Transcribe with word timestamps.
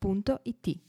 www.it. 0.00 0.80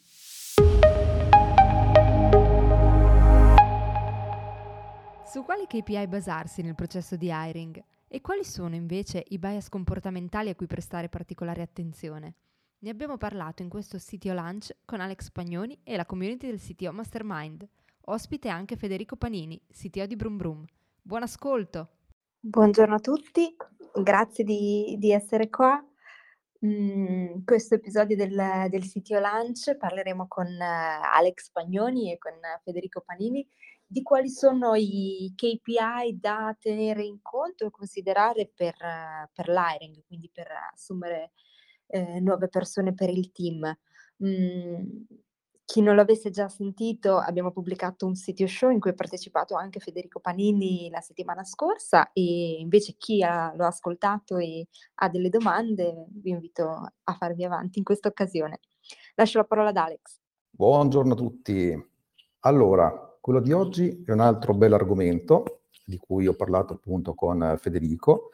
Su 5.25 5.43
quali 5.43 5.65
KPI 5.67 6.07
basarsi 6.07 6.61
nel 6.61 6.75
processo 6.75 7.15
di 7.15 7.29
hiring 7.31 7.83
e 8.07 8.21
quali 8.21 8.43
sono 8.43 8.75
invece 8.75 9.23
i 9.29 9.37
bias 9.37 9.69
comportamentali 9.69 10.50
a 10.50 10.55
cui 10.55 10.67
prestare 10.67 11.09
particolare 11.09 11.61
attenzione? 11.61 12.36
Ne 12.79 12.89
abbiamo 12.89 13.17
parlato 13.17 13.61
in 13.61 13.69
questo 13.69 13.97
CTO 13.97 14.33
Lunch 14.33 14.75
con 14.86 15.01
Alex 15.01 15.31
Pagnoni 15.31 15.79
e 15.83 15.95
la 15.97 16.05
community 16.05 16.47
del 16.47 16.59
CTO 16.59 16.93
Mastermind. 16.93 17.67
Ospite 18.05 18.50
anche 18.50 18.75
Federico 18.75 19.17
Panini, 19.17 19.61
CTO 19.71 20.05
di 20.05 20.15
Brum 20.15 20.37
Brum. 20.37 20.65
Buon 21.01 21.23
ascolto! 21.23 21.89
Buongiorno 22.39 22.95
a 22.95 23.00
tutti, 23.00 23.53
grazie 24.01 24.43
di, 24.45 24.95
di 24.97 25.11
essere 25.11 25.50
qua 25.50 25.83
Mhmm, 26.61 27.45
questo 27.45 27.75
episodio 27.75 28.18
del 28.18 28.36
del 28.69 28.83
CTO 28.83 29.19
Lunch 29.19 29.77
parleremo 29.77 30.27
con 30.27 30.45
eh, 30.47 30.61
Alex 30.61 31.51
Pagnoni 31.51 32.11
e 32.11 32.17
con 32.17 32.33
Federico 32.63 33.00
Panini 33.02 33.47
di 33.88 34.02
quali 34.03 34.30
sono 34.30 34.75
i 34.75 35.31
KPI 35.38 36.19
da 36.19 36.53
tenere 36.59 37.03
in 37.03 37.19
conto 37.22 37.66
e 37.66 37.72
considerare 37.72 38.52
per 38.53 38.75
per 39.34 39.47
l'hiring, 39.47 40.03
quindi 40.06 40.30
per 40.34 40.47
assumere, 40.73 41.31
ehm, 41.88 42.22
nuove 42.23 42.50
persone 42.50 42.94
per 42.94 43.09
il 43.09 43.31
team. 43.31 43.73
Mhmm 44.17 45.06
chi 45.70 45.81
non 45.81 45.95
l'avesse 45.95 46.31
già 46.31 46.50
sentito, 46.50 47.17
abbiamo 47.17 47.52
pubblicato 47.52 48.08
un 48.08 48.16
sito 48.16 48.48
show 48.48 48.72
in 48.72 48.80
cui 48.80 48.89
ha 48.89 48.95
partecipato 48.95 49.53
anche 49.53 49.80
Federico 49.80 50.20
Panini 50.20 50.89
la 50.89 51.00
settimana 51.00 51.44
scorsa 51.44 52.12
e 52.12 52.58
invece 52.58 52.95
chi 52.98 53.22
ha, 53.22 53.53
lo 53.56 53.66
ha 53.66 53.67
ascoltato 53.67 54.38
e 54.38 54.66
ha 54.95 55.09
delle 55.09 55.30
domande 55.30 56.08
vi 56.09 56.31
invito 56.31 56.72
a 57.03 57.14
farvi 57.14 57.45
avanti 57.45 57.78
in 57.78 57.84
questa 57.84 58.08
occasione. 58.08 58.62
Lascio 59.14 59.38
la 59.38 59.44
parola 59.44 59.70
ad 59.70 59.78
Alex. 59.78 60.17
Buongiorno 60.50 61.14
a 61.14 61.16
tutti. 61.16 61.88
Allora, 62.40 63.16
quello 63.22 63.40
di 63.40 63.52
oggi 63.52 64.02
è 64.03 64.12
un 64.12 64.22
altro 64.22 64.56
bel 64.56 64.73
argomento 64.73 65.66
di 65.86 65.97
cui 65.97 66.25
ho 66.25 66.34
parlato 66.34 66.73
appunto 66.73 67.14
con 67.14 67.58
Federico 67.59 68.31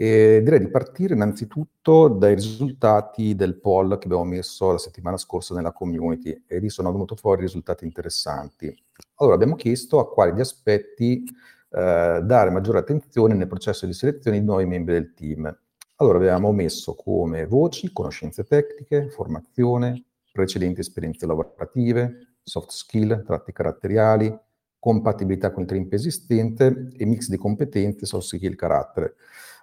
e 0.00 0.42
direi 0.44 0.60
di 0.60 0.68
partire 0.68 1.14
innanzitutto 1.14 2.06
dai 2.06 2.36
risultati 2.36 3.34
del 3.34 3.58
poll 3.58 3.98
che 3.98 4.04
abbiamo 4.04 4.22
messo 4.22 4.70
la 4.70 4.78
settimana 4.78 5.16
scorsa 5.16 5.56
nella 5.56 5.72
community 5.72 6.44
e 6.46 6.60
lì 6.60 6.70
sono 6.70 6.92
venuti 6.92 7.16
fuori 7.16 7.40
risultati 7.40 7.84
interessanti. 7.84 8.72
Allora 9.16 9.34
abbiamo 9.34 9.56
chiesto 9.56 9.98
a 9.98 10.08
quali 10.08 10.38
aspetti 10.38 11.24
eh, 11.24 12.20
dare 12.22 12.50
maggiore 12.50 12.78
attenzione 12.78 13.34
nel 13.34 13.48
processo 13.48 13.86
di 13.86 13.92
selezione 13.92 14.38
di 14.38 14.44
nuovi 14.44 14.66
membri 14.66 14.92
del 14.92 15.14
team. 15.14 15.52
Allora 15.96 16.18
abbiamo 16.18 16.52
messo 16.52 16.94
come 16.94 17.46
voci 17.46 17.92
conoscenze 17.92 18.44
tecniche, 18.44 19.08
formazione, 19.10 20.04
precedenti 20.30 20.78
esperienze 20.78 21.26
lavorative, 21.26 22.36
soft 22.40 22.70
skill, 22.70 23.24
tratti 23.24 23.50
caratteriali, 23.50 24.32
compatibilità 24.78 25.50
con 25.50 25.64
il 25.64 25.68
team 25.68 25.88
esistente 25.90 26.92
e 26.96 27.04
mix 27.04 27.26
di 27.28 27.36
competenze, 27.36 28.06
soft 28.06 28.26
skill, 28.28 28.54
carattere. 28.54 29.16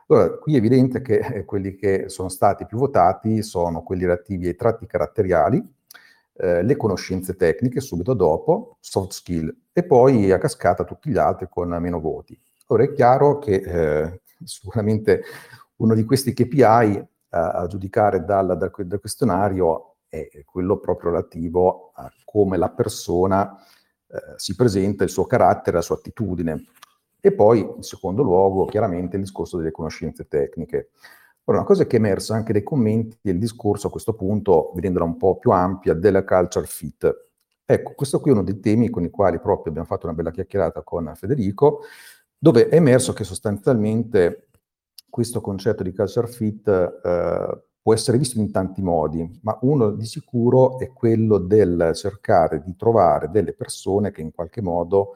Allora, 0.07 0.37
qui 0.37 0.53
è 0.53 0.57
evidente 0.57 1.01
che 1.01 1.17
eh, 1.17 1.45
quelli 1.45 1.75
che 1.75 2.09
sono 2.09 2.29
stati 2.29 2.65
più 2.65 2.77
votati 2.77 3.41
sono 3.41 3.81
quelli 3.81 4.03
relativi 4.03 4.47
ai 4.47 4.55
tratti 4.55 4.85
caratteriali, 4.85 5.61
eh, 6.37 6.61
le 6.61 6.75
conoscenze 6.75 7.35
tecniche 7.35 7.79
subito 7.79 8.13
dopo, 8.13 8.77
soft 8.81 9.13
skill, 9.13 9.53
e 9.73 9.83
poi 9.83 10.31
a 10.31 10.37
cascata 10.37 10.83
tutti 10.83 11.09
gli 11.09 11.17
altri 11.17 11.47
con 11.49 11.69
meno 11.69 11.99
voti. 11.99 12.39
Ora 12.67 12.83
è 12.83 12.93
chiaro 12.93 13.39
che 13.39 13.55
eh, 13.55 14.21
sicuramente 14.43 15.23
uno 15.77 15.95
di 15.95 16.03
questi 16.03 16.33
KPI 16.33 16.63
a, 17.29 17.51
a 17.51 17.67
giudicare 17.67 18.23
dal, 18.23 18.57
dal, 18.57 18.71
dal, 18.85 18.99
questionario 18.99 19.95
è 20.07 20.43
quello 20.45 20.77
proprio 20.77 21.11
relativo 21.11 21.91
a 21.95 22.11
come 22.23 22.57
la 22.57 22.69
persona 22.69 23.57
eh, 24.07 24.33
si 24.37 24.55
presenta, 24.55 25.03
il 25.03 25.09
suo 25.09 25.25
carattere, 25.25 25.77
la 25.77 25.81
sua 25.81 25.95
attitudine. 25.95 26.63
E 27.25 27.31
poi, 27.31 27.61
in 27.61 27.81
secondo 27.81 28.21
luogo, 28.21 28.65
chiaramente 28.65 29.15
il 29.15 29.23
discorso 29.23 29.57
delle 29.57 29.71
conoscenze 29.71 30.27
tecniche. 30.27 30.89
Ora, 31.45 31.57
una 31.57 31.65
cosa 31.65 31.87
che 31.87 31.95
è 31.95 31.99
emersa 31.99 32.35
anche 32.35 32.53
dai 32.53 32.61
commenti 32.61 33.17
del 33.19 33.39
discorso 33.39 33.87
a 33.87 33.89
questo 33.89 34.13
punto, 34.13 34.71
vedendola 34.75 35.05
un 35.05 35.17
po' 35.17 35.39
più 35.39 35.49
ampia, 35.49 35.95
della 35.95 36.23
culture 36.23 36.67
fit. 36.67 37.29
Ecco, 37.65 37.93
questo 37.95 38.19
qui 38.19 38.29
è 38.29 38.33
uno 38.35 38.43
dei 38.43 38.59
temi 38.59 38.91
con 38.91 39.03
i 39.03 39.09
quali 39.09 39.39
proprio 39.39 39.69
abbiamo 39.69 39.87
fatto 39.87 40.05
una 40.05 40.13
bella 40.13 40.29
chiacchierata 40.29 40.83
con 40.83 41.11
Federico, 41.15 41.81
dove 42.37 42.69
è 42.69 42.75
emerso 42.75 43.11
che 43.13 43.23
sostanzialmente 43.23 44.49
questo 45.09 45.41
concetto 45.41 45.81
di 45.81 45.95
culture 45.95 46.27
fit 46.27 46.67
eh, 46.67 47.63
può 47.81 47.91
essere 47.95 48.19
visto 48.19 48.37
in 48.37 48.51
tanti 48.51 48.83
modi, 48.83 49.39
ma 49.41 49.57
uno 49.61 49.89
di 49.89 50.05
sicuro 50.05 50.77
è 50.77 50.93
quello 50.93 51.39
del 51.39 51.89
cercare 51.95 52.61
di 52.61 52.75
trovare 52.75 53.31
delle 53.31 53.53
persone 53.53 54.11
che 54.11 54.21
in 54.21 54.31
qualche 54.31 54.61
modo 54.61 55.15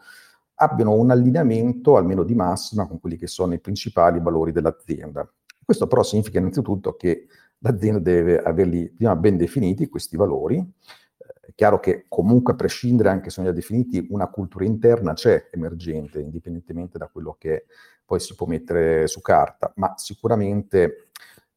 abbiano 0.62 0.94
un 0.94 1.10
allineamento 1.10 1.96
almeno 1.96 2.24
di 2.24 2.36
massima 2.36 2.86
con 2.86 3.00
quelli 3.00 3.16
che 3.16 3.28
sono 3.28 3.54
i 3.54 3.60
principali 3.60 4.20
valori 4.20 4.52
dell'azienda. 4.52 5.30
Questo 5.64 5.88
però 5.88 6.04
significa 6.04 6.40
innanzitutto 6.40 6.96
che 6.96 7.28
l'azienda 7.60 8.00
deve 8.00 8.42
averli 8.42 8.90
prima 8.90 9.16
ben 9.16 9.38
definiti 9.38 9.88
questi 9.88 10.18
valori. 10.18 10.58
Eh, 10.58 11.48
è 11.48 11.54
chiaro 11.56 11.80
che 11.80 12.06
comunque 12.10 12.54
a 12.54 12.56
prescindere 12.58 13.10
anche 13.10 13.26
se 13.26 13.36
sono 13.36 13.48
già 13.48 13.54
definiti 13.54 14.06
una 14.10 14.28
cultura 14.28 14.66
interna 14.66 15.14
c'è 15.14 15.48
emergente, 15.52 16.20
indipendentemente 16.20 16.98
da 16.98 17.08
quello 17.08 17.36
che 17.40 17.66
poi 18.04 18.20
si 18.20 18.36
può 18.36 18.46
mettere 18.46 19.08
su 19.08 19.22
carta, 19.22 19.72
ma 19.76 19.94
sicuramente 19.96 21.10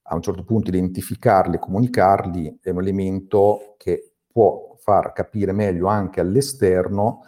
a 0.03 0.15
un 0.15 0.23
certo 0.23 0.45
punto 0.45 0.71
identificarli, 0.71 1.59
comunicarli 1.59 2.59
è 2.63 2.71
un 2.71 2.81
elemento 2.81 3.75
che 3.79 4.13
può 4.31 4.77
far 4.79 5.13
capire 5.13 5.53
meglio 5.53 5.87
anche 5.87 6.21
all'esterno 6.21 7.23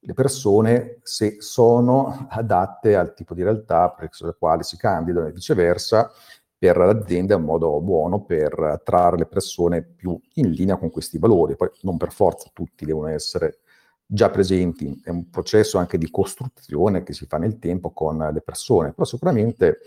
le 0.00 0.12
persone 0.12 0.98
se 1.02 1.36
sono 1.40 2.26
adatte 2.30 2.94
al 2.96 3.14
tipo 3.14 3.34
di 3.34 3.42
realtà 3.42 3.90
presso 3.90 4.26
la 4.26 4.32
quale 4.32 4.62
si 4.62 4.76
candidano 4.76 5.26
e 5.26 5.32
viceversa 5.32 6.10
per 6.58 6.76
l'azienda 6.76 7.34
è 7.34 7.36
un 7.36 7.44
modo 7.44 7.80
buono 7.80 8.24
per 8.24 8.58
attrarre 8.58 9.18
le 9.18 9.26
persone 9.26 9.82
più 9.82 10.20
in 10.34 10.50
linea 10.50 10.76
con 10.76 10.90
questi 10.90 11.18
valori. 11.18 11.54
Poi 11.54 11.70
non 11.82 11.96
per 11.96 12.12
forza 12.12 12.50
tutti 12.52 12.84
devono 12.84 13.06
essere 13.06 13.58
già 14.04 14.28
presenti, 14.30 15.00
è 15.04 15.10
un 15.10 15.30
processo 15.30 15.78
anche 15.78 15.98
di 15.98 16.10
costruzione 16.10 17.04
che 17.04 17.12
si 17.12 17.26
fa 17.26 17.36
nel 17.38 17.58
tempo 17.58 17.92
con 17.92 18.16
le 18.32 18.40
persone, 18.40 18.92
però 18.92 19.04
sicuramente 19.04 19.80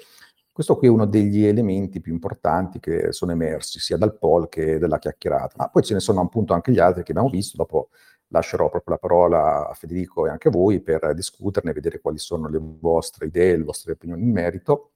questo 0.52 0.78
qui 0.78 0.88
è 0.88 0.92
uno 0.92 1.06
degli 1.06 1.44
elementi 1.44 2.00
più 2.00 2.14
importanti 2.14 2.80
che 2.80 3.12
sono 3.12 3.32
emersi 3.32 3.80
sia 3.80 3.98
dal 3.98 4.18
poll 4.18 4.48
che 4.48 4.78
dalla 4.78 5.00
chiacchierata, 5.00 5.56
ma 5.58 5.70
poi 5.70 5.82
ce 5.82 5.96
ne 5.96 6.00
sono 6.00 6.22
appunto 6.22 6.54
anche 6.54 6.72
gli 6.72 6.80
altri 6.80 7.04
che 7.04 7.12
abbiamo 7.12 7.30
visto, 7.30 7.58
dopo 7.58 7.90
lascerò 8.32 8.70
proprio 8.70 8.96
la 8.96 9.00
parola 9.00 9.70
a 9.70 9.74
Federico 9.74 10.26
e 10.26 10.30
anche 10.30 10.48
a 10.48 10.52
voi 10.52 10.82
per 10.82 11.14
discuterne, 11.14 11.74
vedere 11.74 12.02
quali 12.02 12.18
sono 12.18 12.50
le 12.50 12.60
vostre 12.60 13.28
idee, 13.28 13.58
le 13.58 13.64
vostre 13.64 13.94
opinioni 13.94 14.24
in 14.24 14.32
merito. 14.32 14.94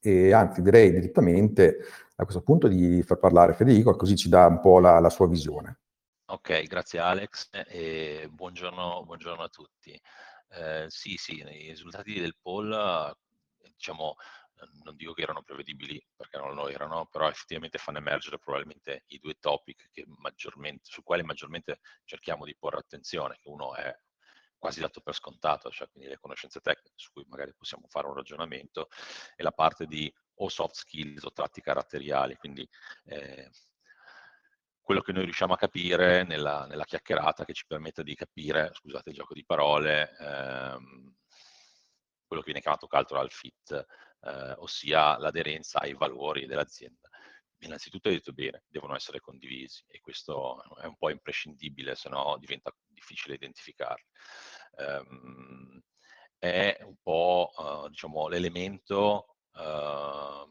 E 0.00 0.32
anzi, 0.32 0.60
direi 0.60 0.90
direttamente 0.90 1.78
a 2.16 2.24
questo 2.24 2.42
punto 2.42 2.68
di 2.68 3.02
far 3.02 3.18
parlare 3.18 3.54
Federico, 3.54 3.96
così 3.96 4.16
ci 4.16 4.28
dà 4.28 4.46
un 4.46 4.60
po' 4.60 4.78
la, 4.78 4.98
la 5.00 5.10
sua 5.10 5.26
visione. 5.26 5.78
Ok, 6.26 6.62
grazie 6.64 6.98
Alex 6.98 7.48
e 7.66 8.28
buongiorno, 8.30 9.04
buongiorno 9.04 9.42
a 9.42 9.48
tutti. 9.48 9.98
Eh, 10.48 10.86
sì, 10.88 11.16
sì, 11.16 11.36
i 11.36 11.70
risultati 11.70 12.20
del 12.20 12.36
poll, 12.40 12.70
diciamo, 13.58 14.16
non 14.82 14.96
dico 14.96 15.12
che 15.12 15.22
erano 15.22 15.42
prevedibili 15.42 16.04
perché 16.14 16.38
non 16.38 16.54
lo 16.54 16.68
erano, 16.68 17.06
però 17.06 17.28
effettivamente 17.28 17.78
fanno 17.78 17.98
emergere 17.98 18.38
probabilmente 18.38 19.04
i 19.08 19.18
due 19.18 19.34
topic 19.38 19.90
su 20.82 21.02
quali 21.02 21.22
maggiormente 21.22 21.80
cerchiamo 22.04 22.44
di 22.44 22.56
porre 22.56 22.78
attenzione, 22.78 23.36
che 23.40 23.48
uno 23.48 23.74
è 23.74 23.94
quasi 24.58 24.80
dato 24.80 25.00
per 25.00 25.14
scontato, 25.14 25.70
cioè 25.70 25.88
quindi 25.90 26.08
le 26.08 26.18
conoscenze 26.18 26.60
tecniche 26.60 26.94
su 26.96 27.12
cui 27.12 27.24
magari 27.28 27.52
possiamo 27.54 27.86
fare 27.88 28.06
un 28.06 28.14
ragionamento, 28.14 28.88
e 29.36 29.42
la 29.42 29.52
parte 29.52 29.86
di 29.86 30.12
o 30.36 30.48
soft 30.48 30.76
skills 30.76 31.24
o 31.24 31.32
tratti 31.32 31.60
caratteriali, 31.60 32.36
quindi 32.36 32.66
eh, 33.04 33.50
quello 34.80 35.00
che 35.00 35.12
noi 35.12 35.24
riusciamo 35.24 35.54
a 35.54 35.58
capire 35.58 36.24
nella, 36.24 36.66
nella, 36.66 36.84
chiacchierata 36.84 37.44
che 37.44 37.52
ci 37.52 37.66
permette 37.66 38.02
di 38.02 38.14
capire, 38.14 38.70
scusate 38.72 39.10
il 39.10 39.16
gioco 39.16 39.34
di 39.34 39.44
parole, 39.44 40.14
ehm, 40.18 41.14
quello 42.26 42.42
che 42.42 42.52
viene 42.52 42.60
chiamato 42.60 42.86
cultural 42.86 43.30
fit, 43.30 43.86
eh, 44.24 44.54
ossia 44.58 45.18
l'aderenza 45.18 45.80
ai 45.80 45.94
valori 45.94 46.46
dell'azienda. 46.46 47.08
innanzitutto 47.58 48.08
hai 48.08 48.14
detto 48.14 48.32
bene, 48.32 48.64
devono 48.68 48.94
essere 48.94 49.20
condivisi 49.20 49.84
e 49.86 50.00
questo 50.00 50.62
è 50.80 50.86
un 50.86 50.96
po' 50.96 51.10
imprescindibile, 51.10 51.94
se 51.94 52.08
no 52.08 52.36
diventa 52.38 52.74
difficile 52.86 53.34
identificarli. 53.34 54.06
Um, 54.76 55.80
è 56.38 56.78
un 56.82 56.96
po' 57.02 57.52
uh, 57.56 57.88
diciamo, 57.88 58.28
l'elemento 58.28 59.36
uh, 59.52 60.46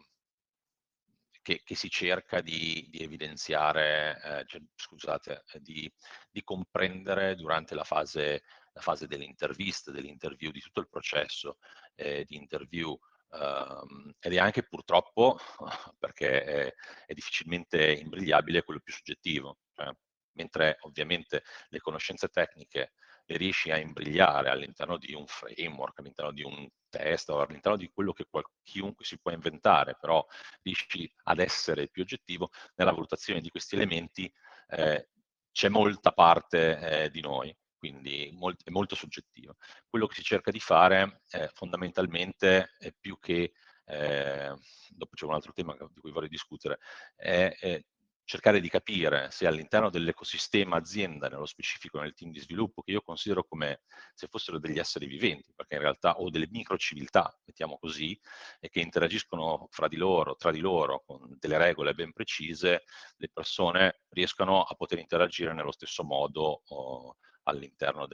che, 1.44 1.62
che, 1.64 1.76
si 1.76 1.90
cerca 1.90 2.42
di, 2.42 2.88
di 2.90 3.04
evidenziare, 3.04 4.20
eh, 4.24 4.46
cioè, 4.48 4.62
scusate, 4.76 5.44
di, 5.60 5.92
di, 6.32 6.42
comprendere 6.42 7.36
durante 7.36 7.76
la 7.76 7.84
fase, 7.84 8.44
la 8.72 8.82
fase 8.82 9.08
dell'intervista, 9.08 9.92
dell'interview, 9.92 10.52
di 10.52 10.62
tutto 10.62 10.80
il 10.80 10.90
processo 10.90 11.58
eh, 11.96 12.24
di 12.26 12.38
interview 12.38 12.98
Uh, 13.34 14.12
ed 14.20 14.34
è 14.34 14.38
anche 14.38 14.62
purtroppo, 14.62 15.40
perché 15.98 16.44
è, 16.44 16.74
è, 17.08 17.14
difficilmente 17.14 17.94
imbrigliabile, 17.94 18.64
quello 18.64 18.80
più 18.80 18.94
soggettivo. 18.94 19.58
Cioè, 19.74 19.92
mentre 20.34 20.78
ovviamente 20.82 21.44
le 21.70 21.80
conoscenze 21.80 22.28
tecniche 22.28 22.94
le 23.26 23.38
riesci 23.38 23.72
a 23.72 23.78
imbrigliare 23.78 24.50
all'interno 24.50 24.98
di 24.98 25.14
un 25.14 25.26
framework, 25.26 26.00
all'interno 26.00 26.32
di 26.32 26.44
un 26.44 26.68
test 26.90 27.30
o 27.30 27.40
all'interno 27.42 27.78
di 27.78 27.90
quello 27.92 28.14
che 28.14 28.26
chiunque 28.62 29.06
si 29.06 29.20
può 29.20 29.32
inventare, 29.32 29.96
però 30.00 30.24
riesci 30.62 31.12
ad 31.24 31.40
essere 31.40 31.88
più 31.88 32.04
oggettivo, 32.04 32.52
nella 32.76 32.92
valutazione 32.92 33.42
di 33.42 33.50
questi 33.50 33.76
elementi 33.76 34.32
eh, 34.70 35.10
c'è 35.52 35.70
molta 35.70 36.12
parte 36.12 37.04
eh, 37.06 37.10
di 37.10 37.22
noi 37.22 37.56
quindi 37.84 38.30
molt- 38.32 38.64
è 38.64 38.70
molto 38.70 38.96
soggettiva. 38.96 39.54
Quello 39.90 40.08
che 40.08 40.16
si 40.16 40.24
cerca 40.24 40.52
di 40.52 40.62
fare 40.62 41.24
eh, 41.32 41.50
fondamentalmente 41.54 42.70
è 42.80 42.94
più 42.98 43.20
che, 43.20 43.52
eh, 43.84 44.56
dopo 44.88 45.14
c'è 45.14 45.26
un 45.26 45.34
altro 45.34 45.52
tema 45.52 45.76
di 45.92 46.00
cui 46.00 46.12
vorrei 46.12 46.30
discutere, 46.30 46.80
è, 47.14 47.54
è 47.60 47.84
cercare 48.24 48.62
di 48.62 48.70
capire 48.70 49.28
se 49.32 49.46
all'interno 49.48 49.90
dell'ecosistema 49.90 50.78
azienda, 50.78 51.28
nello 51.28 51.46
specifico 51.46 52.00
nel 52.00 52.14
team 52.14 52.32
di 52.32 52.40
sviluppo, 52.40 52.84
che 52.84 52.92
io 52.92 53.02
considero 53.02 53.44
come 53.44 53.82
se 54.14 54.28
fossero 54.28 54.60
degli 54.60 54.80
esseri 54.80 55.06
viventi, 55.06 55.52
perché 55.54 55.76
in 55.76 55.82
realtà 55.82 56.14
ho 56.14 56.30
delle 56.30 56.48
microciviltà, 56.50 57.38
mettiamo 57.44 57.78
così, 57.78 58.18
e 58.62 58.70
che 58.70 58.80
interagiscono 58.80 59.68
fra 59.72 59.90
di 59.90 59.98
loro, 59.98 60.38
tra 60.38 60.52
di 60.52 60.60
loro, 60.60 61.04
con 61.06 61.36
delle 61.38 61.58
regole 61.58 61.94
ben 61.94 62.14
precise, 62.14 62.84
le 63.18 63.30
persone 63.30 64.04
riescano 64.12 64.62
a 64.64 64.74
poter 64.74 65.00
interagire 65.00 65.52
nello 65.54 65.74
stesso 65.74 66.06
modo 66.06 66.62
oh, 66.66 67.18
all'interno 67.44 68.08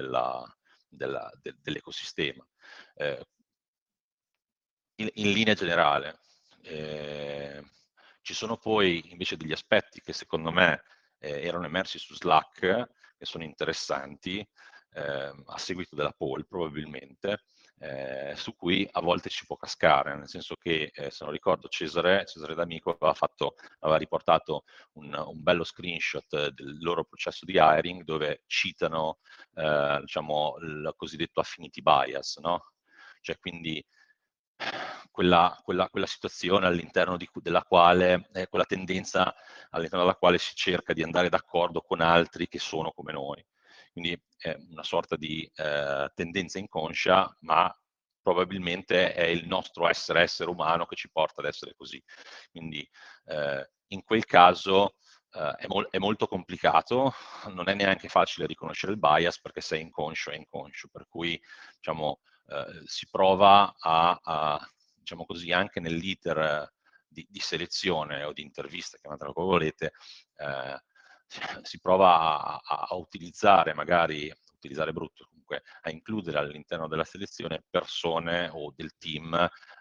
dell'ecosistema. 0.90 2.46
Eh, 2.96 3.26
in, 4.96 5.10
in, 5.14 5.32
linea 5.32 5.54
generale, 5.54 6.20
eh, 6.62 7.64
ci 8.22 8.34
sono 8.34 8.58
poi 8.58 9.12
invece 9.12 9.38
degli 9.38 9.52
aspetti 9.54 10.02
che 10.02 10.14
secondo 10.14 10.52
me 10.52 10.84
eh, 11.20 11.42
erano 11.46 11.66
emersi 11.66 11.98
su 12.00 12.14
Slack, 12.16 12.90
che 13.18 13.26
sono 13.26 13.44
interessanti, 13.44 14.48
eh, 14.92 15.34
a 15.46 15.58
seguito 15.58 15.96
della 15.96 16.14
poll 16.16 16.46
probabilmente, 16.48 17.44
eh, 17.80 18.34
su 18.36 18.56
cui 18.56 18.88
a 18.92 19.02
volte 19.02 19.30
ci 19.30 19.46
può 19.46 19.56
cascare, 19.56 20.16
nel 20.16 20.28
senso 20.28 20.56
che, 20.56 20.92
eh, 20.94 21.12
se 21.12 21.24
non 21.24 21.34
ricordo, 21.34 21.68
Cesare, 21.70 22.26
Cesare 22.26 22.56
D'Amico 22.56 22.92
aveva, 22.92 23.14
fatto, 23.14 23.56
aveva 23.80 23.98
riportato 23.98 24.64
un, 24.94 25.14
un, 25.14 25.42
bello 25.42 25.64
screenshot 25.64 26.50
del 26.50 26.78
loro 26.82 27.06
processo 27.06 27.46
di 27.46 27.54
hiring 27.56 28.04
dove 28.04 28.44
citano 28.48 29.20
eh, 29.56 29.98
diciamo, 30.02 30.58
il 30.62 30.94
cosiddetto 30.96 31.40
affinity 31.40 31.82
bias, 31.82 32.38
no? 32.38 32.72
Cioè 33.22 33.38
quindi 33.40 33.84
quella, 35.12 35.58
quella, 35.64 35.90
quella 35.90 36.06
situazione 36.06 36.68
all'interno 36.68 37.18
di, 37.18 37.30
della 37.36 37.64
quale, 37.64 38.30
eh, 38.34 38.48
quella 38.48 38.66
tendenza 38.66 39.34
all'interno 39.70 40.06
della 40.06 40.18
quale 40.18 40.38
si 40.38 40.54
cerca 40.56 40.94
di 40.94 41.04
andare 41.04 41.30
d'accordo 41.30 41.82
con 41.82 42.02
altri 42.02 42.48
che 42.48 42.60
sono 42.60 42.92
come 42.92 43.12
noi. 43.14 43.46
Quindi 43.92 44.22
è 44.38 44.56
una 44.70 44.84
sorta 44.84 45.16
di 45.16 45.50
eh, 45.56 46.12
tendenza 46.14 46.60
inconscia, 46.60 47.36
ma 47.42 47.74
probabilmente 48.22 49.14
è 49.14 49.26
il 49.26 49.48
nostro 49.48 49.88
essere 49.88 50.22
essere 50.22 50.50
umano 50.50 50.86
che 50.86 50.96
ci 50.96 51.10
porta 51.10 51.42
ad 51.42 51.48
essere 51.48 51.74
così. 51.76 52.02
Quindi 52.52 52.88
eh, 53.26 53.70
in 53.88 54.04
quel 54.04 54.26
caso 54.26 54.96
eh, 55.32 55.56
è, 55.58 55.68
mol- 55.68 55.88
è, 55.90 55.98
molto 55.98 56.28
complicato, 56.28 57.14
non 57.50 57.70
è 57.70 57.74
neanche 57.74 58.08
facile 58.08 58.48
riconoscere 58.48 58.94
il 58.94 59.00
bias 59.00 59.40
perché 59.42 59.62
sei 59.62 59.82
inconscio 59.82 60.32
è 60.32 60.36
inconscio, 60.36 60.90
per 60.92 61.08
cui 61.08 61.40
diciamo, 61.76 62.20
eh, 62.48 62.82
si 62.86 63.08
prova 63.10 63.74
a, 63.78 64.20
a, 64.22 64.70
diciamo 64.96 65.26
così, 65.26 65.52
anche 65.52 65.80
nell'iter 65.80 66.72
di, 67.08 67.26
di, 67.30 67.40
selezione 67.40 68.24
o 68.24 68.34
di 68.34 68.42
intervista, 68.42 68.98
chiamatela 68.98 69.34
come 69.34 69.48
volete, 69.48 69.94
eh, 70.36 70.80
si 71.64 71.80
prova 71.80 72.60
a, 72.62 72.88
a, 72.90 72.96
utilizzare 72.96 73.74
magari, 73.74 74.32
utilizzare 74.56 74.94
brutto 74.94 75.26
comunque, 75.28 75.64
a 75.82 75.90
includere 75.90 76.38
all'interno 76.38 76.88
della 76.88 77.04
selezione 77.04 77.64
persone 77.70 78.50
o 78.52 78.74
del 78.76 78.98
team 78.98 79.34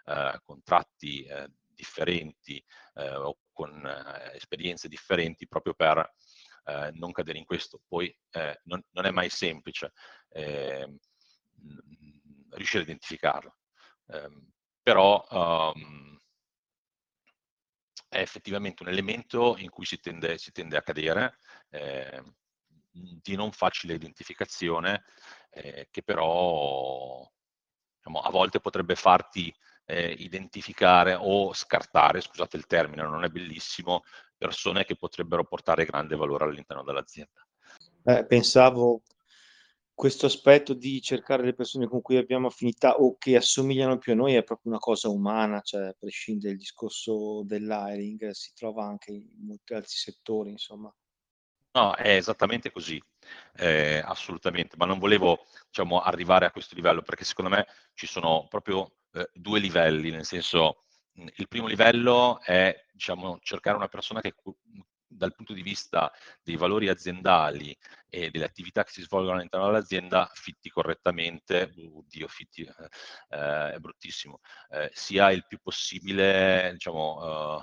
eh, 0.05 0.39
con 0.43 0.61
tratti 0.63 1.23
eh, 1.23 1.49
differenti 1.79 2.63
eh, 2.95 3.15
o 3.15 3.37
con 3.51 3.85
eh, 3.85 4.35
esperienze 4.35 4.87
differenti 4.87 5.47
proprio 5.47 5.73
per 5.73 6.13
eh, 6.65 6.91
non 6.93 7.11
cadere 7.11 7.37
in 7.37 7.45
questo. 7.45 7.81
Poi 7.87 8.15
eh, 8.31 8.59
non, 8.63 8.81
non, 8.91 9.05
è 9.05 9.11
mai 9.11 9.29
semplice 9.29 9.93
ehm, 10.29 10.97
riuscire 12.51 12.81
a 12.81 12.85
identificarlo, 12.85 13.57
ehm, 14.07 14.51
però 14.81 15.25
um, 15.29 16.17
è 18.09 18.19
effettivamente 18.19 18.83
un 18.83 18.89
elemento 18.89 19.55
in 19.57 19.69
cui 19.69 19.85
si 19.85 19.99
tende, 19.99 20.37
si 20.37 20.51
tende 20.51 20.75
a 20.75 20.81
cadere, 20.81 21.37
eh, 21.69 22.21
di 22.91 23.35
non 23.35 23.51
facile 23.51 23.93
identificazione, 23.93 25.03
eh, 25.51 25.87
che 25.91 26.01
però 26.01 27.25
diciamo, 27.95 28.19
a 28.19 28.29
volte 28.31 28.59
potrebbe 28.59 28.95
farti 28.95 29.55
eh, 29.85 30.11
identificare 30.11 31.15
o 31.17 31.53
scartare, 31.53 32.19
scusate 32.19 32.57
il 32.57 32.65
termine, 32.65 33.03
non 33.03 33.23
è 33.23 33.29
bellissimo, 33.29 34.03
persone 34.35 34.85
che 34.85 34.95
potrebbero 34.95 35.45
portare 35.45 35.85
grande 35.85 36.15
valore 36.15 36.45
all'interno 36.45 36.83
dell'azienda. 36.83 37.45
Eh, 38.05 38.25
pensavo 38.25 39.03
questo 39.99 40.27
aspetto 40.27 40.73
di 40.73 41.01
cercare 41.01 41.43
le 41.43 41.53
persone 41.53 41.85
con 41.85 42.01
cui 42.01 42.15
abbiamo 42.15 42.47
affinità 42.47 42.95
o 42.95 43.17
che 43.17 43.35
assomigliano 43.35 43.97
più 43.97 44.13
a 44.13 44.15
noi 44.15 44.33
è 44.33 44.45
proprio 44.45 44.71
una 44.71 44.79
cosa 44.79 45.09
umana, 45.09 45.59
cioè 45.59 45.87
a 45.87 45.95
prescindere 45.99 46.51
dal 46.51 46.57
discorso 46.57 47.43
dell'hiring, 47.43 48.29
si 48.29 48.53
trova 48.55 48.85
anche 48.85 49.11
in 49.11 49.27
molti 49.45 49.73
altri 49.73 49.97
settori, 49.97 50.51
insomma. 50.51 50.89
No, 51.73 51.95
è 51.95 52.15
esattamente 52.15 52.71
così, 52.71 52.97
eh, 53.57 54.01
assolutamente, 54.05 54.77
ma 54.77 54.85
non 54.85 54.99
volevo 54.99 55.43
diciamo, 55.65 55.99
arrivare 55.99 56.45
a 56.45 56.51
questo 56.51 56.75
livello 56.75 57.01
perché 57.01 57.25
secondo 57.25 57.51
me 57.51 57.67
ci 57.93 58.07
sono 58.07 58.47
proprio 58.47 58.93
eh, 59.11 59.29
due 59.33 59.59
livelli, 59.59 60.11
nel 60.11 60.23
senso 60.23 60.85
il 61.11 61.47
primo 61.49 61.67
livello 61.67 62.39
è 62.41 62.73
diciamo, 62.93 63.37
cercare 63.41 63.75
una 63.75 63.89
persona 63.89 64.21
che 64.21 64.33
dal 65.09 65.33
punto 65.33 65.53
di 65.53 65.61
vista 65.61 66.11
dei 66.43 66.55
valori 66.55 66.87
aziendali 66.87 67.75
e 68.07 68.29
delle 68.29 68.45
attività 68.45 68.83
che 68.83 68.91
si 68.91 69.01
svolgono 69.01 69.37
all'interno 69.37 69.67
dell'azienda, 69.67 70.29
fitti 70.33 70.69
correttamente, 70.69 71.73
oddio, 71.91 72.27
fitti 72.27 72.61
eh, 72.61 73.73
è 73.73 73.77
bruttissimo, 73.79 74.39
eh, 74.69 74.89
sia 74.93 75.31
il 75.31 75.45
più 75.47 75.59
possibile, 75.61 76.69
diciamo, 76.73 77.59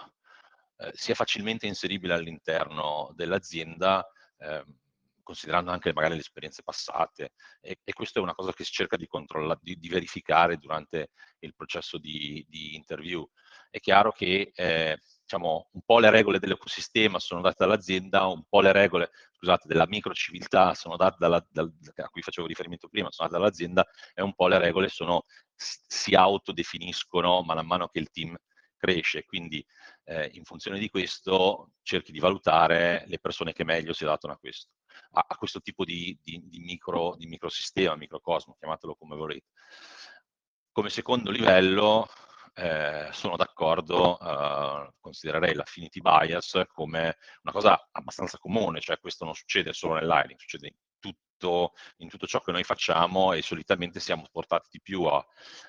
eh, 0.79 0.91
sia 0.93 1.15
facilmente 1.15 1.67
inseribile 1.67 2.15
all'interno 2.15 3.11
dell'azienda, 3.15 4.07
ehm, 4.39 4.65
considerando 5.23 5.73
anche 5.73 5.93
magari 5.93 6.15
le 6.15 6.21
esperienze 6.21 6.63
passate 6.63 7.33
e, 7.61 7.81
e 7.83 7.93
questa 7.93 8.21
è 8.21 8.23
una 8.23 8.35
cosa 8.35 8.53
che 8.53 8.63
si 8.63 8.71
cerca 8.71 8.97
di, 8.97 9.09
di, 9.61 9.77
di 9.77 9.89
verificare 9.89 10.57
durante 10.57 11.11
il 11.41 11.55
processo 11.55 11.99
di, 11.99 12.45
di, 12.49 12.77
interview. 12.77 13.29
È 13.69 13.81
chiaro 13.81 14.13
che 14.13 14.53
eh, 14.55 15.01
diciamo, 15.27 15.71
un 15.73 15.81
po' 15.85 15.99
le 15.99 16.11
regole 16.11 16.39
dell'ecosistema 16.39 17.19
sono 17.19 17.41
date 17.41 17.57
dall'azienda, 17.59 18.27
un 18.27 18.45
po' 18.49 18.61
le 18.61 18.71
regole, 18.71 19.11
scusate, 19.33 19.67
della 19.67 19.87
microciviltà 19.87 20.73
sono 20.75 20.97
date 20.97 21.17
dalla, 21.19 21.45
dal, 21.51 21.71
a 21.97 22.09
cui 22.09 22.23
facevo 22.23 22.47
riferimento 22.47 22.89
prima, 22.89 23.11
sono 23.11 23.29
date 23.29 23.41
dall'azienda 23.41 23.85
e 24.15 24.23
un 24.23 24.35
po' 24.35 24.47
le 24.47 24.59
regole 24.59 24.89
sono, 24.89 25.25
si 25.55 26.15
autodefiniscono 26.15 27.43
man 27.43 27.67
mano 27.67 27.89
che 27.89 27.99
il 27.99 28.11
team 28.11 28.37
cresce. 28.77 29.25
Quindi 29.25 29.65
eh, 30.05 30.31
in 30.35 30.45
funzione 30.45 30.79
di 30.79 30.89
questo 30.89 31.73
cerchi 31.83 32.13
di 32.13 32.21
valutare 32.21 33.05
le 33.09 33.19
persone 33.19 33.53
che 33.53 33.65
meglio 33.65 33.93
si 33.93 34.05
adattano 34.05 34.35
a 34.35 34.39
questo, 34.39 34.71
a, 35.11 35.37
questo 35.37 35.61
tipo 35.61 35.85
di, 35.85 36.17
di, 36.23 36.41
di, 36.45 36.61
micro, 36.61 37.17
di 37.17 37.27
microsistema, 37.27 37.97
microcosmo, 37.97 38.55
chiamatelo 38.57 38.95
come 38.95 39.17
volete. 39.17 39.47
Come 40.71 40.89
secondo 40.91 41.31
livello 41.33 42.07
eh, 42.59 43.09
sono 43.13 43.37
d'accordo, 43.37 44.19
eh, 44.19 44.95
considererei 44.99 45.55
l'affinity 45.55 46.01
bias 46.01 46.63
come 46.69 47.19
una 47.43 47.53
cosa 47.53 47.89
abbastanza 47.93 48.39
comune, 48.39 48.81
cioè 48.81 48.99
questo 48.99 49.27
non 49.27 49.35
succede 49.35 49.75
solo 49.75 49.95
nell'hiring, 49.95 50.39
succede 50.39 50.69
in 50.69 50.75
tutto, 50.99 51.75
in 51.99 52.09
tutto 52.09 52.27
ciò 52.27 52.41
che 52.41 52.53
noi 52.53 52.65
facciamo 52.65 53.35
e 53.35 53.43
solitamente 53.43 54.01
siamo 54.01 54.25
portati 54.33 54.69
di 54.71 54.81
più 54.81 55.03
a, 55.05 55.23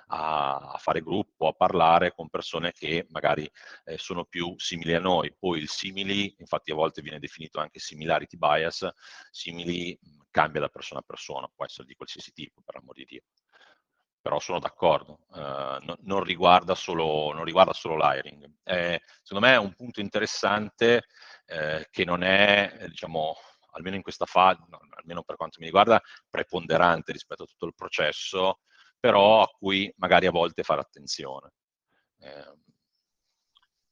a, 0.07 0.77
fare 0.79 1.01
gruppo, 1.01 1.47
a 1.47 1.53
parlare 1.53 2.13
con 2.13 2.29
persone 2.29 2.71
che 2.71 3.05
magari 3.09 3.49
eh, 3.83 3.97
sono 3.97 4.23
più 4.23 4.53
simili 4.57 4.93
a 4.93 5.01
noi. 5.01 5.35
Poi 5.37 5.59
il 5.59 5.67
simili, 5.67 6.33
infatti 6.39 6.71
a 6.71 6.75
volte 6.75 7.01
viene 7.01 7.19
definito 7.19 7.59
anche 7.59 7.79
similarity 7.79 8.37
bias, 8.37 8.87
simili 9.29 9.99
cambia 10.31 10.61
da 10.61 10.69
persona 10.69 11.01
a 11.01 11.03
persona, 11.05 11.51
può 11.53 11.65
essere 11.65 11.85
di 11.85 11.95
qualsiasi 11.95 12.31
tipo, 12.31 12.61
per 12.63 12.77
amor 12.77 12.95
di 12.95 13.05
Dio 13.05 13.23
però 14.27 14.41
sono 14.41 14.59
d'accordo, 14.59 15.19
eh, 15.35 15.79
no, 15.83 15.97
non, 16.01 16.21
riguarda 16.21 16.75
solo, 16.75 17.31
non 17.31 17.45
riguarda 17.45 17.71
solo 17.71 17.95
l'hiring. 17.95 18.45
Eh, 18.63 19.01
secondo 19.23 19.47
me 19.47 19.53
è 19.53 19.57
un 19.57 19.73
punto 19.73 20.01
interessante 20.01 21.05
eh, 21.45 21.87
che 21.89 22.03
non 22.03 22.23
è, 22.23 22.87
diciamo, 22.89 23.35
almeno 23.71 23.95
in 23.95 24.01
questa 24.01 24.25
fase, 24.25 24.65
no, 24.67 24.79
almeno 24.97 25.23
per 25.23 25.37
quanto 25.37 25.59
mi 25.61 25.65
riguarda, 25.67 26.01
preponderante 26.29 27.13
rispetto 27.13 27.43
a 27.43 27.45
tutto 27.45 27.67
il 27.67 27.73
processo, 27.73 28.59
però 28.99 29.43
a 29.43 29.47
cui 29.47 29.89
magari 29.95 30.25
a 30.25 30.31
volte 30.31 30.61
fare 30.63 30.81
attenzione. 30.81 31.53
Eh. 32.19 32.53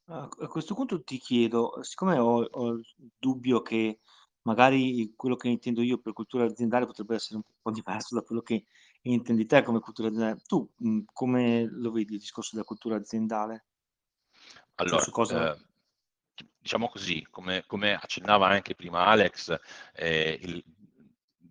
A 0.08 0.28
questo 0.50 0.76
punto 0.76 1.02
ti 1.02 1.18
chiedo, 1.18 1.82
siccome 1.82 2.18
ho, 2.18 2.44
ho 2.44 2.72
il 2.74 2.86
dubbio 3.18 3.62
che 3.62 4.02
magari 4.42 5.14
quello 5.16 5.38
che 5.38 5.48
intendo 5.48 5.82
io 5.82 5.98
per 6.00 6.12
cultura 6.12 6.44
aziendale 6.44 6.86
potrebbe 6.86 7.16
essere 7.16 7.38
un 7.38 7.44
po' 7.62 7.72
diverso 7.72 8.16
da 8.16 8.22
quello 8.22 8.42
che 8.42 8.66
intendi 9.14 9.46
te 9.46 9.64
come 9.64 9.80
cultura 9.80 10.08
aziendale. 10.08 10.42
Tu 10.46 10.70
mh, 10.78 11.00
come 11.14 11.68
lo 11.70 11.92
vedi 11.92 12.14
il 12.14 12.20
discorso 12.20 12.52
della 12.54 12.66
cultura 12.66 12.96
aziendale? 12.96 13.66
Cioè, 14.76 14.88
allora, 14.88 15.06
cosa... 15.10 15.54
eh, 15.54 15.66
diciamo 16.60 16.90
così, 16.90 17.26
come, 17.30 17.64
come, 17.66 17.94
accennava 17.94 18.48
anche 18.48 18.76
prima 18.76 19.06
Alex, 19.06 19.58
eh, 19.94 20.40
il, 20.42 20.64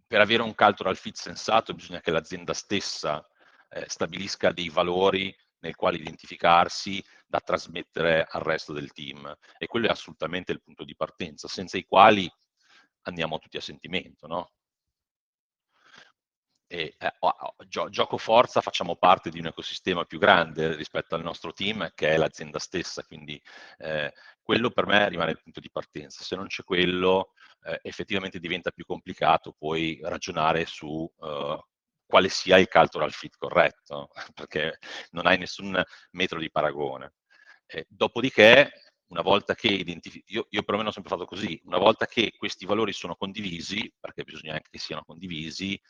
per 0.06 0.20
avere 0.20 0.42
un 0.42 0.54
cultural 0.54 0.96
fit 0.96 1.16
sensato 1.16 1.74
bisogna 1.74 2.00
che 2.00 2.10
l'azienda 2.10 2.52
stessa 2.52 3.26
eh, 3.70 3.84
stabilisca 3.88 4.52
dei 4.52 4.68
valori 4.68 5.34
nel 5.60 5.76
quale 5.76 5.96
identificarsi 5.96 7.02
da 7.26 7.40
trasmettere 7.40 8.26
al 8.28 8.42
resto 8.42 8.72
del 8.72 8.92
team 8.92 9.34
e 9.56 9.66
quello 9.66 9.86
è 9.86 9.90
assolutamente 9.90 10.52
il 10.52 10.62
punto 10.62 10.84
di 10.84 10.94
partenza, 10.94 11.48
senza 11.48 11.78
i 11.78 11.84
quali 11.84 12.30
andiamo 13.02 13.38
tutti 13.38 13.56
a 13.56 13.62
sentimento, 13.62 14.26
no? 14.26 14.50
E, 16.66 16.94
eh, 16.98 17.12
gio- 17.68 17.88
gioco 17.90 18.16
forza 18.16 18.60
facciamo 18.60 18.96
parte 18.96 19.30
di 19.30 19.38
un 19.38 19.46
ecosistema 19.46 20.04
più 20.04 20.18
grande 20.18 20.74
rispetto 20.76 21.14
al 21.14 21.22
nostro 21.22 21.52
team 21.52 21.90
che 21.94 22.08
è 22.08 22.16
l'azienda 22.16 22.58
stessa, 22.58 23.04
quindi 23.04 23.40
eh, 23.78 24.12
quello 24.42 24.70
per 24.70 24.86
me 24.86 25.08
rimane 25.08 25.32
il 25.32 25.40
punto 25.42 25.60
di 25.60 25.70
partenza. 25.70 26.24
Se 26.24 26.36
non 26.36 26.46
c'è 26.46 26.64
quello, 26.64 27.32
eh, 27.64 27.78
effettivamente 27.82 28.38
diventa 28.38 28.70
più 28.70 28.84
complicato 28.84 29.54
poi 29.58 29.98
ragionare 30.02 30.66
su 30.66 30.88
uh, 31.16 31.58
quale 32.06 32.28
sia 32.28 32.58
il 32.58 32.68
cultural 32.68 33.12
fit 33.12 33.36
corretto, 33.36 34.10
perché 34.34 34.78
non 35.10 35.26
hai 35.26 35.38
nessun 35.38 35.82
metro 36.12 36.38
di 36.38 36.50
paragone. 36.50 37.14
Eh, 37.66 37.86
dopodiché 37.88 38.70
una 39.08 39.22
volta 39.22 39.54
che 39.54 39.68
identifico, 39.68 40.24
io, 40.28 40.46
io 40.50 40.62
perlomeno 40.62 40.90
ho 40.90 40.92
sempre 40.92 41.10
fatto 41.10 41.26
così, 41.26 41.60
una 41.64 41.78
volta 41.78 42.06
che 42.06 42.32
questi 42.36 42.66
valori 42.66 42.92
sono 42.92 43.14
condivisi, 43.16 43.92
perché 43.98 44.24
bisogna 44.24 44.54
anche 44.54 44.68
che 44.70 44.78
siano 44.78 45.02
condivisi, 45.04 45.80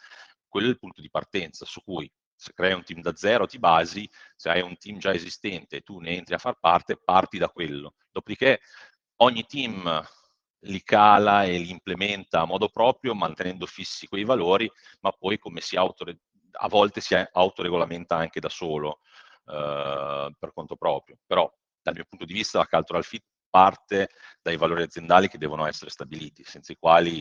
quello 0.54 0.68
è 0.68 0.70
il 0.70 0.78
punto 0.78 1.00
di 1.00 1.10
partenza 1.10 1.64
su 1.64 1.82
cui 1.82 2.08
se 2.32 2.52
crei 2.54 2.74
un 2.74 2.84
team 2.84 3.00
da 3.00 3.16
zero 3.16 3.44
ti 3.44 3.58
basi, 3.58 4.08
se 4.36 4.50
hai 4.50 4.62
un 4.62 4.76
team 4.76 4.98
già 4.98 5.12
esistente 5.12 5.78
e 5.78 5.80
tu 5.80 5.98
ne 5.98 6.10
entri 6.10 6.34
a 6.34 6.38
far 6.38 6.60
parte, 6.60 6.96
parti 6.96 7.38
da 7.38 7.48
quello. 7.48 7.94
Dopodiché 8.12 8.60
ogni 9.16 9.44
team 9.46 10.00
li 10.60 10.82
cala 10.84 11.42
e 11.42 11.58
li 11.58 11.70
implementa 11.70 12.42
a 12.42 12.44
modo 12.44 12.68
proprio, 12.68 13.16
mantenendo 13.16 13.66
fissi 13.66 14.06
quei 14.06 14.22
valori, 14.22 14.70
ma 15.00 15.10
poi 15.10 15.38
come 15.38 15.60
si 15.60 15.74
autore- 15.74 16.20
a 16.52 16.68
volte 16.68 17.00
si 17.00 17.16
autoregolamenta 17.32 18.14
anche 18.14 18.38
da 18.38 18.48
solo 18.48 19.00
eh, 19.46 20.30
per 20.38 20.52
conto 20.52 20.76
proprio. 20.76 21.18
Però 21.26 21.52
dal 21.82 21.94
mio 21.94 22.04
punto 22.08 22.24
di 22.24 22.32
vista 22.32 22.58
la 22.58 22.66
cultural 22.66 23.02
fit 23.02 23.24
parte 23.50 24.08
dai 24.40 24.56
valori 24.56 24.82
aziendali 24.82 25.28
che 25.28 25.38
devono 25.38 25.66
essere 25.66 25.90
stabiliti, 25.90 26.44
senza 26.44 26.70
i 26.72 26.76
quali 26.78 27.20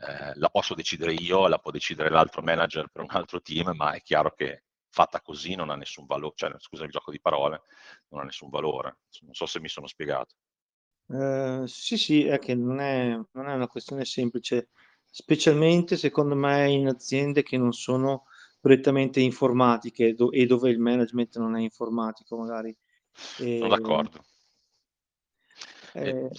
eh, 0.00 0.32
la 0.34 0.48
posso 0.48 0.74
decidere 0.74 1.12
io, 1.12 1.46
la 1.46 1.58
può 1.58 1.70
decidere 1.70 2.08
l'altro 2.08 2.42
manager 2.42 2.88
per 2.88 3.02
un 3.02 3.10
altro 3.10 3.40
team, 3.40 3.72
ma 3.74 3.92
è 3.92 4.00
chiaro 4.00 4.32
che 4.34 4.64
fatta 4.88 5.20
così 5.20 5.54
non 5.54 5.70
ha 5.70 5.76
nessun 5.76 6.06
valore, 6.06 6.34
cioè 6.36 6.52
scusa 6.58 6.84
il 6.84 6.90
gioco 6.90 7.10
di 7.10 7.20
parole, 7.20 7.62
non 8.08 8.22
ha 8.22 8.24
nessun 8.24 8.48
valore. 8.48 9.00
Non 9.20 9.34
so 9.34 9.46
se 9.46 9.60
mi 9.60 9.68
sono 9.68 9.86
spiegato. 9.86 10.36
Uh, 11.06 11.66
sì, 11.66 11.96
sì, 11.96 12.24
è 12.24 12.38
che 12.38 12.54
non 12.54 12.80
è, 12.80 13.18
non 13.32 13.48
è 13.48 13.54
una 13.54 13.66
questione 13.66 14.04
semplice, 14.04 14.70
specialmente 15.04 15.96
secondo 15.96 16.34
me 16.34 16.70
in 16.70 16.86
aziende 16.88 17.42
che 17.42 17.58
non 17.58 17.72
sono 17.72 18.24
prettamente 18.60 19.20
informatiche 19.20 20.14
do- 20.14 20.30
e 20.30 20.46
dove 20.46 20.70
il 20.70 20.78
management 20.78 21.36
non 21.38 21.56
è 21.56 21.60
informatico 21.60 22.36
magari. 22.38 22.74
E... 23.38 23.58
Sono 23.58 23.68
d'accordo. 23.68 24.24
Eh, 25.92 26.08
eh, 26.08 26.30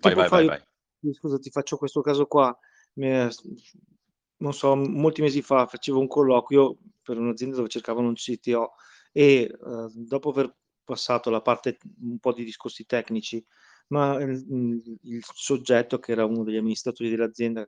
vai, 0.00 0.14
vai, 0.14 0.28
vai, 0.28 0.46
vai, 0.46 0.62
Scusa, 1.12 1.38
ti 1.38 1.50
faccio 1.50 1.76
questo 1.76 2.00
caso 2.00 2.26
qua. 2.26 2.56
Non 4.36 4.52
so, 4.52 4.74
molti 4.76 5.22
mesi 5.22 5.42
fa 5.42 5.66
facevo 5.66 5.98
un 6.00 6.06
colloquio 6.06 6.78
per 7.02 7.18
un'azienda 7.18 7.56
dove 7.56 7.68
cercavano 7.68 8.08
un 8.08 8.14
CTO 8.14 8.72
e 9.12 9.50
uh, 9.58 9.90
dopo 9.94 10.30
aver 10.30 10.54
passato 10.82 11.30
la 11.30 11.40
parte 11.40 11.78
un 12.00 12.18
po' 12.18 12.32
di 12.32 12.44
discorsi 12.44 12.84
tecnici, 12.84 13.44
ma 13.88 14.20
il, 14.20 14.98
il 15.02 15.24
soggetto 15.32 15.98
che 15.98 16.12
era 16.12 16.24
uno 16.24 16.42
degli 16.42 16.56
amministratori 16.56 17.10
dell'azienda 17.10 17.66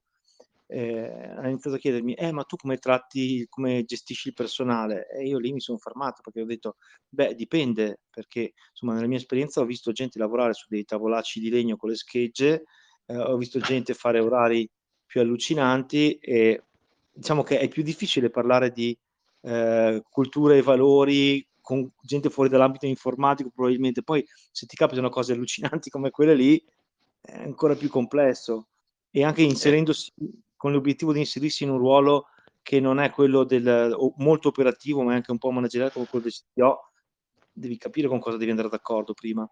eh, 0.69 1.09
ha 1.37 1.49
iniziato 1.49 1.77
a 1.77 1.79
chiedermi, 1.79 2.15
eh, 2.15 2.33
ma 2.33 2.43
tu 2.43 2.57
come 2.57 2.79
tratti, 2.79 3.47
come 3.49 3.85
gestisci 3.85 4.29
il 4.29 4.35
personale? 4.35 5.09
E 5.11 5.27
io 5.27 5.39
lì 5.39 5.53
mi 5.53 5.61
sono 5.61 5.79
fermato 5.79 6.21
perché 6.23 6.41
ho 6.41 6.45
detto, 6.45 6.77
beh, 7.09 7.35
dipende, 7.35 8.01
perché 8.11 8.53
insomma 8.71 8.95
nella 8.95 9.07
mia 9.07 9.19
esperienza 9.19 9.61
ho 9.61 9.65
visto 9.65 9.93
gente 9.93 10.19
lavorare 10.19 10.55
su 10.55 10.67
dei 10.69 10.85
tavolacci 10.85 11.41
di 11.41 11.51
legno 11.51 11.77
con 11.77 11.91
le 11.91 11.97
schegge, 11.97 12.65
eh, 13.07 13.17
ho 13.17 13.37
visto 13.37 13.59
gente 13.61 13.95
fare 13.95 14.21
orari 14.21 14.69
più 15.07 15.21
allucinanti 15.21 16.15
e 16.15 16.63
diciamo 17.13 17.43
che 17.43 17.59
è 17.59 17.69
più 17.69 17.83
difficile 17.83 18.31
parlare 18.31 18.71
di 18.71 18.97
eh, 19.43 20.03
cultura 20.09 20.55
e 20.55 20.63
valori 20.63 21.47
con 21.61 21.91
gente 22.01 22.31
fuori 22.31 22.49
dall'ambito 22.49 22.87
informatico 22.87 23.51
probabilmente. 23.55 24.03
Poi 24.03 24.25
se 24.53 24.67
ti 24.67 24.77
capitano 24.77 25.09
cose 25.09 25.33
allucinanti 25.33 25.91
come 25.91 26.11
quelle 26.11 26.35
lì 26.35 26.65
è 27.21 27.37
ancora 27.39 27.75
più 27.75 27.89
complesso 27.89 28.69
e 29.11 29.25
anche 29.25 29.43
inserendosi 29.43 30.13
con 30.57 30.73
l'obiettivo 30.73 31.13
di 31.13 31.21
inserirsi 31.21 31.65
in 31.65 31.71
un 31.71 31.79
ruolo 31.79 32.27
che 32.63 32.81
non 32.81 32.99
è 32.99 33.11
quello 33.11 33.45
del 33.45 33.95
molto 34.17 34.49
operativo, 34.49 35.03
ma 35.03 35.13
è 35.13 35.15
anche 35.15 35.31
un 35.31 35.39
po' 35.39 35.53
manageriale 35.53 35.93
come 35.93 36.07
quello 36.07 36.25
del 36.25 36.35
CTO, 36.35 36.91
devi 37.53 37.79
capire 37.79 38.09
con 38.09 38.19
cosa 38.19 38.37
devi 38.37 38.51
andare 38.51 38.69
d'accordo 38.69 39.15
prima. 39.15 39.49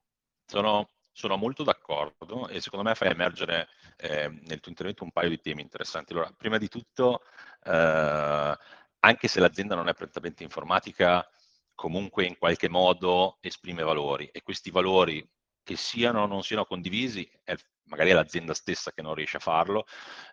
Sono, 0.46 0.88
sono 1.14 1.36
molto 1.36 1.62
d'accordo 1.62 2.48
e 2.48 2.60
secondo 2.60 2.88
me 2.88 2.96
fai 2.96 3.10
emergere 3.10 3.68
eh, 3.96 4.28
nel 4.28 4.58
tuo 4.58 4.70
intervento 4.70 5.04
un 5.04 5.12
paio 5.12 5.28
di 5.28 5.40
temi 5.40 5.62
interessanti. 5.62 6.12
Allora, 6.12 6.34
prima 6.36 6.58
di 6.58 6.68
tutto, 6.68 7.22
eh, 7.62 8.58
anche 8.98 9.28
se 9.28 9.38
l'azienda 9.40 9.76
non 9.76 9.88
è 9.88 9.94
prettamente 9.94 10.42
informatica, 10.42 11.26
comunque 11.74 12.24
in 12.24 12.36
qualche 12.36 12.68
modo 12.68 13.38
esprime 13.40 13.84
valori 13.84 14.26
e 14.26 14.42
questi 14.42 14.70
valori 14.70 15.26
che 15.62 15.76
siano 15.76 16.22
o 16.22 16.26
non 16.26 16.42
siano 16.42 16.64
condivisi 16.66 17.28
è 17.42 17.54
magari 17.86 18.10
è 18.10 18.14
l'azienda 18.14 18.54
stessa 18.54 18.92
che 18.92 19.02
non 19.02 19.14
riesce 19.14 19.36
a 19.36 19.40
farlo, 19.40 19.84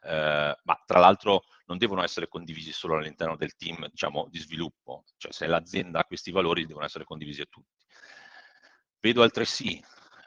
eh, 0.04 0.58
ma 0.64 0.84
tra 0.86 1.00
l'altro 1.00 1.44
non 1.66 1.78
devono 1.78 2.02
essere 2.02 2.30
condivisi 2.30 2.72
solo 2.72 2.96
all'interno 2.96 3.36
del 3.36 3.56
team 3.56 3.88
diciamo, 3.90 4.28
di 4.30 4.40
sviluppo, 4.40 5.04
cioè 5.18 5.34
se 5.34 5.48
l'azienda 5.48 6.00
ha 6.00 6.06
questi 6.06 6.32
valori 6.32 6.66
devono 6.66 6.86
essere 6.86 7.04
condivisi 7.04 7.42
a 7.42 7.48
tutti. 7.50 7.86
Vedo 9.00 9.22
altresì 9.22 9.84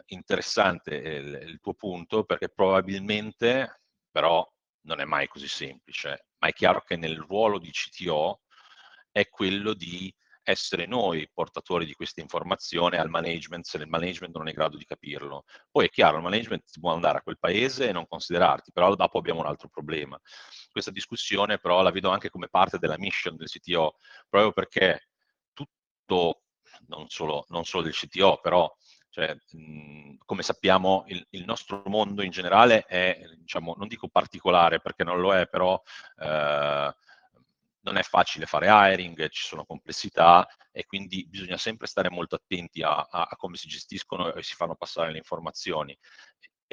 interessante 0.06 0.94
il, 0.94 1.49
il 1.49 1.61
tuo 1.61 1.75
punto 1.75 2.25
perché 2.25 2.49
probabilmente 2.49 3.82
però 4.11 4.46
non 4.82 5.00
è 5.00 5.04
mai 5.04 5.26
così 5.28 5.49
semplice, 5.49 6.26
ma 6.38 6.49
è 6.49 6.52
chiaro 6.52 6.82
che 6.82 6.96
nel 6.96 7.18
ruolo 7.18 7.58
di 7.58 7.70
CTO 7.70 8.42
è 9.11 9.28
quello 9.28 9.75
di 9.75 10.14
essere 10.44 10.87
noi 10.87 11.28
portatori 11.32 11.87
di 11.87 11.94
questa 11.94 12.20
informazione 12.20 12.99
al 12.99 13.08
management 13.08 13.64
se 13.64 13.78
il 13.78 13.88
management 13.88 14.37
non 14.37 14.46
è 14.46 14.50
in 14.50 14.56
grado 14.56 14.76
di 14.76 14.84
capirlo. 14.84 15.44
Poi 15.70 15.87
è 15.87 15.88
chiaro, 15.88 16.18
il 16.18 16.23
management 16.23 16.64
può 16.78 16.92
andare 16.92 17.18
a 17.18 17.23
quel 17.23 17.38
paese 17.38 17.88
e 17.88 17.92
non 17.92 18.06
considerarti, 18.06 18.70
però 18.70 18.94
dopo 18.94 19.18
abbiamo 19.18 19.40
un 19.40 19.46
altro 19.46 19.68
problema. 19.68 20.20
Questa 20.70 20.90
discussione 20.90 21.58
però 21.58 21.82
la 21.82 21.90
vedo 21.90 22.11
anche 22.11 22.28
come 22.28 22.49
parte 22.49 22.78
della 22.78 22.99
mission 22.99 23.37
del 23.37 23.49
CTO, 23.49 23.96
proprio 24.28 24.52
perché 24.52 25.08
tutto, 25.54 26.42
non 26.88 27.08
solo, 27.08 27.46
non 27.49 27.64
solo 27.64 27.84
del 27.84 27.94
CTO, 27.94 28.38
però 28.40 28.70
cioè, 29.14 29.33
mh, 29.52 30.16
come 30.25 30.42
sappiamo 30.42 31.04
il, 31.06 31.25
il, 31.30 31.44
nostro 31.44 31.85
mondo 31.87 32.21
in 32.25 32.33
generale 32.33 32.83
è, 32.85 33.16
diciamo, 33.37 33.76
non 33.78 33.87
dico 33.87 34.09
particolare 34.09 34.80
perché 34.80 35.04
non 35.04 35.21
lo 35.21 35.33
è, 35.33 35.47
però 35.47 35.80
eh, 36.18 36.94
non 37.83 37.97
è 37.97 38.02
facile 38.02 38.47
fare 38.47 38.66
hiring, 38.68 39.28
ci 39.28 39.44
sono 39.44 39.64
complessità 39.64 40.49
e 40.73 40.85
quindi 40.85 41.25
bisogna 41.28 41.56
sempre 41.59 41.87
stare 41.87 42.11
molto 42.11 42.35
attenti 42.35 42.83
a, 42.83 43.06
a, 43.09 43.28
a 43.30 43.37
come 43.37 43.56
si 43.56 43.68
gestiscono 43.68 44.35
e 44.35 44.42
si 44.42 44.56
fanno 44.56 44.75
passare 44.75 45.12
le 45.12 45.18
informazioni. 45.18 45.97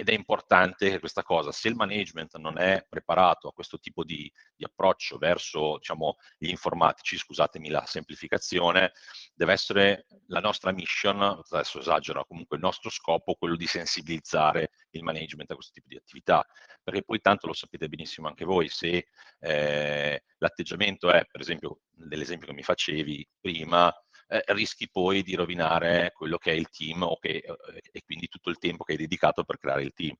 Ed 0.02 0.10
è 0.10 0.14
importante 0.14 0.98
questa 1.00 1.22
cosa, 1.22 1.52
se 1.52 1.68
il 1.68 1.76
management 1.76 2.38
non 2.38 2.58
è 2.58 2.84
preparato 2.90 3.48
a 3.48 3.54
questo 3.54 3.78
tipo 3.78 4.04
di, 4.04 4.32
di 4.56 4.64
approccio 4.64 5.20
verso 5.20 5.78
diciamo, 5.78 6.16
gli 6.40 6.50
informatici, 6.50 7.18
scusatemi 7.18 7.70
la 7.70 7.86
semplificazione, 7.86 8.94
deve 9.36 9.54
essere 9.54 10.08
la 10.26 10.40
nostra 10.40 10.72
mission, 10.72 11.22
adesso 11.22 11.78
esagero, 11.78 12.26
comunque 12.26 12.58
il 12.58 12.64
nostro 12.64 12.90
scopo, 12.90 13.36
quello 13.36 13.56
di 13.56 13.68
sensibilizzare 13.68 14.72
il 14.90 15.04
management 15.04 15.52
a 15.52 15.54
questo 15.54 15.74
tipo 15.74 15.88
di 15.88 15.98
attività, 15.98 16.44
perché 16.82 17.04
poi 17.04 17.20
tanto 17.20 17.46
lo 17.46 17.54
sapete 17.54 17.88
benissimo 17.88 18.28
anche 18.28 18.44
voi, 18.44 18.70
se 18.70 19.06
eh, 19.40 20.24
l'atteggiamento 20.38 21.12
è, 21.12 21.28
per 21.30 21.42
esempio, 21.42 21.82
nell'esempio 21.98 22.48
che 22.48 22.54
mi 22.54 22.64
facevi 22.64 23.30
prima, 23.40 23.94
eh, 24.32 24.44
rischi 24.48 24.90
poi 24.90 25.24
di 25.24 25.36
rovinare 25.36 26.14
quello 26.16 26.38
che 26.38 26.52
è 26.52 26.56
il 26.56 26.70
team 26.70 27.06
che, 27.20 27.44
eh, 27.46 27.82
e 27.92 28.02
quindi 28.06 28.30
tutto 28.30 28.50
il 28.50 28.58
tempo 28.58 28.86
che 28.86 28.94
hai 28.94 28.98
dedicato 28.98 29.44
per 29.44 29.58
creare 29.58 29.84
il 29.84 29.94
team. 29.94 30.16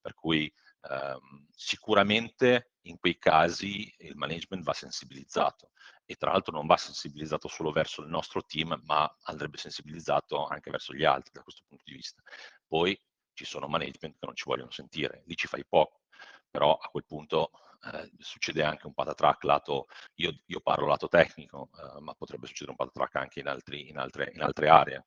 Per 0.00 0.14
cui 0.14 0.52
ehm, 0.82 1.48
sicuramente 1.50 2.74
in 2.82 2.96
quei 2.98 3.18
casi 3.18 3.92
il 3.98 4.14
management 4.14 4.62
va 4.62 4.72
sensibilizzato 4.72 5.70
e 6.04 6.14
tra 6.14 6.30
l'altro 6.30 6.52
non 6.52 6.66
va 6.66 6.76
sensibilizzato 6.76 7.48
solo 7.48 7.72
verso 7.72 8.02
il 8.02 8.08
nostro 8.08 8.42
team, 8.42 8.80
ma 8.84 9.12
andrebbe 9.24 9.58
sensibilizzato 9.58 10.46
anche 10.46 10.70
verso 10.70 10.94
gli 10.94 11.04
altri 11.04 11.32
da 11.32 11.42
questo 11.42 11.64
punto 11.66 11.82
di 11.84 11.94
vista. 11.94 12.22
Poi 12.68 12.96
ci 13.32 13.44
sono 13.44 13.66
management 13.66 14.16
che 14.16 14.26
non 14.26 14.36
ci 14.36 14.44
vogliono 14.46 14.70
sentire, 14.70 15.24
lì 15.26 15.34
ci 15.34 15.48
fai 15.48 15.64
poco, 15.68 16.02
però 16.48 16.76
a 16.76 16.88
quel 16.88 17.04
punto 17.04 17.50
eh, 17.92 18.10
succede 18.18 18.62
anche 18.62 18.86
un 18.86 18.94
patatrack 18.94 19.42
lato, 19.44 19.86
io, 20.16 20.38
io 20.46 20.60
parlo 20.60 20.86
lato 20.86 21.08
tecnico, 21.08 21.70
eh, 21.78 22.00
ma 22.00 22.14
potrebbe 22.14 22.46
succedere 22.46 22.70
un 22.70 22.76
patatrack 22.76 23.14
anche 23.16 23.40
in, 23.40 23.48
altri, 23.48 23.88
in, 23.88 23.98
altre, 23.98 24.30
in 24.34 24.42
altre, 24.42 24.68
aree. 24.68 25.04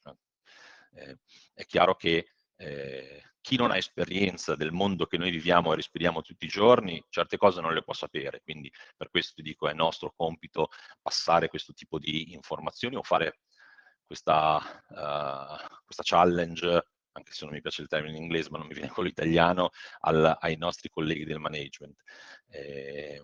Eh, 0.92 1.18
è 1.54 1.66
chiaro 1.66 1.96
che 1.96 2.32
eh, 2.58 3.24
chi 3.42 3.56
non 3.56 3.72
ha 3.72 3.78
esperienza 3.78 4.56
del 4.56 4.72
mondo 4.72 5.06
che 5.06 5.18
noi 5.18 5.32
viviamo 5.32 5.72
e 5.72 5.76
respiriamo 5.78 6.22
tutti 6.22 6.46
i 6.46 6.50
giorni, 6.50 7.04
certe 7.10 7.38
cose 7.38 7.62
non 7.62 7.74
le 7.74 7.84
può 7.84 7.94
sapere, 7.94 8.42
quindi 8.42 8.72
per 8.96 9.10
questo 9.10 9.34
ti 9.36 9.42
dico 9.42 9.68
è 9.68 9.74
nostro 9.74 10.14
compito 10.16 10.70
passare 11.02 11.48
questo 11.48 11.74
tipo 11.74 11.98
di 12.00 12.34
informazioni 12.34 12.96
o 12.96 13.04
fare 13.04 13.40
questa, 14.06 14.58
uh, 14.90 15.78
questa 15.86 16.04
challenge 16.04 16.86
anche 17.13 17.32
se 17.32 17.46
non 17.46 17.54
mi 17.54 17.62
piace 17.62 17.82
il 17.82 17.88
termine 17.88 18.16
in 18.16 18.24
inglese, 18.24 18.50
ma 18.50 18.58
non 18.58 18.68
mi 18.68 18.74
viene 18.74 18.89
quello 18.89 19.10
italiano, 19.10 19.72
al, 20.01 20.38
ai 20.39 20.56
nostri 20.58 20.89
colleghi 20.89 21.25
del 21.25 21.39
management. 21.39 22.01
Eh, 22.50 23.22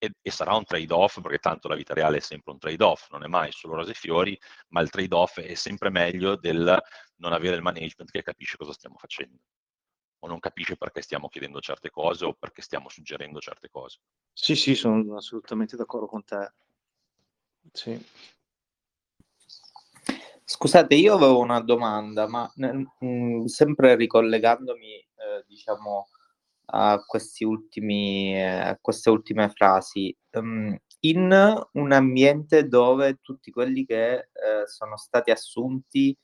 e, 0.00 0.14
e, 0.22 0.30
sarà 0.30 0.54
un 0.54 0.64
trade-off, 0.64 1.20
perché 1.20 1.38
tanto 1.38 1.66
la 1.68 1.74
vita 1.74 1.92
reale 1.92 2.18
è 2.18 2.20
sempre 2.20 2.52
un 2.52 2.58
trade-off, 2.58 3.10
non 3.10 3.24
è 3.24 3.26
mai 3.26 3.50
solo 3.50 3.74
rose 3.74 3.90
e 3.90 3.94
fiori, 3.94 4.38
ma 4.68 4.80
il 4.80 4.90
trade-off 4.90 5.40
è 5.40 5.54
sempre 5.54 5.90
meglio 5.90 6.36
del 6.36 6.80
non 7.16 7.32
avere 7.32 7.56
il 7.56 7.62
management 7.62 8.10
che 8.10 8.22
capisce 8.22 8.56
cosa 8.56 8.72
stiamo 8.72 8.96
facendo 8.96 9.40
o 10.20 10.28
non 10.28 10.40
capisce 10.40 10.76
perché 10.76 11.02
stiamo 11.02 11.28
chiedendo 11.28 11.60
certe 11.60 11.90
cose 11.90 12.24
o 12.24 12.34
perché 12.34 12.62
stiamo 12.62 12.88
suggerendo 12.88 13.38
certe 13.40 13.68
cose. 13.68 13.98
Sì, 14.32 14.56
sì, 14.56 14.74
sono 14.74 15.16
assolutamente 15.16 15.76
d'accordo 15.76 16.06
con 16.06 16.24
te. 16.24 16.52
Sì. 17.72 18.06
Scusate, 20.50 20.94
io 20.94 21.14
avevo 21.14 21.40
una 21.40 21.60
domanda, 21.60 22.26
ma 22.26 22.50
mh, 22.54 22.82
mm, 23.04 23.44
sempre 23.44 23.96
ricollegandomi, 23.96 24.94
eh, 24.94 25.44
diciamo, 25.46 26.08
a, 26.70 26.98
questi 27.04 27.44
ultimi, 27.44 28.34
eh, 28.34 28.46
a 28.46 28.78
queste 28.80 29.10
ultime 29.10 29.50
frasi, 29.50 30.16
um, 30.32 30.74
in 31.00 31.66
un 31.72 31.92
ambiente 31.92 32.66
dove 32.66 33.18
tutti 33.20 33.50
quelli 33.50 33.84
che 33.84 34.14
eh, 34.14 34.66
sono 34.66 34.96
stati 34.96 35.30
assunti 35.30 36.16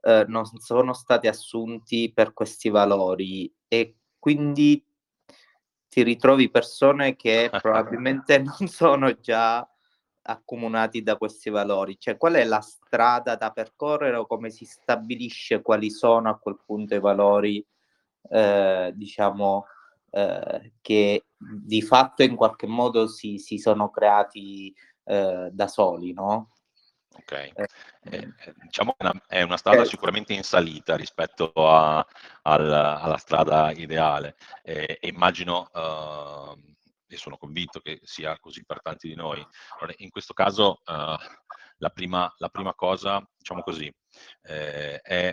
eh, 0.00 0.24
non 0.26 0.46
sono 0.46 0.94
stati 0.94 1.26
assunti 1.26 2.10
per 2.14 2.32
questi 2.32 2.70
valori 2.70 3.52
e 3.68 3.96
quindi 4.18 4.82
ti 5.88 6.02
ritrovi 6.02 6.50
persone 6.50 7.14
che 7.14 7.50
probabilmente 7.60 8.38
non 8.38 8.68
sono 8.68 9.12
già 9.20 9.68
accomunati 10.26 11.02
da 11.02 11.16
questi 11.16 11.50
valori? 11.50 11.98
Cioè, 11.98 12.16
qual 12.16 12.34
è 12.34 12.44
la 12.44 12.60
strada 12.60 13.36
da 13.36 13.50
percorrere 13.50 14.16
o 14.16 14.26
come 14.26 14.50
si 14.50 14.64
stabilisce 14.64 15.62
quali 15.62 15.90
sono 15.90 16.28
a 16.28 16.38
quel 16.38 16.58
punto 16.64 16.94
i 16.94 17.00
valori, 17.00 17.64
eh, 18.30 18.92
diciamo, 18.94 19.66
eh, 20.10 20.72
che 20.80 21.26
di 21.36 21.82
fatto 21.82 22.22
in 22.22 22.36
qualche 22.36 22.66
modo 22.66 23.06
si, 23.06 23.38
si 23.38 23.58
sono 23.58 23.90
creati 23.90 24.74
eh, 25.04 25.48
da 25.52 25.68
soli, 25.68 26.12
no? 26.12 26.50
Ok, 27.18 27.32
eh, 27.32 27.68
eh, 28.02 28.32
diciamo 28.62 28.94
che 28.96 29.10
è 29.28 29.42
una 29.42 29.56
strada 29.56 29.82
eh. 29.82 29.86
sicuramente 29.86 30.34
in 30.34 30.42
salita 30.42 30.96
rispetto 30.96 31.50
a, 31.54 32.06
al, 32.42 32.72
alla 32.72 33.16
strada 33.16 33.70
ideale 33.72 34.36
immagino 35.00 35.70
uh, 35.72 36.75
e 37.06 37.16
sono 37.16 37.36
convinto 37.36 37.80
che 37.80 38.00
sia 38.02 38.38
così 38.38 38.64
per 38.64 38.82
tanti 38.82 39.08
di 39.08 39.14
noi. 39.14 39.44
Allora, 39.78 39.94
in 39.98 40.10
questo 40.10 40.32
caso 40.32 40.80
uh, 40.84 41.16
la, 41.78 41.90
prima, 41.90 42.32
la, 42.38 42.48
prima, 42.48 42.74
cosa, 42.74 43.24
diciamo 43.36 43.62
così, 43.62 43.92
eh, 44.42 45.00
è 45.00 45.32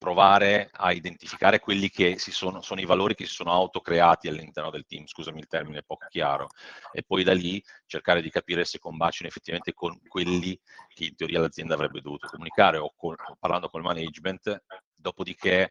provare 0.00 0.70
a 0.72 0.92
identificare 0.92 1.58
quelli 1.58 1.90
che 1.90 2.18
sono, 2.18 2.62
sono 2.62 2.80
i 2.80 2.86
valori 2.86 3.14
che 3.14 3.26
si 3.26 3.34
sono 3.34 3.52
autocreati 3.52 4.28
all'interno 4.28 4.70
del 4.70 4.86
team, 4.86 5.04
scusami 5.04 5.38
il 5.40 5.46
termine 5.46 5.82
poco 5.82 6.06
chiaro, 6.08 6.48
e 6.90 7.02
poi 7.02 7.22
da 7.22 7.34
lì 7.34 7.62
cercare 7.84 8.22
di 8.22 8.30
capire 8.30 8.64
se 8.64 8.78
combaciano 8.78 9.28
effettivamente 9.28 9.74
con 9.74 10.00
quelli 10.08 10.58
che 10.88 11.04
in 11.04 11.16
teoria 11.16 11.40
l'azienda 11.40 11.74
avrebbe 11.74 12.00
dovuto 12.00 12.28
comunicare 12.28 12.78
o, 12.78 12.94
con, 12.96 13.14
parlando 13.38 13.68
col 13.68 13.82
management, 13.82 14.64
dopodiché 14.94 15.70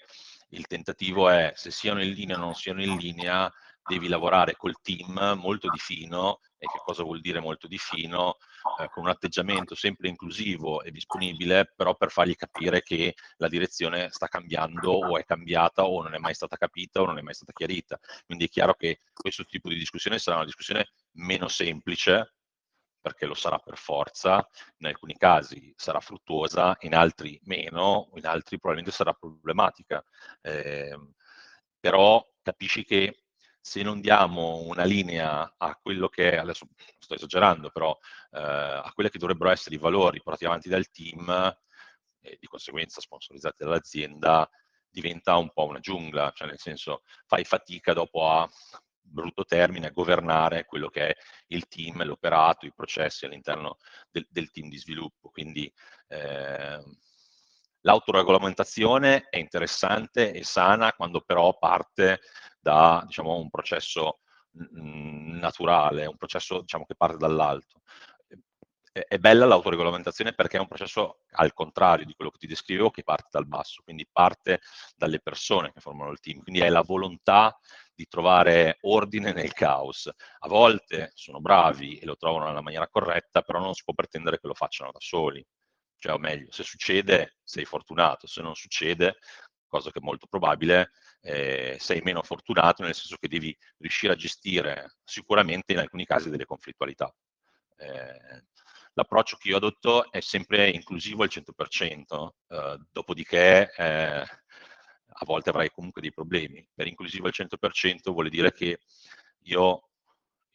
il 0.50 0.68
tentativo 0.68 1.28
è 1.28 1.52
se 1.56 1.72
siano 1.72 2.04
in 2.04 2.12
linea 2.12 2.38
o 2.38 2.40
non 2.40 2.54
siano 2.54 2.84
in 2.84 2.98
linea, 2.98 3.52
devi 3.88 4.08
lavorare 4.08 4.56
col 4.56 4.80
team 4.82 5.38
molto 5.40 5.70
di 5.70 5.80
fino, 5.80 6.40
e 6.58 6.68
che 6.68 6.80
cosa 6.84 7.04
vuol 7.04 7.22
dire 7.22 7.40
molto 7.40 7.68
di 7.68 7.78
fino, 7.78 8.38
eh, 8.80 8.90
con 8.90 9.04
un 9.04 9.10
atteggiamento 9.10 9.76
sempre 9.76 10.10
inclusivo 10.10 10.82
e 10.84 10.92
disponibile, 10.92 11.72
però 11.76 11.96
per 11.96 12.12
fargli 12.12 12.36
capire 12.36 12.82
che 12.82 13.16
la 13.38 13.48
direzione 13.48 14.10
sta 14.12 14.28
cambiando 14.28 14.92
o 14.92 15.18
è 15.18 15.24
cambiata 15.24 15.86
o 15.86 16.02
non 16.04 16.14
è 16.14 16.18
mai 16.18 16.34
stata 16.34 16.58
capita 16.58 17.02
o 17.02 17.06
non 17.06 17.18
è 17.18 17.22
mai 17.22 17.34
stata 17.34 17.54
chiarita. 17.54 17.98
Quindi 18.26 18.46
è 18.46 18.50
chiaro 18.50 18.74
che 18.76 19.00
questo 19.14 19.46
tipo 19.46 19.70
di 19.70 19.76
discussione 19.76 20.20
sarà 20.20 20.38
una 20.38 20.46
discussione 20.46 20.90
meno 21.14 21.48
semplice, 21.48 22.34
perché 23.02 23.26
lo 23.26 23.34
sarà 23.34 23.58
per 23.60 23.78
forza, 23.78 24.46
in 24.80 24.88
alcuni 24.88 25.16
casi 25.16 25.74
sarà 25.78 26.02
fruttuosa, 26.02 26.76
in 26.82 26.94
altri 26.94 27.40
meno, 27.46 28.10
in 28.16 28.26
altri 28.26 28.60
probabilmente 28.60 28.92
sarà 28.96 29.14
problematica. 29.14 30.04
Eh, 30.42 30.98
però 31.80 32.22
capisci 32.42 32.84
che 32.84 33.24
se 33.62 33.84
non 33.84 34.00
diamo 34.02 34.62
una 34.62 34.84
linea 34.84 35.54
a 35.58 35.78
quello 35.82 36.08
che, 36.08 36.38
adesso 36.38 36.68
sto 36.98 37.16
esagerando, 37.16 37.70
però 37.70 37.98
eh, 38.32 38.40
a 38.40 38.92
quelli 38.94 39.10
che 39.10 39.20
dovrebbero 39.20 39.52
essere 39.52 39.76
i 39.76 39.80
valori 39.80 40.22
portati 40.22 40.46
avanti 40.46 40.70
dal 40.70 40.90
team 40.90 41.58
e 42.22 42.38
di 42.40 42.48
conseguenza 42.48 43.02
sponsorizzati 43.02 43.64
dall'azienda, 43.64 44.50
diventa 44.90 45.38
un 45.38 45.52
po' 45.52 45.66
una 45.66 45.80
giungla, 45.80 46.32
cioè 46.34 46.48
nel 46.48 46.60
senso 46.60 47.04
fai 47.26 47.44
fatica 47.44 47.94
dopo 47.94 48.28
a 48.28 48.50
brutto 49.10 49.44
termine 49.44 49.88
a 49.88 49.92
governare 49.92 50.66
quello 50.66 50.90
che 50.90 51.10
è 51.10 51.16
il 51.48 51.68
team, 51.68 52.04
l'operato, 52.04 52.66
i 52.66 52.74
processi 52.74 53.26
all'interno 53.26 53.78
del, 54.12 54.28
del 54.30 54.52
team 54.52 54.70
di 54.70 54.78
sviluppo. 54.78 55.30
Quindi 55.30 55.72
eh, 56.08 56.84
l'autoregolamentazione 57.82 59.28
è 59.30 59.38
interessante 59.38 60.32
e 60.32 60.44
sana 60.44 60.94
quando 60.94 61.22
però 61.22 61.58
parte 61.58 62.22
da 62.60 63.04
diciamo, 63.06 63.36
un 63.36 63.50
processo 63.50 64.20
naturale, 64.52 66.06
un 66.06 66.18
processo 66.18 66.62
diciamo, 66.62 66.86
che 66.86 66.96
parte 66.96 67.18
dall'alto. 67.18 67.82
È 68.92 69.18
bella 69.20 69.46
l'autoregolamentazione 69.46 70.34
perché 70.34 70.58
è 70.58 70.60
un 70.60 70.68
processo 70.68 71.20
al 71.34 71.54
contrario 71.54 72.06
di 72.06 72.16
quello 72.16 72.32
che 72.32 72.40
ti 72.40 72.48
descrivevo 72.48 72.90
che 72.90 73.04
parte 73.04 73.30
dal 73.32 73.48
basso, 73.48 73.82
quindi 73.84 74.08
parte 74.12 74.62
dalle 74.96 75.22
persone 75.22 75.72
che 75.72 75.80
formano 75.80 76.12
il 76.12 76.20
team, 76.20 76.42
quindi 76.42 76.60
è 76.60 76.70
la 76.70 76.82
volontà 76.82 77.58
di 77.94 78.08
trovare 78.08 78.78
ordine 78.82 79.32
nel 79.32 79.54
caos. 79.54 80.10
A 80.40 80.48
volte 80.48 81.12
sono 81.14 81.40
bravi 81.40 82.00
e 82.00 82.06
lo 82.06 82.18
trovano 82.18 82.48
nella 82.48 82.62
maniera 82.62 82.90
corretta, 82.90 83.42
però 83.42 83.60
non 83.60 83.74
si 83.74 83.84
può 83.84 83.94
pretendere 83.94 84.40
che 84.40 84.48
lo 84.48 84.54
facciano 84.54 84.92
da 84.92 85.00
soli. 85.00 85.46
Cioè, 85.98 86.14
o 86.14 86.18
meglio, 86.18 86.52
se 86.52 86.64
succede 86.64 87.38
sei 87.44 87.66
fortunato, 87.66 88.26
se 88.26 88.42
non 88.42 88.56
succede 88.56 89.18
cosa 89.70 89.92
che 89.92 90.00
è 90.00 90.04
molto 90.04 90.28
probabile, 90.28 90.92
eh, 91.22 91.78
sei 91.80 92.02
meno 92.02 92.22
fortunato 92.22 92.84
nel 92.84 92.94
senso 92.94 93.16
che 93.18 93.30
devi 93.30 93.58
riuscire 93.78 94.14
a 94.14 94.18
gestire 94.18 94.96
sicuramente 95.06 95.72
in 95.72 95.80
alcuni 95.80 96.06
casi 96.06 96.30
delle 96.30 96.46
conflittualità. 96.46 97.14
Eh, 97.78 98.44
l'approccio 98.94 99.38
che 99.38 99.50
io 99.50 99.58
adotto 99.58 100.12
è 100.12 100.20
sempre 100.20 100.70
inclusivo 100.70 101.24
al 101.24 101.30
100%, 101.30 102.36
eh, 102.50 102.78
dopodiché 102.92 103.72
eh, 103.76 104.26
a 105.12 105.26
volte 105.26 105.50
avrai 105.50 105.70
comunque 105.72 106.02
dei 106.02 106.12
problemi. 106.12 106.68
Per 106.74 106.88
inclusivo 106.88 107.28
al 107.28 107.34
100% 107.34 108.12
vuol 108.12 108.30
dire 108.30 108.52
che 108.52 108.80
io 109.44 109.89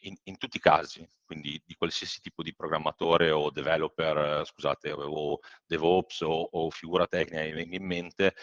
in, 0.05 0.17
in, 0.25 0.39
tutti 0.39 0.57
i 0.57 0.61
casi, 0.61 1.09
quindi 1.25 1.61
di 1.65 1.75
qualsiasi 1.75 2.21
tipo 2.21 2.43
di 2.43 2.55
programmatore 2.55 3.31
o 3.31 3.51
developer, 3.51 4.45
scusate, 4.47 4.93
o 4.93 5.39
DevOps 5.67 6.21
o, 6.23 6.49
o 6.53 6.71
figura 6.71 7.07
tecnica 7.07 7.43
che 7.43 7.53
venga 7.53 7.77
in 7.77 7.85
mente, 7.85 8.35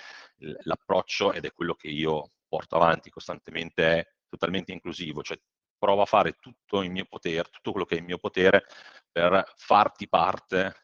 l'approccio, 0.63 1.33
ed 1.33 1.45
è 1.45 1.53
quello 1.53 1.73
che 1.75 1.87
io 1.87 2.31
porto 2.47 2.75
avanti 2.75 3.09
costantemente, 3.09 3.83
è 3.83 4.07
totalmente 4.27 4.71
inclusivo, 4.71 5.21
cioè 5.23 5.39
provo 5.77 6.01
a 6.03 6.05
fare 6.05 6.33
tutto 6.33 6.81
in 6.83 6.91
mio 6.91 7.05
potere, 7.05 7.49
tutto 7.49 7.71
quello 7.71 7.85
che 7.85 7.95
è 7.95 7.99
in 7.99 8.05
mio 8.05 8.17
potere 8.17 8.65
per 9.11 9.51
farti 9.55 10.07
parte, 10.07 10.75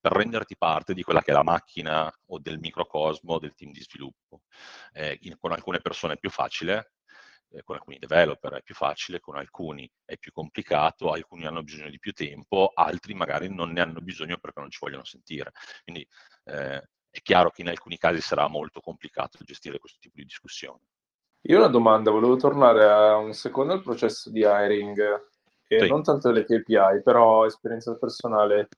per 0.00 0.12
renderti 0.12 0.56
parte 0.56 0.94
di 0.94 1.02
quella 1.02 1.22
che 1.22 1.30
è 1.30 1.34
la 1.34 1.42
macchina 1.42 2.12
o 2.26 2.38
del 2.38 2.58
microcosmo 2.58 3.38
del 3.38 3.54
team 3.54 3.70
di 3.70 3.80
sviluppo. 3.80 4.42
Eh, 4.92 5.18
in, 5.22 5.36
con 5.38 5.52
alcune 5.52 5.80
persone 5.80 6.14
è 6.14 6.18
più 6.18 6.30
facile, 6.30 6.93
eh, 7.54 7.62
con 7.62 7.76
alcuni 7.76 7.98
developer 7.98 8.54
è 8.54 8.62
più 8.62 8.74
facile, 8.74 9.20
con 9.20 9.36
alcuni 9.36 9.88
è 10.04 10.16
più 10.18 10.32
complicato, 10.32 11.10
alcuni 11.10 11.46
hanno 11.46 11.62
bisogno 11.62 11.88
di 11.88 11.98
più 11.98 12.12
tempo, 12.12 12.72
altri 12.74 13.14
magari 13.14 13.52
non 13.52 13.70
ne 13.70 13.80
hanno 13.80 14.00
bisogno 14.00 14.38
perché 14.38 14.60
non 14.60 14.70
ci 14.70 14.78
vogliono 14.80 15.04
sentire. 15.04 15.52
Quindi 15.84 16.06
eh, 16.44 16.88
è 17.10 17.22
chiaro 17.22 17.50
che 17.50 17.62
in 17.62 17.68
alcuni 17.68 17.96
casi 17.96 18.20
sarà 18.20 18.48
molto 18.48 18.80
complicato 18.80 19.38
gestire 19.44 19.78
questo 19.78 19.98
tipo 20.00 20.14
di 20.16 20.24
discussione. 20.24 20.80
Io 21.42 21.56
ho 21.56 21.60
una 21.60 21.68
domanda, 21.68 22.10
volevo 22.10 22.36
tornare 22.36 22.84
a 22.84 23.16
un 23.16 23.34
secondo 23.34 23.74
al 23.74 23.82
processo 23.82 24.30
di 24.30 24.40
hiring, 24.40 24.98
e 25.68 25.80
sì. 25.80 25.88
non 25.88 26.02
tanto 26.02 26.32
delle 26.32 26.44
KPI, 26.44 27.02
però 27.02 27.44
esperienza 27.44 27.94
personale. 27.96 28.68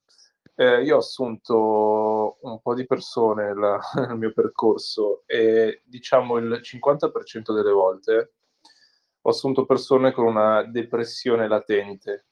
Eh, 0.55 0.83
io 0.83 0.97
ho 0.97 0.99
assunto 0.99 2.39
un 2.41 2.61
po' 2.61 2.75
di 2.75 2.87
persone 2.87 3.55
la, 3.55 3.79
nel 4.09 4.17
mio 4.17 4.33
percorso 4.33 5.23
e 5.27 5.83
diciamo 5.85 6.39
il 6.39 6.61
50% 6.63 7.53
delle 7.53 7.73
volte 7.73 8.33
ho 9.27 9.31
assunto 9.31 9.67
persone 9.67 10.13
con 10.13 10.25
una 10.25 10.63
depressione 10.63 11.49
latente, 11.49 12.27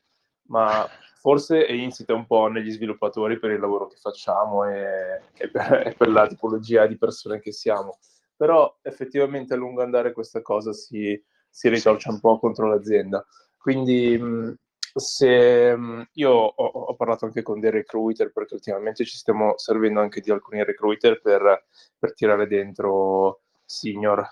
ma 0.46 0.86
forse 1.16 1.66
è 1.66 1.72
insita 1.72 2.14
un 2.14 2.24
po' 2.24 2.46
negli 2.46 2.70
sviluppatori 2.70 3.40
per 3.40 3.50
il 3.50 3.58
lavoro 3.58 3.88
che 3.88 3.96
facciamo 3.96 4.64
e, 4.64 5.20
e, 5.36 5.50
per, 5.50 5.88
e 5.88 5.94
per, 5.94 6.08
la 6.08 6.28
tipologia 6.28 6.86
di 6.86 6.96
persone 6.96 7.40
che 7.40 7.50
siamo. 7.50 7.98
Però 8.36 8.78
effettivamente 8.82 9.54
a 9.54 9.56
lungo 9.56 9.82
andare 9.82 10.12
questa 10.12 10.40
cosa 10.40 10.72
si, 10.72 11.20
si 11.50 11.68
ritorce 11.68 12.10
un 12.10 12.20
po' 12.20 12.38
contro 12.38 12.68
l'azienda. 12.68 13.26
Quindi 13.58 14.56
se 14.94 15.76
io 16.12 16.30
ho, 16.30 16.64
ho, 16.64 16.94
parlato 16.94 17.24
anche 17.24 17.42
con 17.42 17.58
dei 17.58 17.72
recruiter 17.72 18.30
perché 18.30 18.54
ultimamente 18.54 19.04
ci 19.04 19.16
stiamo 19.16 19.54
servendo 19.56 19.98
anche 19.98 20.20
di 20.20 20.30
alcuni 20.30 20.62
recruiter 20.62 21.20
per, 21.20 21.64
per 21.98 22.14
tirare 22.14 22.46
dentro 22.46 23.40
senior 23.64 24.24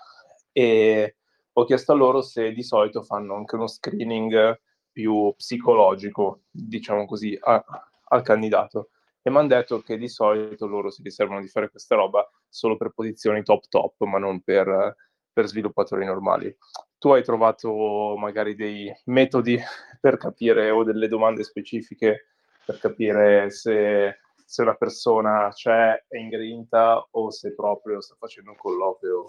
e 0.53 1.17
ho 1.53 1.65
chiesto 1.65 1.91
a 1.91 1.95
loro 1.95 2.21
se 2.21 2.51
di 2.51 2.63
solito 2.63 3.03
fanno 3.03 3.35
anche 3.35 3.55
uno 3.55 3.67
screening 3.67 4.59
più 4.91 5.33
psicologico, 5.35 6.41
diciamo 6.49 7.05
così, 7.05 7.37
a, 7.39 7.63
al 8.05 8.21
candidato. 8.21 8.89
E 9.21 9.29
mi 9.29 9.37
hanno 9.37 9.47
detto 9.47 9.81
che 9.81 9.97
di 9.97 10.09
solito 10.09 10.67
loro 10.67 10.89
si 10.89 11.01
riservano 11.01 11.41
di 11.41 11.47
fare 11.47 11.69
questa 11.69 11.95
roba 11.95 12.29
solo 12.49 12.75
per 12.75 12.91
posizioni 12.91 13.41
top 13.43 13.67
top, 13.69 14.03
ma 14.03 14.17
non 14.17 14.41
per, 14.41 14.95
per 15.31 15.47
sviluppatori 15.47 16.05
normali. 16.05 16.55
Tu 16.97 17.09
hai 17.09 17.23
trovato 17.23 18.15
magari 18.17 18.55
dei 18.55 18.93
metodi 19.05 19.59
per 19.99 20.17
capire 20.17 20.69
o 20.69 20.83
delle 20.83 21.07
domande 21.07 21.43
specifiche 21.43 22.27
per 22.65 22.79
capire 22.79 23.49
se, 23.49 24.19
se 24.45 24.61
una 24.61 24.75
persona 24.75 25.49
c'è, 25.51 26.05
è 26.07 26.17
in 26.17 26.29
grinta 26.29 27.05
o 27.11 27.29
se 27.29 27.53
proprio 27.53 28.01
sta 28.01 28.15
facendo 28.17 28.51
un 28.51 28.57
colloquio 28.57 29.25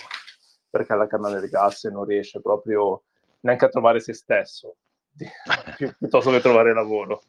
perché 0.75 0.97
la 0.97 1.07
canna 1.07 1.31
del 1.31 1.49
gas 1.49 1.85
e 1.85 1.91
non 1.91 2.05
riesce 2.05 2.41
proprio 2.41 3.05
neanche 3.43 3.65
a 3.65 3.69
trovare 3.69 4.01
se 4.01 4.13
stesso, 4.13 4.75
piuttosto 5.99 6.33
che 6.33 6.41
trovare 6.41 6.75
lavoro. 6.75 7.23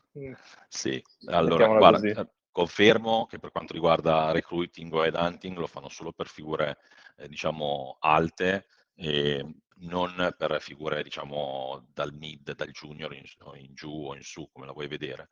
Sì, 0.68 1.00
allora 1.26 1.68
guarda, 1.68 2.00
così. 2.00 2.10
Eh, 2.10 2.28
confermo 2.52 3.28
che 3.28 3.38
per 3.38 3.52
quanto 3.52 3.74
riguarda 3.74 4.32
recruiting 4.32 4.92
o 4.92 5.04
headhunting 5.04 5.56
lo 5.58 5.68
fanno 5.68 5.90
solo 5.90 6.12
per 6.12 6.26
figure 6.26 6.80
eh, 7.18 7.28
diciamo 7.28 7.98
alte 8.00 8.66
e 8.96 9.46
non 9.82 10.34
per 10.36 10.60
figure 10.60 11.04
diciamo 11.04 11.86
dal 11.94 12.14
mid, 12.14 12.56
dal 12.56 12.72
junior 12.72 13.14
in, 13.14 13.26
in 13.58 13.76
giù 13.76 14.08
o 14.08 14.16
in 14.16 14.24
su 14.24 14.50
come 14.52 14.66
la 14.66 14.72
vuoi 14.72 14.88
vedere. 14.88 15.30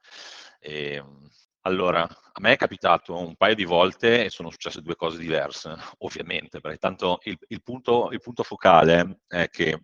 E, 0.59 0.93
ehm, 0.93 1.29
allora, 1.65 2.03
a 2.03 2.41
me 2.41 2.53
è 2.53 2.57
capitato 2.57 3.17
un 3.17 3.35
paio 3.35 3.55
di 3.55 3.63
volte 3.63 4.25
e 4.25 4.29
sono 4.29 4.49
successe 4.49 4.81
due 4.81 4.95
cose 4.95 5.17
diverse, 5.17 5.75
ovviamente, 5.99 6.59
perché 6.59 6.77
tanto 6.77 7.19
il, 7.23 7.37
il, 7.47 7.61
punto, 7.63 8.09
il 8.11 8.19
punto, 8.19 8.43
focale 8.43 9.21
è 9.27 9.47
che 9.49 9.79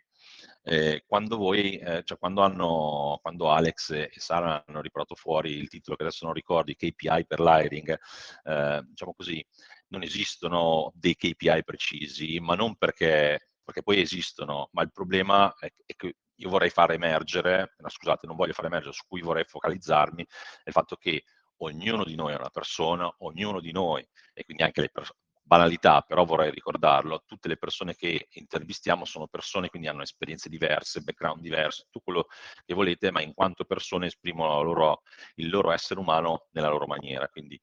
eh, 0.64 1.04
quando 1.08 1.38
voi, 1.38 1.78
eh, 1.78 2.02
cioè 2.04 2.18
quando, 2.18 2.42
hanno, 2.42 3.20
quando 3.22 3.50
Alex 3.50 3.92
e 3.92 4.12
Sara 4.18 4.64
hanno 4.68 4.82
riportato 4.82 5.16
fuori 5.16 5.52
il 5.54 5.70
titolo 5.70 5.96
che 5.96 6.04
adesso 6.04 6.26
non 6.26 6.34
ricordi, 6.34 6.76
KPI 6.76 7.26
per 7.26 7.40
l'hiring, 7.40 7.98
eh, 8.44 8.84
diciamo 8.86 9.14
così, 9.16 9.46
non 9.88 10.04
esistono 10.04 10.92
dei 10.96 11.16
KPI 11.16 11.64
precisi, 11.64 12.40
ma 12.42 12.56
non 12.56 12.76
perché, 12.76 13.52
perché 13.64 13.84
poi 13.84 14.02
esistono, 14.02 14.70
ma 14.74 14.82
il 14.84 14.92
problema 14.92 15.54
è, 15.58 15.72
è 15.86 15.96
che 15.96 16.16
io 16.40 16.50
vorrei 16.50 16.70
far 16.70 16.92
emergere, 16.92 17.76
scusate, 17.86 18.28
non 18.28 18.36
voglio 18.36 18.54
far 18.54 18.66
emergere, 18.66 18.94
su 18.94 19.04
cui 19.08 19.22
vorrei 19.22 19.44
focalizzarmi, 19.46 20.24
è 20.24 20.68
il 20.68 20.74
fatto 20.74 20.96
che 20.96 21.24
ognuno 21.60 22.04
di 22.04 22.16
noi 22.16 22.34
è 22.34 22.38
una 22.38 22.50
persona, 22.50 23.14
ognuno 23.20 23.60
di 23.60 23.72
noi, 23.72 24.08
e 24.34 24.44
quindi 24.44 24.64
anche 24.64 24.82
le 24.82 24.90
persone, 24.90 25.20
banalità, 25.50 26.02
però 26.02 26.26
vorrei 26.26 26.52
ricordarlo, 26.52 27.24
tutte 27.26 27.48
le 27.48 27.58
persone 27.58 27.96
che 27.96 28.28
intervistiamo 28.34 29.04
sono 29.04 29.26
persone, 29.26 29.70
quindi 29.70 29.88
hanno 29.88 30.04
esperienze 30.04 30.48
diverse, 30.48 31.02
background 31.02 31.42
diversi, 31.42 31.82
tutto 31.86 32.02
quello 32.02 32.28
che 32.64 32.76
volete, 32.76 33.10
ma 33.10 33.20
in 33.24 33.34
quanto 33.34 33.66
persone 33.66 34.06
esprimono 34.06 34.62
loro, 34.62 35.02
il 35.36 35.50
loro 35.50 35.72
essere 35.72 36.00
umano 36.00 36.46
nella 36.52 36.70
loro 36.70 36.86
maniera. 36.86 37.28
Quindi 37.30 37.60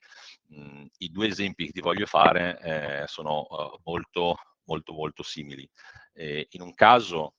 mh, 0.49 0.87
i 0.99 1.11
due 1.11 1.29
esempi 1.29 1.67
che 1.67 1.73
ti 1.73 1.81
voglio 1.81 2.07
fare 2.07 2.59
eh, 2.61 3.07
sono 3.07 3.47
uh, 3.49 3.81
molto, 3.85 4.35
molto, 4.65 4.93
molto 4.93 5.23
simili. 5.23 5.69
Eh, 6.13 6.49
in 6.51 6.63
un 6.63 6.75
caso 6.75 7.35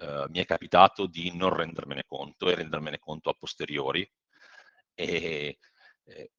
Uh, 0.00 0.24
mi 0.30 0.38
è 0.38 0.46
capitato 0.46 1.04
di 1.04 1.36
non 1.36 1.52
rendermene 1.54 2.04
conto 2.06 2.48
e 2.48 2.54
rendermene 2.54 2.98
conto 2.98 3.28
a 3.28 3.34
posteriori 3.38 4.10
e 5.00 5.58
eh, 6.04 6.30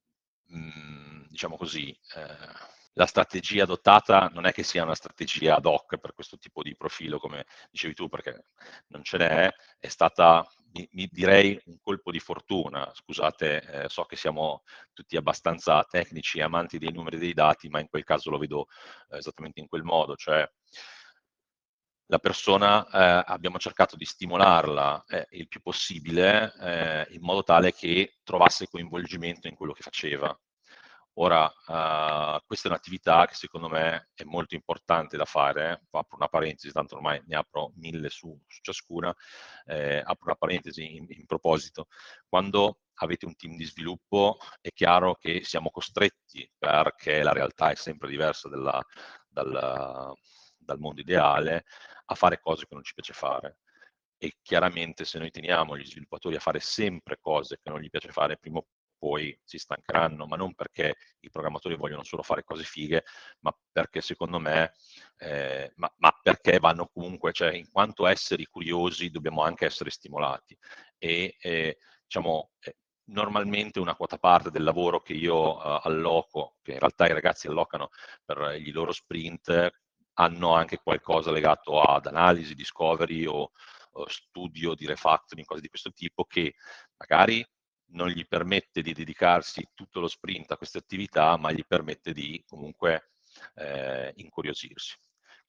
mh, 0.48 1.28
diciamo 1.28 1.58
così, 1.58 1.90
eh, 2.16 2.80
la 2.94 3.06
strategia 3.06 3.64
adottata 3.64 4.30
non 4.34 4.46
è 4.46 4.52
che 4.52 4.64
sia 4.64 4.84
una 4.84 4.96
strategia 4.96 5.56
ad 5.56 5.66
hoc 5.66 5.98
per 5.98 6.14
questo 6.14 6.38
tipo 6.38 6.62
di 6.62 6.76
profilo, 6.76 7.20
come 7.20 7.46
dicevi 7.72 7.94
tu, 7.94 8.10
perché 8.10 8.46
non 8.88 9.04
ce 9.04 9.18
n'è, 9.18 9.50
è 9.80 9.88
stata, 9.88 10.46
mi, 10.74 10.88
mi 10.92 11.08
direi, 11.10 11.60
un 11.66 11.80
colpo 11.80 12.12
di 12.12 12.20
fortuna. 12.20 12.92
Scusate, 12.94 13.84
eh, 13.86 13.90
so 13.90 14.04
che 14.04 14.18
siamo 14.18 14.64
tutti 14.94 15.16
abbastanza 15.16 15.84
tecnici 15.84 16.40
e 16.40 16.44
amanti 16.44 16.78
dei 16.78 16.92
numeri 16.92 17.18
dei 17.18 17.34
dati, 17.34 17.70
ma 17.70 17.80
in 17.80 17.88
quel 17.88 18.04
caso 18.04 18.30
lo 18.30 18.38
vedo 18.38 18.68
eh, 19.10 19.18
esattamente 19.18 19.62
in 19.62 19.68
quel 19.68 19.84
modo, 19.84 20.16
cioè 20.18 20.46
la 22.12 22.20
persona 22.20 22.86
eh, 22.90 23.24
abbiamo 23.26 23.58
cercato 23.58 23.96
di 23.96 24.04
stimolarla 24.04 25.06
eh, 25.08 25.28
il 25.32 25.48
più 25.48 25.62
possibile 25.62 26.54
eh, 26.60 27.08
in 27.12 27.22
modo 27.22 27.42
tale 27.42 27.72
che 27.74 28.18
trovasse 28.24 28.68
coinvolgimento 28.68 29.48
in 29.48 29.56
quello 29.56 29.72
che 29.72 29.82
faceva. 29.82 30.38
Ora, 31.16 31.44
uh, 31.46 32.40
questa 32.46 32.68
è 32.68 32.72
un'attività 32.72 33.26
che 33.28 33.36
secondo 33.36 33.68
me 33.68 34.10
è 34.14 34.24
molto 34.24 34.56
importante 34.56 35.18
da 35.18 35.26
fare, 35.26 35.84
apro 35.92 36.16
una 36.16 36.28
parentesi, 36.28 36.72
tanto 36.72 36.96
ormai 36.96 37.22
ne 37.28 37.36
apro 37.36 37.74
mille 37.76 38.10
su, 38.10 38.38
su 38.48 38.60
ciascuna, 38.62 39.14
eh, 39.66 39.98
apro 40.00 40.26
una 40.28 40.36
parentesi 40.36 40.96
in, 40.96 41.06
in, 41.10 41.26
proposito. 41.26 41.88
Quando 42.28 42.80
avete 42.96 43.26
un 43.26 43.36
team 43.36 43.56
di 43.58 43.66
sviluppo 43.66 44.38
è 44.62 44.70
chiaro 44.70 45.16
che 45.16 45.44
siamo 45.44 45.70
costretti, 45.70 46.50
perché 46.58 47.24
la 47.24 47.34
realtà 47.34 47.72
è 47.72 47.76
sempre 47.76 48.08
diversa 48.10 48.48
della, 48.48 48.82
dal, 49.28 50.14
dal 50.58 50.80
mondo 50.80 51.02
ideale, 51.02 51.66
a 52.12 52.16
fare 52.16 52.40
cose 52.40 52.68
che 52.68 52.74
non 52.74 52.84
ci 52.84 52.94
piace 52.94 53.14
fare. 53.14 53.58
E 54.18 54.38
chiaramente 54.42 55.06
se 55.06 55.18
noi 55.18 55.32
teniamo 55.32 55.78
gli 55.78 55.86
sviluppatori 55.86 56.36
a 56.36 56.40
fare 56.40 56.60
sempre 56.60 57.18
cose 57.20 57.60
che 57.62 57.70
non 57.70 57.80
gli 57.80 57.90
piace 57.90 58.12
fare, 58.12 58.38
prima 58.38 58.60
o 58.60 58.68
poi 58.98 59.36
si 59.44 59.58
stancheranno, 59.58 60.28
ma 60.28 60.36
non 60.36 60.54
perché 60.54 60.96
i 61.22 61.30
programmatori 61.32 61.76
vogliono 61.76 62.04
solo 62.04 62.22
fare 62.22 62.44
cose 62.44 62.64
fighe, 62.64 63.04
ma 63.40 63.52
perché 63.72 64.00
secondo 64.00 64.38
me, 64.38 64.74
eh, 65.18 65.72
ma, 65.78 65.92
ma, 65.98 66.12
perché 66.22 66.60
vanno 66.60 66.88
comunque, 66.94 67.32
cioè 67.32 67.54
in 67.54 67.68
quanto 67.72 68.06
esseri 68.06 68.46
curiosi 68.46 69.10
dobbiamo 69.10 69.42
anche 69.42 69.66
essere 69.66 69.90
stimolati. 69.90 70.56
E 71.00 71.36
eh, 71.40 71.80
diciamo, 72.04 72.52
eh, 72.60 72.76
normalmente 73.06 73.80
una 73.80 73.96
quota 73.96 74.18
parte 74.18 74.52
del 74.52 74.64
lavoro 74.64 75.02
che 75.02 75.14
io 75.14 75.56
uh, 75.58 75.80
alloco, 75.82 76.58
che 76.62 76.74
in 76.74 76.80
realtà 76.80 77.08
i 77.08 77.14
ragazzi 77.14 77.48
allocano 77.48 77.90
per 78.24 78.56
i 78.60 78.70
loro 78.72 78.92
sprint, 78.92 79.72
hanno 80.22 80.54
anche 80.54 80.78
qualcosa 80.78 81.32
legato 81.32 81.82
ad 81.82 82.06
analisi, 82.06 82.54
discovery 82.54 83.26
o, 83.26 83.52
o 83.92 84.08
studio 84.08 84.76
di 84.76 84.86
refactoring, 84.86 85.48
cose 85.48 85.62
di 85.62 85.70
questo 85.70 85.92
tipo, 85.92 86.26
che 86.26 86.56
magari 86.98 87.46
non 87.94 88.08
gli 88.08 88.26
permette 88.28 88.82
di 88.82 88.94
dedicarsi 88.94 89.68
tutto 89.74 90.00
lo 90.00 90.08
sprint 90.08 90.52
a 90.52 90.58
queste 90.58 90.78
attività, 90.78 91.36
ma 91.38 91.52
gli 91.52 91.66
permette 91.66 92.14
di 92.14 92.42
comunque 92.48 93.12
eh, 93.56 94.14
incuriosirsi. 94.16 94.96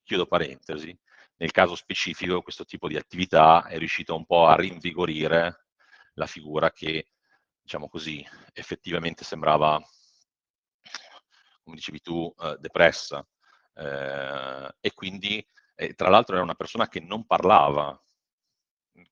Chiudo 0.02 0.26
parentesi, 0.26 0.98
nel 1.36 1.50
caso 1.52 1.76
specifico 1.76 2.42
questo 2.42 2.64
tipo 2.64 2.88
di 2.88 2.96
attività 2.96 3.66
è 3.66 3.78
riuscito 3.78 4.16
un 4.16 4.24
po' 4.24 4.46
a 4.46 4.56
rinvigorire 4.56 5.66
la 6.14 6.26
figura 6.26 6.72
che, 6.72 7.10
diciamo 7.60 7.88
così, 7.88 8.26
effettivamente 8.52 9.22
sembrava, 9.22 9.80
come 11.62 11.76
dicevi 11.76 12.00
tu, 12.00 12.34
eh, 12.40 12.56
depressa. 12.58 13.24
Eh, 13.74 14.74
e 14.80 14.92
quindi, 14.94 15.44
eh, 15.74 15.94
tra 15.94 16.08
l'altro, 16.08 16.34
era 16.34 16.44
una 16.44 16.54
persona 16.54 16.88
che 16.88 17.00
non 17.00 17.26
parlava, 17.26 17.96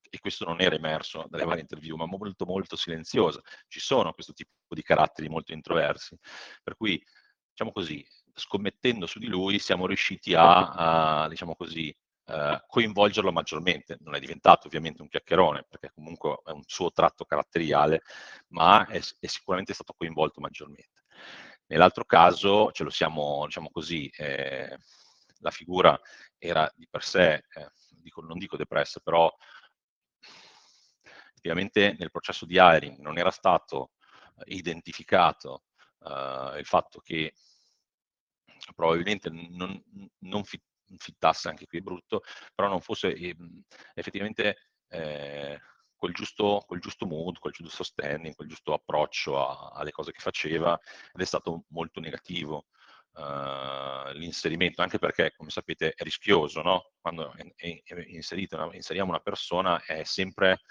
e 0.09 0.19
questo 0.19 0.45
non 0.45 0.61
era 0.61 0.75
emerso 0.75 1.25
dalle 1.29 1.45
varie 1.45 1.61
interview, 1.61 1.95
ma 1.95 2.05
molto 2.05 2.45
molto 2.45 2.75
silenziosa. 2.75 3.41
Ci 3.67 3.79
sono 3.79 4.13
questo 4.13 4.33
tipo 4.33 4.51
di 4.69 4.83
caratteri 4.83 5.29
molto 5.29 5.53
introversi, 5.53 6.17
per 6.61 6.75
cui, 6.75 7.01
diciamo 7.49 7.71
così, 7.71 8.05
scommettendo 8.33 9.05
su 9.07 9.19
di 9.19 9.27
lui 9.27 9.59
siamo 9.59 9.87
riusciti 9.87 10.33
a, 10.33 11.23
a 11.23 11.27
diciamo 11.27 11.55
così, 11.55 11.95
Uh, 12.23 12.55
coinvolgerlo 12.67 13.31
maggiormente. 13.31 13.97
Non 14.01 14.15
è 14.15 14.19
diventato 14.19 14.67
ovviamente 14.67 15.01
un 15.01 15.09
chiacchierone, 15.09 15.65
perché 15.67 15.91
comunque 15.93 16.39
è 16.45 16.51
un 16.51 16.61
suo 16.65 16.91
tratto 16.91 17.25
caratteriale, 17.25 18.03
ma 18.49 18.85
è, 18.85 19.01
è 19.19 19.25
sicuramente 19.25 19.73
stato 19.73 19.93
coinvolto 19.97 20.39
maggiormente. 20.39 21.01
Nell'altro 21.71 22.03
caso, 22.03 22.69
ce 22.73 22.83
lo 22.83 22.89
siamo, 22.89 23.45
diciamo 23.45 23.69
così, 23.71 24.11
eh, 24.17 24.77
la 25.39 25.51
figura 25.51 25.97
era 26.37 26.69
di 26.75 26.85
per 26.89 27.01
sé, 27.01 27.35
eh, 27.35 27.71
dico, 27.91 28.19
non 28.19 28.37
dico 28.37 28.57
depressa, 28.57 28.99
però 28.99 29.33
effettivamente 31.29 31.95
nel 31.97 32.11
processo 32.11 32.45
di 32.45 32.57
hiring 32.59 32.97
non 32.99 33.17
era 33.17 33.31
stato 33.31 33.91
identificato 34.45 35.63
uh, 35.99 36.57
il 36.57 36.65
fatto 36.65 36.99
che 36.99 37.35
probabilmente 38.75 39.29
non, 39.29 39.81
non 40.19 40.43
fit, 40.43 40.63
fittasse, 40.97 41.47
anche 41.47 41.67
qui 41.67 41.77
è 41.77 41.81
brutto, 41.81 42.21
però 42.53 42.67
non 42.67 42.81
fosse 42.81 43.13
eh, 43.13 43.33
effettivamente 43.93 44.71
eh, 44.89 45.57
quel, 46.01 46.13
giusto, 46.13 46.63
quel 46.65 46.79
giusto 46.79 47.05
mood, 47.05 47.37
quel 47.37 47.53
giusto 47.53 47.83
standing, 47.83 48.33
quel 48.33 48.47
giusto 48.47 48.73
approccio 48.73 49.37
a, 49.37 49.69
alle 49.75 49.91
cose 49.91 50.11
che 50.11 50.19
faceva 50.19 50.73
ed 51.13 51.21
è 51.21 51.25
stato 51.25 51.65
molto 51.67 51.99
negativo. 51.99 52.65
Uh, 53.13 54.09
l'inserimento, 54.13 54.81
anche 54.81 54.97
perché, 54.97 55.33
come 55.35 55.51
sapete, 55.51 55.91
è 55.91 56.01
rischioso, 56.01 56.63
no? 56.63 56.93
Quando 56.99 57.31
è, 57.33 57.43
è, 57.55 57.81
è 57.83 58.05
inseriamo 58.71 59.11
una 59.11 59.19
persona 59.19 59.83
è 59.83 60.03
sempre 60.03 60.61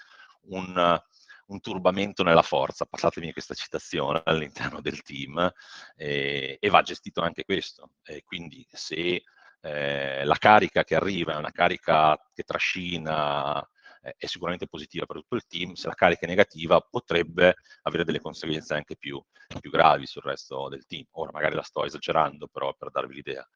un, 0.49 1.01
un 1.45 1.59
turbamento 1.61 2.23
nella 2.23 2.41
forza, 2.41 2.85
passatemi 2.85 3.31
questa 3.31 3.53
citazione, 3.53 4.23
all'interno 4.25 4.81
del 4.81 5.01
team 5.01 5.49
eh, 5.95 6.57
e 6.59 6.69
va 6.69 6.81
gestito 6.81 7.21
anche 7.21 7.45
questo. 7.45 7.91
E 8.03 8.23
quindi 8.25 8.67
se 8.69 9.23
eh, 9.61 10.25
la 10.25 10.35
carica 10.35 10.83
che 10.83 10.95
arriva 10.95 11.33
è 11.33 11.37
una 11.37 11.51
carica 11.51 12.17
che 12.33 12.43
trascina, 12.43 13.65
eh, 14.01 14.15
è 14.17 14.25
sicuramente 14.25 14.67
positiva 14.67 15.05
per 15.05 15.17
tutto 15.17 15.35
il 15.35 15.45
team, 15.47 15.73
se 15.73 15.87
la 15.87 15.93
carica 15.93 16.25
è 16.25 16.29
negativa 16.29 16.79
potrebbe 16.81 17.55
avere 17.83 18.03
delle 18.03 18.19
conseguenze 18.19 18.73
anche 18.73 18.95
più, 18.97 19.21
più 19.59 19.69
gravi 19.69 20.05
sul 20.05 20.23
resto 20.23 20.69
del 20.69 20.85
team. 20.85 21.05
Ora 21.11 21.31
magari 21.31 21.55
la 21.55 21.63
sto 21.63 21.85
esagerando, 21.85 22.47
però 22.47 22.73
per 22.73 22.89
darvi 22.89 23.13
l'idea. 23.13 23.47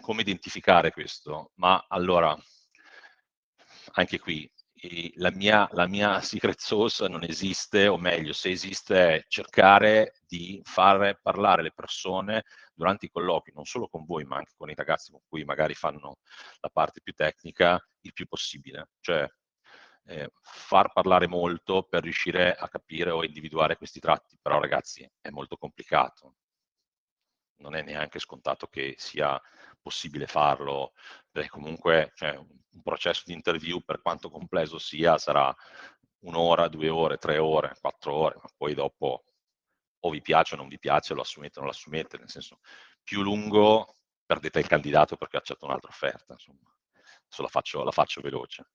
Come 0.00 0.22
identificare 0.22 0.92
questo? 0.92 1.52
Ma 1.54 1.84
allora, 1.88 2.36
anche 3.92 4.18
qui, 4.18 4.50
la 5.16 5.30
mia, 5.30 5.68
la 5.72 5.86
mia 5.86 6.20
secret 6.22 6.58
sauce 6.58 7.08
non 7.08 7.24
esiste, 7.24 7.86
o 7.86 7.98
meglio, 7.98 8.32
se 8.32 8.50
esiste 8.50 9.14
è 9.16 9.24
cercare 9.28 10.14
di 10.26 10.60
fare 10.64 11.18
parlare 11.22 11.62
le 11.62 11.72
persone 11.72 12.44
durante 12.74 13.06
i 13.06 13.10
colloqui, 13.10 13.52
non 13.54 13.64
solo 13.64 13.88
con 13.88 14.04
voi, 14.04 14.24
ma 14.24 14.36
anche 14.36 14.52
con 14.56 14.70
i 14.70 14.74
ragazzi 14.74 15.10
con 15.10 15.20
cui 15.28 15.44
magari 15.44 15.74
fanno 15.74 16.18
la 16.60 16.70
parte 16.70 17.00
più 17.02 17.12
tecnica, 17.14 17.82
il 18.02 18.12
più 18.12 18.26
possibile. 18.26 18.90
Cioè, 19.00 19.26
eh, 20.04 20.30
far 20.40 20.92
parlare 20.92 21.26
molto 21.26 21.82
per 21.82 22.02
riuscire 22.02 22.54
a 22.54 22.68
capire 22.68 23.10
o 23.10 23.24
individuare 23.24 23.76
questi 23.76 24.00
tratti, 24.00 24.38
però 24.40 24.58
ragazzi 24.58 25.08
è 25.20 25.30
molto 25.30 25.56
complicato. 25.56 26.36
Non 27.58 27.74
è 27.74 27.82
neanche 27.82 28.18
scontato 28.18 28.66
che 28.66 28.94
sia 28.98 29.40
possibile 29.80 30.26
farlo, 30.26 30.92
perché 31.30 31.48
comunque 31.48 32.12
cioè, 32.14 32.36
un 32.36 32.82
processo 32.82 33.22
di 33.26 33.32
interview, 33.32 33.80
per 33.80 34.00
quanto 34.00 34.30
complesso 34.30 34.78
sia, 34.78 35.18
sarà 35.18 35.54
un'ora, 36.20 36.68
due 36.68 36.88
ore, 36.88 37.18
tre 37.18 37.38
ore, 37.38 37.76
quattro 37.80 38.14
ore, 38.14 38.36
ma 38.42 38.48
poi 38.56 38.74
dopo 38.74 39.24
o 40.00 40.10
vi 40.10 40.20
piace 40.20 40.54
o 40.54 40.56
non 40.58 40.68
vi 40.68 40.78
piace, 40.78 41.14
lo 41.14 41.22
assumete 41.22 41.58
o 41.58 41.62
non 41.62 41.70
lo 41.70 41.76
assumete, 41.76 42.18
nel 42.18 42.30
senso 42.30 42.60
più 43.02 43.22
lungo 43.22 43.94
perdete 44.24 44.60
il 44.60 44.66
candidato 44.66 45.16
perché 45.16 45.38
accetta 45.38 45.64
un'altra 45.64 45.90
offerta, 45.90 46.34
insomma. 46.34 46.72
Adesso 47.24 47.42
la 47.42 47.48
faccio, 47.48 47.82
la 47.84 47.90
faccio 47.90 48.20
veloce. 48.20 48.66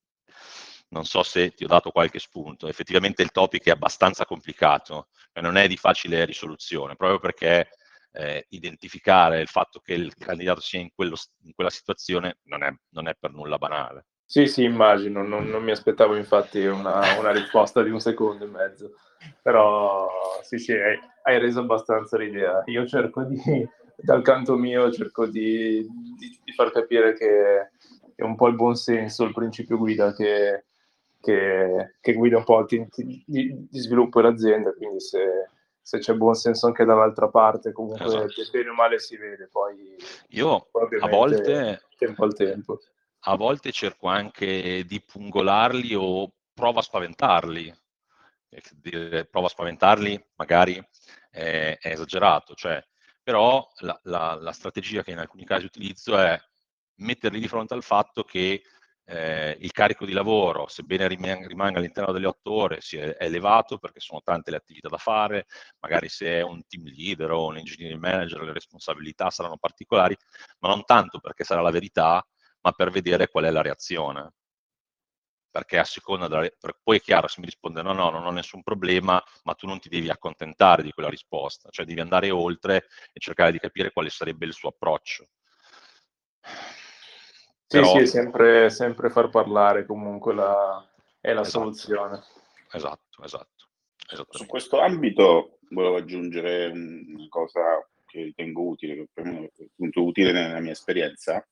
Non 0.89 1.06
so 1.06 1.24
se 1.24 1.52
ti 1.54 1.63
ho 1.63 1.67
dato 1.67 1.91
qualche 1.91 2.19
spunto. 2.19 2.67
Effettivamente 2.67 3.22
il 3.24 3.32
topic 3.32 3.65
è 3.65 3.72
abbastanza 3.72 4.26
complicato 4.26 5.10
e 5.32 5.41
non 5.41 5.58
è 5.58 5.67
di 5.67 5.78
facile 5.78 6.26
risoluzione, 6.26 6.96
proprio 6.96 7.19
perché 7.19 7.69
eh, 8.13 8.45
identificare 8.49 9.41
il 9.41 9.47
fatto 9.47 9.80
che 9.80 9.93
il 9.93 10.15
candidato 10.15 10.62
sia 10.62 10.80
in, 10.80 10.89
quello, 10.93 11.15
in 11.43 11.54
quella 11.54 11.69
situazione 11.69 12.38
non 12.43 12.63
è, 12.63 12.71
non 12.89 13.08
è, 13.08 13.15
per 13.19 13.34
nulla 13.34 13.58
banale. 13.58 14.06
Sì, 14.26 14.47
sì, 14.47 14.63
immagino, 14.63 15.21
non, 15.23 15.47
non 15.47 15.63
mi 15.63 15.71
aspettavo 15.71 16.15
infatti 16.15 16.65
una, 16.65 17.02
una, 17.19 17.32
risposta 17.32 17.84
di 17.84 17.89
un 17.89 17.99
secondo 17.99 18.45
e 18.45 18.47
mezzo, 18.47 18.93
però 19.41 20.08
sì, 20.41 20.58
sì, 20.58 20.71
hai, 20.71 20.97
hai 21.23 21.39
reso 21.39 21.60
abbastanza 21.60 22.17
l'idea. 22.17 22.63
Io 22.65 22.86
cerco 22.88 23.23
di, 23.23 23.39
dal 23.95 24.21
canto 24.21 24.56
mio, 24.56 24.91
cerco 24.91 25.26
di, 25.28 25.86
di, 26.17 26.39
di 26.43 26.52
far 26.54 26.71
capire 26.71 27.13
che 27.13 27.71
è 28.15 28.21
un 28.21 28.36
po' 28.36 28.47
il 28.47 28.56
buon 28.56 28.76
senso, 28.76 29.23
il 29.23 29.34
principio 29.34 29.78
guida 29.78 30.13
che, 30.13 30.65
che, 31.19 31.95
che 31.99 32.13
guida 32.13 32.38
un 32.38 32.43
po' 32.43 32.65
il 32.67 32.88
di, 32.95 33.23
di 33.69 33.80
sviluppo 33.80 34.21
dell'azienda, 34.21 34.73
quindi 34.73 34.99
se, 34.99 35.49
se 35.84 36.00
c'è 36.00 36.13
buon 36.13 36.34
senso 36.34 36.65
anche 36.65 36.86
dall'altra 36.86 37.28
parte, 37.28 37.74
comunque 37.74 38.06
esatto. 38.06 38.41
bene 38.52 38.69
o 38.69 38.74
male 38.74 39.00
si 39.00 39.17
vede, 39.17 39.50
poi, 39.52 39.98
Io 40.30 40.69
a 41.02 41.08
volte 41.10 41.84
tempo 41.98 42.24
al 42.24 42.34
tempo. 42.34 42.80
A 43.26 43.36
volte 43.36 43.72
cerco 43.72 44.08
anche 44.08 44.86
di 44.86 45.02
pungolarli 45.02 45.93
o 45.93 46.32
provo 46.54 46.80
a 46.80 46.82
spaventarli. 46.82 47.74
Dire 48.76 49.26
provo 49.26 49.48
a 49.48 49.50
spaventarli 49.50 50.26
magari 50.36 50.76
è, 51.30 51.78
è 51.80 51.89
esagerato, 51.89 52.54
cioè, 52.54 52.82
però 53.22 53.67
la, 53.80 54.00
la, 54.04 54.36
la 54.39 54.52
strategia 54.52 55.04
che 55.04 55.12
in 55.12 55.19
alcuni 55.19 55.43
casi 55.43 55.65
utilizzo 55.65 56.17
è 56.17 56.39
metterli 56.98 57.39
di 57.39 57.48
fronte 57.48 57.74
al 57.74 57.84
fatto 57.84 58.24
che 58.24 58.62
eh, 59.06 59.58
il 59.60 59.72
carico 59.72 60.06
di 60.06 60.13
lavoro, 60.13 60.68
sebbene 60.68 61.08
rimanga 61.08 61.80
all'interno 61.80 62.12
delle 62.13 62.28
otto 62.28 62.52
ore, 62.52 62.78
è 62.78 63.18
elevato 63.20 63.78
perché 63.78 64.00
sono 64.00 64.22
tante 64.24 64.52
le 64.52 64.58
attività 64.58 64.88
da 64.88 64.98
fare, 64.98 65.46
magari 65.80 66.10
se 66.10 66.28
è 66.28 66.42
un 66.42 66.66
team 66.68 66.86
leader 66.86 67.32
o 67.32 67.48
un 67.48 67.58
engineering 67.58 68.02
manager 68.02 68.42
le 68.42 68.54
responsabilità 68.54 69.30
saranno 69.30 69.58
particolari, 69.58 70.16
ma 70.60 70.70
non 70.70 70.84
tanto 70.86 71.20
perché 71.20 71.44
sarà 71.44 71.62
la 71.62 71.72
verità, 71.72 72.26
ma 72.62 72.72
per 72.72 72.92
vedere 72.92 73.28
qual 73.28 73.46
è 73.46 73.52
la 73.52 73.62
reazione. 73.62 74.34
Perché 75.52 75.78
a 75.78 75.84
seconda 75.84 76.28
della... 76.28 76.50
Poi 76.82 76.98
è 76.98 77.02
chiaro, 77.02 77.28
se 77.28 77.39
mi 77.39 77.46
risponde 77.46 77.84
no, 77.84 77.94
no, 77.94 78.10
non 78.10 78.26
ho 78.26 78.32
nessun 78.32 78.63
problema, 78.63 79.22
ma 79.44 79.54
tu 79.54 79.68
non 79.68 79.80
ti 79.80 79.88
devi 79.88 80.10
accontentare 80.10 80.82
di 80.82 80.92
quella 80.92 81.10
risposta, 81.10 81.70
cioè 81.70 81.86
devi 81.86 82.00
andare 82.00 82.32
oltre 82.32 82.88
e 83.12 83.20
cercare 83.20 83.52
di 83.52 83.60
capire 83.60 83.92
quale 83.92 84.10
sarebbe 84.10 84.48
il 84.48 84.54
suo 84.54 84.70
approccio. 84.70 85.28
Sì, 87.74 87.80
Però... 87.80 87.92
sì, 87.94 87.98
è 88.04 88.06
sempre, 88.06 88.70
sempre 88.70 89.10
far 89.10 89.30
parlare 89.30 89.88
comunque 89.88 90.36
la, 90.36 90.88
è 91.20 91.34
la 91.34 91.42
esatto. 91.42 91.60
soluzione. 91.60 92.22
Esatto, 92.72 93.24
esatto. 93.24 93.66
Su 94.30 94.46
questo 94.46 94.80
ambito 94.80 95.58
volevo 95.72 95.96
aggiungere 95.96 96.68
una 96.68 97.26
cosa 97.30 97.84
che 98.06 98.26
ritengo 98.26 98.62
utile, 98.62 98.94
che 98.94 99.08
per 99.12 99.26
me 99.26 99.52
è 99.56 99.64
appunto 99.64 100.04
utile 100.04 100.32
nella 100.32 100.60
mia 100.60 100.74
esperienza, 100.74 101.44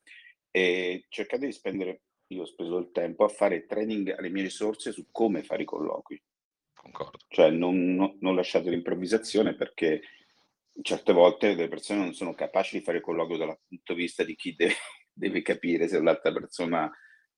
e 0.52 1.06
cercate 1.10 1.48
di 1.48 1.52
spendere, 1.52 2.02
io 2.28 2.44
ho 2.44 2.46
speso 2.46 2.78
il 2.78 2.92
tempo 2.92 3.24
a 3.24 3.30
fare 3.30 3.66
training 3.66 4.16
alle 4.16 4.30
mie 4.30 4.44
risorse 4.44 4.92
su 4.92 5.08
come 5.10 5.42
fare 5.42 5.64
i 5.64 5.66
colloqui. 5.66 6.22
Concordo. 6.76 7.18
Cioè 7.30 7.50
non, 7.50 7.96
non, 7.96 8.16
non 8.20 8.36
lasciate 8.36 8.70
l'improvvisazione 8.70 9.56
perché 9.56 10.02
certe 10.84 11.14
volte 11.14 11.56
le 11.56 11.68
persone 11.68 12.02
non 12.02 12.14
sono 12.14 12.36
capaci 12.36 12.78
di 12.78 12.84
fare 12.84 12.98
il 12.98 13.04
colloquio 13.04 13.38
dal 13.38 13.58
punto 13.68 13.94
di 13.96 14.02
vista 14.02 14.24
di 14.24 14.36
chi 14.36 14.54
deve 14.54 14.76
deve 15.22 15.44
capire 15.44 15.88
se 15.88 16.02
l'altra 16.02 16.34
persona 16.34 16.92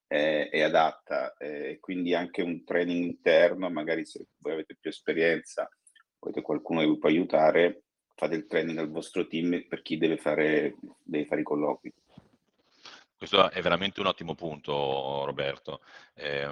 è, 0.08 0.48
è 0.50 0.62
adatta 0.62 1.36
eh, 1.38 1.78
quindi 1.82 2.15
anche 2.15 2.41
un 2.41 2.63
training 2.63 3.04
interno, 3.04 3.69
magari 3.69 4.06
se 4.06 4.28
voi 4.38 4.54
avete 4.54 4.78
più 4.80 4.89
esperienza, 4.89 5.69
avete 6.19 6.41
qualcuno 6.41 6.80
che 6.80 6.88
vi 6.88 6.98
può 6.98 7.10
aiutare, 7.10 7.84
fate 8.15 8.36
il 8.36 8.48
training 8.48 8.78
al 8.78 8.89
vostro 8.89 9.28
team 9.28 9.65
per 9.67 9.82
chi 9.82 9.98
deve 9.98 10.17
fare, 10.17 10.76
deve 11.04 11.26
fare 11.26 11.41
i 11.41 11.43
colloqui. 11.43 11.93
Questo 13.17 13.52
è 13.52 13.62
veramente 13.62 14.00
un 14.00 14.08
ottimo 14.08 14.34
punto, 14.34 15.26
Roberto. 15.26 15.82
Eh, 16.13 16.50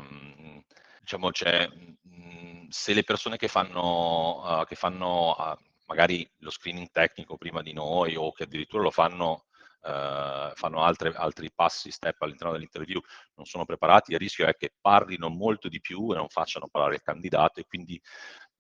diciamo, 0.99 1.29
mh, 1.29 2.67
se 2.69 2.93
le 2.93 3.03
persone 3.03 3.37
che 3.37 3.47
fanno, 3.47 4.59
uh, 4.59 4.65
che 4.65 4.75
fanno 4.75 5.35
uh, 5.37 5.57
magari 5.85 6.29
lo 6.39 6.49
screening 6.49 6.89
tecnico 6.91 7.37
prima 7.37 7.61
di 7.61 7.73
noi 7.73 8.15
o 8.15 8.31
che 8.31 8.43
addirittura 8.43 8.83
lo 8.83 8.91
fanno 8.91 9.45
uh, 9.81 10.53
fanno 10.55 10.83
altre, 10.83 11.13
altri 11.15 11.51
passi, 11.53 11.91
step 11.91 12.21
all'interno 12.21 12.53
dell'interview, 12.53 13.01
non 13.35 13.45
sono 13.45 13.65
preparati, 13.65 14.11
il 14.11 14.19
rischio 14.19 14.47
è 14.47 14.55
che 14.55 14.73
parlino 14.79 15.29
molto 15.29 15.69
di 15.69 15.79
più 15.79 16.11
e 16.11 16.15
non 16.15 16.27
facciano 16.29 16.67
parlare 16.67 16.95
il 16.95 17.01
candidato 17.01 17.59
e 17.59 17.65
quindi 17.65 18.01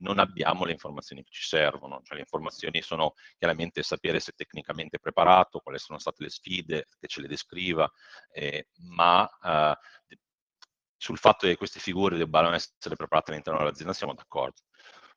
non 0.01 0.19
abbiamo 0.19 0.65
le 0.65 0.71
informazioni 0.71 1.23
che 1.23 1.31
ci 1.31 1.43
servono. 1.43 2.01
Cioè, 2.03 2.15
le 2.15 2.21
informazioni 2.21 2.81
sono 2.81 3.13
chiaramente 3.37 3.83
sapere 3.83 4.19
se 4.19 4.31
è 4.31 4.35
tecnicamente 4.35 4.99
preparato, 4.99 5.59
quali 5.59 5.79
sono 5.79 5.99
state 5.99 6.23
le 6.23 6.29
sfide, 6.29 6.87
che 6.99 7.07
ce 7.07 7.21
le 7.21 7.27
descriva, 7.27 7.89
eh, 8.31 8.67
ma 8.89 9.29
eh, 9.43 9.77
sul 10.97 11.17
fatto 11.17 11.47
che 11.47 11.55
queste 11.57 11.79
figure 11.79 12.17
debbano 12.17 12.53
essere 12.53 12.95
preparate 12.95 13.31
all'interno 13.31 13.59
dell'azienda 13.59 13.93
siamo 13.93 14.13
d'accordo. 14.13 14.61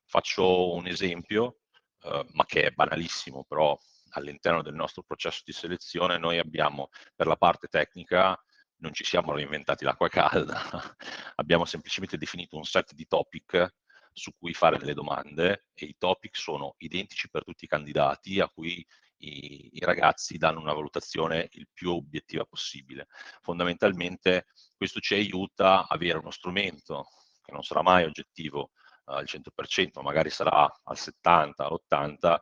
Faccio 0.05 0.73
un 0.73 0.87
esempio, 0.87 1.59
eh, 2.01 2.25
ma 2.33 2.45
che 2.45 2.63
è 2.63 2.71
banalissimo, 2.71 3.43
però 3.43 3.77
all'interno 4.15 4.61
del 4.61 4.73
nostro 4.73 5.03
processo 5.03 5.43
di 5.45 5.53
selezione 5.53 6.17
noi 6.17 6.39
abbiamo 6.39 6.89
per 7.15 7.27
la 7.27 7.37
parte 7.37 7.67
tecnica 7.67 8.37
non 8.77 8.93
ci 8.93 9.03
siamo 9.03 9.33
reinventati 9.33 9.85
l'acqua 9.85 10.09
calda, 10.09 10.61
abbiamo 11.35 11.65
semplicemente 11.65 12.17
definito 12.17 12.57
un 12.57 12.65
set 12.65 12.93
di 12.93 13.07
topic 13.07 13.73
su 14.11 14.31
cui 14.37 14.53
fare 14.53 14.77
delle 14.77 14.93
domande 14.93 15.65
e 15.73 15.85
i 15.85 15.95
topic 15.97 16.37
sono 16.37 16.75
identici 16.77 17.29
per 17.29 17.43
tutti 17.43 17.65
i 17.65 17.67
candidati 17.67 18.39
a 18.39 18.49
cui 18.49 18.85
i, 19.17 19.69
i, 19.73 19.79
ragazzi 19.79 20.37
danno 20.37 20.59
una 20.59 20.73
valutazione 20.73 21.47
il 21.51 21.67
più 21.71 21.91
obiettiva 21.91 22.45
possibile. 22.45 23.07
Fondamentalmente 23.41 24.47
questo 24.75 24.99
ci 24.99 25.15
aiuta 25.15 25.79
a 25.79 25.87
avere 25.89 26.17
uno 26.17 26.31
strumento 26.31 27.09
che 27.41 27.51
non 27.51 27.63
sarà 27.63 27.81
mai 27.81 28.05
oggettivo 28.05 28.71
uh, 29.05 29.11
al 29.13 29.25
100%, 29.25 30.01
magari 30.01 30.29
sarà 30.29 30.71
al 30.83 30.97
70, 30.97 31.65
all'80, 31.65 32.37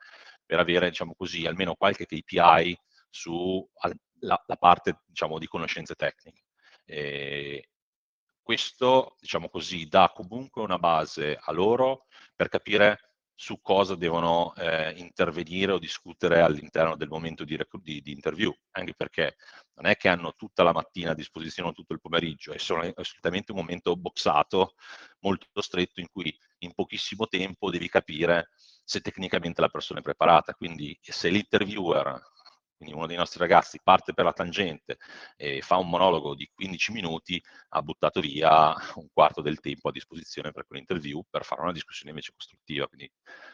per 0.53 0.61
avere, 0.61 0.89
diciamo 0.89 1.15
così, 1.15 1.47
almeno 1.47 1.73
qualche 1.73 2.05
KPI 2.05 2.79
sulla 3.09 4.55
parte, 4.59 4.99
diciamo, 5.07 5.39
di 5.39 5.47
conoscenze 5.47 5.95
tecniche. 5.95 6.43
E 6.85 7.69
questo, 8.39 9.15
diciamo 9.19 9.49
così, 9.49 9.87
dà 9.87 10.11
comunque 10.13 10.61
una 10.61 10.77
base 10.77 11.39
a 11.41 11.51
loro 11.51 12.05
per 12.35 12.49
capire 12.49 13.15
su 13.33 13.61
cosa 13.61 13.95
devono 13.95 14.53
eh, 14.57 14.91
intervenire 14.97 15.71
o 15.71 15.79
discutere 15.79 16.41
all'interno 16.41 16.95
del 16.95 17.09
momento 17.09 17.43
di, 17.43 17.57
di, 17.81 18.01
di, 18.01 18.11
interview, 18.11 18.55
anche 18.73 18.93
perché 18.93 19.37
non 19.73 19.87
è 19.87 19.95
che 19.95 20.07
hanno 20.07 20.35
tutta 20.35 20.61
la 20.61 20.71
mattina 20.71 21.11
a 21.11 21.15
disposizione 21.15 21.71
tutto 21.73 21.93
il 21.93 21.99
pomeriggio, 21.99 22.53
è, 22.53 22.59
solo, 22.59 22.83
è 22.83 22.93
assolutamente 22.95 23.51
un 23.51 23.57
momento 23.57 23.95
boxato, 23.95 24.75
molto 25.21 25.61
stretto, 25.61 25.99
in 25.99 26.09
cui 26.11 26.31
in 26.59 26.73
pochissimo 26.75 27.27
tempo 27.27 27.71
devi 27.71 27.89
capire 27.89 28.49
se 28.83 29.01
tecnicamente 29.01 29.61
la 29.61 29.69
persona 29.69 29.99
è 29.99 30.03
preparata. 30.03 30.53
Quindi 30.53 30.97
se 31.01 31.29
l'interviewer 31.29 32.21
quindi 32.83 32.93
uno 32.93 33.07
dei 33.07 33.15
nostri 33.15 33.39
ragazzi 33.39 33.79
parte 33.81 34.13
per 34.13 34.25
la 34.25 34.33
tangente 34.33 34.97
e 35.37 35.61
fa 35.61 35.77
un 35.77 35.87
monologo 35.87 36.35
di 36.35 36.49
15 36.53 36.91
minuti, 36.91 37.41
ha 37.69 37.81
buttato 37.81 38.19
via 38.19 38.73
un 38.95 39.07
quarto 39.13 39.41
del 39.41 39.61
tempo 39.61 39.87
a 39.87 39.91
disposizione 39.91 40.51
per 40.51 40.65
quell'interview 40.67 41.23
per 41.29 41.45
fare 41.45 41.61
una 41.61 41.71
discussione 41.71 42.09
invece 42.11 42.33
costruttiva. 42.35 42.87
Quindi 42.87 43.09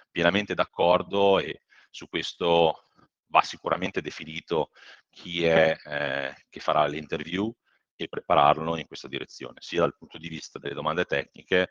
pienamente 0.10 0.56
d'accordo 0.56 1.38
e 1.38 1.62
su 1.92 2.08
questo 2.08 2.86
va 3.28 3.42
sicuramente 3.42 4.02
definito 4.02 4.72
chi 5.10 5.46
è 5.46 5.78
eh, 5.86 6.46
che 6.50 6.60
farà 6.60 6.88
l'interview 6.88 7.54
e 7.96 8.08
prepararlo 8.08 8.78
in 8.78 8.88
questa 8.88 9.08
direzione, 9.08 9.58
sia 9.60 9.82
dal 9.82 9.96
punto 9.96 10.18
di 10.18 10.30
vista 10.30 10.58
delle 10.58 10.74
domande 10.74 11.04
tecniche, 11.04 11.70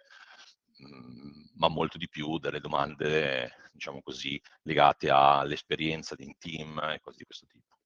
ma 1.55 1.69
molto 1.69 1.99
di 1.99 2.09
più 2.09 2.39
delle 2.39 2.61
domande 2.61 3.53
diciamo 3.79 4.03
così, 4.03 4.41
legate 4.63 5.09
all'esperienza 5.09 6.17
di 6.17 6.25
un 6.25 6.37
team 6.37 6.79
e 6.93 7.01
cose 7.01 7.19
di 7.19 7.25
questo 7.25 7.47
tipo. 7.47 7.79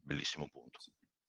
Bellissimo 0.00 0.48
punto. 0.50 0.78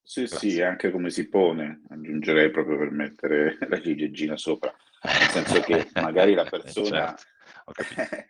Sì, 0.01 0.23
Grazie. 0.23 0.49
sì, 0.49 0.61
anche 0.61 0.89
come 0.89 1.11
si 1.11 1.27
pone, 1.27 1.83
aggiungerei 1.89 2.49
proprio 2.49 2.77
per 2.77 2.89
mettere 2.89 3.57
la 3.67 3.79
ciliegina 3.79 4.37
sopra, 4.37 4.73
nel 5.03 5.29
senso 5.29 5.59
che 5.59 5.89
magari 6.01 6.33
la 6.33 6.45
persona... 6.45 7.15
certo. 7.15 7.27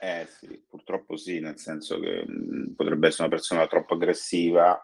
eh 0.00 0.26
sì, 0.26 0.64
purtroppo 0.66 1.16
sì, 1.16 1.38
nel 1.38 1.58
senso 1.58 2.00
che 2.00 2.24
mh, 2.26 2.74
potrebbe 2.74 3.08
essere 3.08 3.28
una 3.28 3.36
persona 3.36 3.66
troppo 3.68 3.94
aggressiva, 3.94 4.82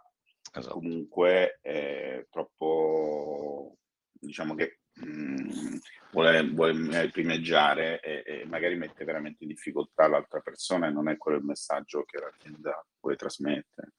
esatto. 0.52 0.74
comunque 0.74 1.58
eh, 1.62 2.28
troppo, 2.30 3.78
diciamo 4.12 4.54
che 4.54 4.80
mh, 5.04 5.78
vuole, 6.10 6.48
vuole 6.50 7.10
primeggiare 7.10 8.00
e, 8.00 8.22
e, 8.24 8.46
magari 8.46 8.76
mette 8.76 9.04
veramente 9.04 9.44
in 9.44 9.50
difficoltà 9.50 10.08
l'altra 10.08 10.40
persona 10.40 10.86
e 10.86 10.90
non 10.90 11.08
è 11.08 11.16
quello 11.16 11.38
il 11.38 11.44
messaggio 11.44 12.04
che 12.04 12.18
l'azienda 12.18 12.84
vuole 13.00 13.16
trasmettere. 13.16 13.92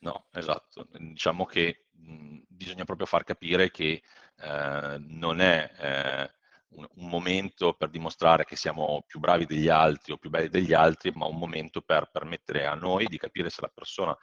No, 0.00 0.26
esatto. 0.32 0.86
Diciamo 0.92 1.46
che 1.46 1.86
mh, 1.92 2.38
bisogna 2.48 2.84
proprio 2.84 3.06
far 3.06 3.24
capire 3.24 3.70
che 3.70 4.02
eh, 4.36 4.96
non 4.98 5.40
è 5.40 5.70
eh, 5.78 6.34
un, 6.70 6.86
un, 6.96 7.08
momento 7.08 7.72
per 7.72 7.88
dimostrare 7.88 8.44
che 8.44 8.56
siamo 8.56 9.02
più 9.06 9.20
bravi 9.20 9.46
degli 9.46 9.68
altri 9.68 10.12
o 10.12 10.18
più 10.18 10.28
belli 10.28 10.48
degli 10.48 10.74
altri, 10.74 11.10
ma 11.14 11.26
un 11.26 11.38
momento 11.38 11.80
per 11.80 12.10
permettere 12.10 12.66
a 12.66 12.74
noi 12.74 13.06
di 13.06 13.16
capire 13.16 13.48
se 13.48 13.62
la 13.62 13.70
persona 13.72 14.16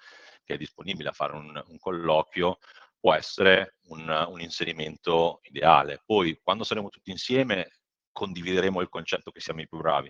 che 0.44 0.56
è 0.56 0.58
disponibile 0.58 1.10
a 1.10 1.14
fare 1.14 1.34
un, 1.34 1.64
un 1.68 1.80
colloquio 1.80 2.60
può 3.02 3.14
essere 3.14 3.78
un, 3.88 4.08
un, 4.30 4.40
inserimento 4.40 5.40
ideale. 5.44 6.02
Poi, 6.06 6.40
quando 6.42 6.64
saremo 6.64 6.90
tutti 6.90 7.12
insieme, 7.12 7.80
condivideremo 8.12 8.80
il 8.82 8.90
concetto 8.90 9.32
che 9.32 9.42
siamo 9.42 9.62
i 9.62 9.68
più 9.68 9.80
bravi, 9.80 10.10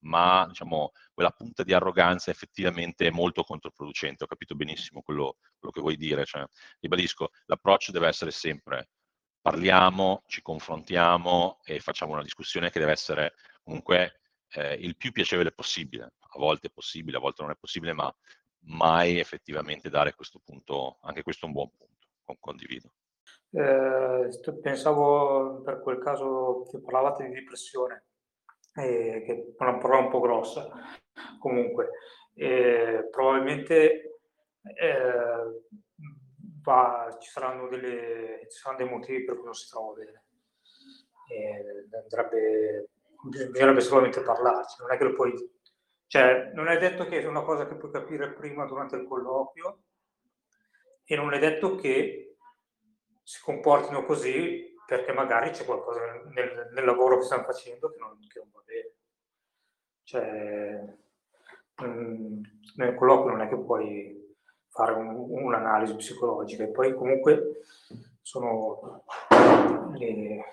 ma 0.00 0.46
diciamo, 0.46 0.92
quella 1.12 1.30
punta 1.30 1.64
di 1.64 1.72
arroganza 1.72 2.30
effettivamente 2.30 3.06
è 3.06 3.10
molto 3.10 3.42
controproducente. 3.42 4.24
Ho 4.24 4.26
capito 4.26 4.54
benissimo 4.54 5.02
quello, 5.02 5.38
quello 5.58 5.74
che 5.74 5.80
vuoi 5.80 5.96
dire. 5.96 6.24
Cioè, 6.24 6.44
ribadisco, 6.80 7.30
l'approccio 7.46 7.92
deve 7.92 8.08
essere 8.08 8.30
sempre 8.30 8.90
parliamo, 9.40 10.24
ci 10.26 10.42
confrontiamo 10.42 11.60
e 11.64 11.80
facciamo 11.80 12.12
una 12.12 12.22
discussione 12.22 12.70
che 12.70 12.78
deve 12.80 12.92
essere 12.92 13.34
comunque 13.62 14.20
eh, 14.50 14.74
il 14.74 14.96
più 14.96 15.10
piacevole 15.12 15.52
possibile. 15.52 16.04
A 16.04 16.38
volte 16.38 16.66
è 16.68 16.70
possibile, 16.70 17.16
a 17.16 17.20
volte 17.20 17.42
non 17.42 17.52
è 17.52 17.56
possibile, 17.56 17.94
ma 17.94 18.14
mai 18.64 19.18
effettivamente 19.18 19.88
dare 19.88 20.14
questo 20.14 20.40
punto, 20.44 20.98
anche 21.02 21.22
questo 21.22 21.46
è 21.46 21.48
un 21.48 21.54
buon 21.54 21.70
punto 21.70 21.87
condivido. 22.38 22.90
Eh, 23.50 24.28
pensavo 24.60 25.62
per 25.62 25.80
quel 25.80 25.98
caso 25.98 26.66
che 26.70 26.80
parlavate 26.80 27.24
di 27.24 27.34
depressione, 27.34 28.04
eh, 28.74 29.22
che 29.24 29.54
è 29.56 29.62
una 29.62 29.78
parola 29.78 30.04
un 30.04 30.10
po' 30.10 30.20
grossa, 30.20 30.70
comunque, 31.38 31.90
eh, 32.34 33.08
probabilmente 33.10 34.20
va, 36.62 37.16
ci, 37.18 37.30
saranno 37.30 37.68
delle, 37.68 38.46
ci 38.50 38.58
saranno 38.58 38.84
dei 38.84 38.92
motivi 38.92 39.24
per 39.24 39.36
cui 39.36 39.44
non 39.44 39.54
si 39.54 39.68
trova 39.68 39.94
bene. 39.94 40.24
Andrebbe, 42.02 42.90
bisognerebbe 43.22 43.80
sicuramente 43.80 44.20
parlarci, 44.22 44.80
non 44.80 44.92
è 44.92 44.96
che 44.96 45.04
lo 45.04 45.14
puoi... 45.14 45.32
Cioè, 46.06 46.52
non 46.54 46.68
è 46.68 46.78
detto 46.78 47.06
che 47.06 47.20
è 47.20 47.26
una 47.26 47.42
cosa 47.42 47.66
che 47.66 47.76
puoi 47.76 47.90
capire 47.90 48.32
prima 48.32 48.64
durante 48.64 48.96
il 48.96 49.06
colloquio, 49.06 49.82
e 51.10 51.16
non 51.16 51.32
è 51.32 51.38
detto 51.38 51.74
che 51.76 52.36
si 53.22 53.40
comportino 53.40 54.04
così 54.04 54.74
perché 54.86 55.12
magari 55.12 55.50
c'è 55.50 55.64
qualcosa 55.64 56.00
nel, 56.34 56.68
nel 56.70 56.84
lavoro 56.84 57.16
che 57.16 57.24
stanno 57.24 57.44
facendo 57.44 57.90
che 57.90 57.98
non, 57.98 58.18
che 58.28 58.38
non 58.38 58.50
va 58.52 58.62
bene. 58.66 58.94
Cioè, 60.02 60.96
mh, 61.86 62.40
nel 62.76 62.94
colloquio 62.94 63.32
non 63.32 63.40
è 63.40 63.48
che 63.48 63.56
puoi 63.56 64.36
fare 64.68 64.92
un, 64.92 65.14
un'analisi 65.30 65.96
psicologica 65.96 66.64
e 66.64 66.68
poi 66.68 66.94
comunque 66.94 67.62
sono, 68.20 69.04
le, 69.94 70.44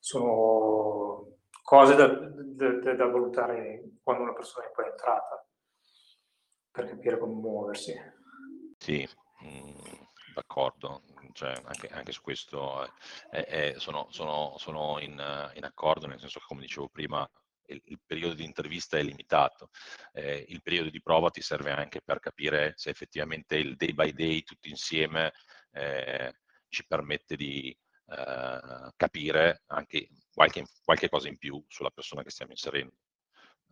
sono 0.00 1.36
cose 1.62 1.94
da, 1.94 2.08
da, 2.08 2.94
da, 2.94 3.06
valutare 3.06 3.90
quando 4.02 4.24
una 4.24 4.32
persona 4.32 4.66
è 4.66 4.72
poi 4.72 4.86
entrata 4.86 5.46
per 6.72 6.88
capire 6.88 7.16
come 7.16 7.34
muoversi. 7.34 7.94
Sì, 8.76 9.08
d'accordo, 10.32 11.02
cioè 11.32 11.52
anche, 11.64 11.88
anche 11.88 12.12
su 12.12 12.22
questo 12.22 12.84
eh, 12.84 12.90
è, 13.30 13.72
è, 13.74 13.78
sono, 13.78 14.08
sono, 14.10 14.54
sono 14.58 14.98
in, 15.00 15.12
in, 15.54 15.64
accordo, 15.64 16.06
nel 16.06 16.18
senso 16.18 16.38
che 16.38 16.46
come 16.46 16.62
dicevo 16.62 16.88
prima 16.88 17.28
il, 17.66 17.80
il 17.86 18.00
periodo 18.04 18.34
di 18.34 18.44
intervista 18.44 18.98
è 18.98 19.02
limitato, 19.02 19.70
eh, 20.12 20.44
il 20.48 20.62
periodo 20.62 20.90
di 20.90 21.02
prova 21.02 21.30
ti 21.30 21.40
serve 21.40 21.70
anche 21.70 22.00
per 22.02 22.18
capire 22.18 22.72
se 22.76 22.90
effettivamente 22.90 23.56
il 23.56 23.76
day 23.76 23.92
by 23.92 24.12
day 24.12 24.42
tutti 24.42 24.68
insieme 24.68 25.32
eh, 25.72 26.32
ci 26.68 26.86
permette 26.86 27.36
di 27.36 27.76
eh, 28.06 28.92
capire 28.96 29.62
anche 29.66 30.08
qualche, 30.32 30.64
qualche 30.82 31.08
cosa 31.08 31.28
in 31.28 31.38
più 31.38 31.62
sulla 31.68 31.90
persona 31.90 32.22
che 32.22 32.30
stiamo 32.30 32.52
inserendo. 32.52 32.96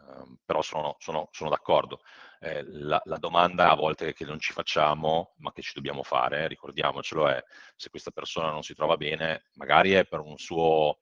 Ehm, 0.09 0.39
però 0.45 0.63
sono, 0.63 0.97
sono, 0.99 1.29
sono 1.33 1.51
d'accordo. 1.51 2.01
Eh, 2.41 2.63
la, 2.65 3.01
la, 3.05 3.19
domanda 3.19 3.71
a 3.71 3.75
volte 3.75 4.13
che 4.15 4.25
non 4.25 4.39
ci 4.41 4.53
facciamo, 4.53 5.35
ma 5.39 5.53
che 5.53 5.63
ci 5.63 5.73
dobbiamo 5.75 6.03
fare, 6.03 6.49
ricordiamocelo, 6.49 7.29
è 7.29 7.43
se 7.77 7.91
questa 7.91 8.11
persona 8.11 8.51
non 8.51 8.63
si 8.63 8.75
trova 8.75 8.97
bene, 8.97 9.45
magari 9.55 9.93
è 9.93 10.07
per 10.07 10.21
un 10.21 10.39
suo 10.39 11.01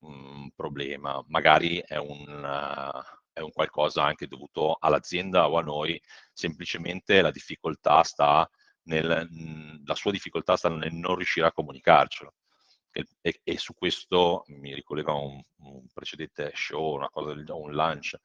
um, 0.00 0.50
problema, 0.54 1.22
magari 1.28 1.82
è 1.84 1.96
un, 1.96 2.26
uh, 2.28 3.18
è 3.32 3.40
un 3.40 3.50
qualcosa 3.52 4.04
anche 4.04 4.26
dovuto 4.26 4.76
all'azienda 4.78 5.48
o 5.48 5.58
a 5.58 5.62
noi, 5.62 6.00
semplicemente 6.32 7.20
la 7.20 7.30
difficoltà 7.30 8.02
sta 8.02 8.48
nel, 8.84 9.80
la 9.84 9.94
sua 9.94 10.10
difficoltà 10.10 10.56
sta 10.56 10.68
nel 10.68 10.92
non 10.94 11.16
riuscire 11.16 11.46
a 11.46 11.52
comunicarcelo. 11.52 12.34
E, 12.92 13.40
e, 13.44 13.58
su 13.58 13.72
questo 13.74 14.44
mi 14.48 14.74
ricollego 14.74 15.12
a 15.12 15.14
un, 15.14 15.40
un 15.58 15.86
precedente 15.92 16.50
show, 16.54 16.94
una 16.94 17.08
cosa, 17.08 17.30
un 17.30 17.70
lunch, 17.70 18.18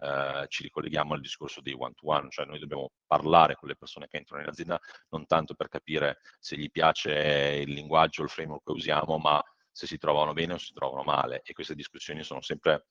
eh, 0.00 0.46
ci 0.48 0.62
ricolleghiamo 0.64 1.14
al 1.14 1.20
discorso 1.20 1.62
dei 1.62 1.72
one-to-one, 1.72 2.28
cioè 2.30 2.44
noi 2.44 2.58
dobbiamo 2.58 2.90
parlare 3.06 3.54
con 3.56 3.68
le 3.68 3.76
persone 3.76 4.08
che 4.08 4.18
entrano 4.18 4.42
in 4.42 4.48
azienda 4.48 4.78
non 5.08 5.26
tanto 5.26 5.54
per 5.54 5.68
capire 5.68 6.18
se 6.38 6.56
gli 6.56 6.70
piace 6.70 7.62
il 7.66 7.72
linguaggio, 7.72 8.22
il 8.22 8.28
framework 8.28 8.64
che 8.64 8.72
usiamo, 8.72 9.16
ma 9.16 9.42
se 9.72 9.86
si 9.86 9.96
trovano 9.96 10.34
bene 10.34 10.54
o 10.54 10.58
si 10.58 10.74
trovano 10.74 11.02
male. 11.02 11.40
E 11.42 11.54
queste 11.54 11.74
discussioni 11.74 12.22
sono 12.22 12.42
sempre, 12.42 12.88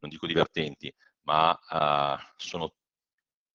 non 0.00 0.10
dico 0.10 0.26
divertenti, 0.26 0.92
ma 1.22 1.50
uh, 1.52 2.18
sono 2.36 2.74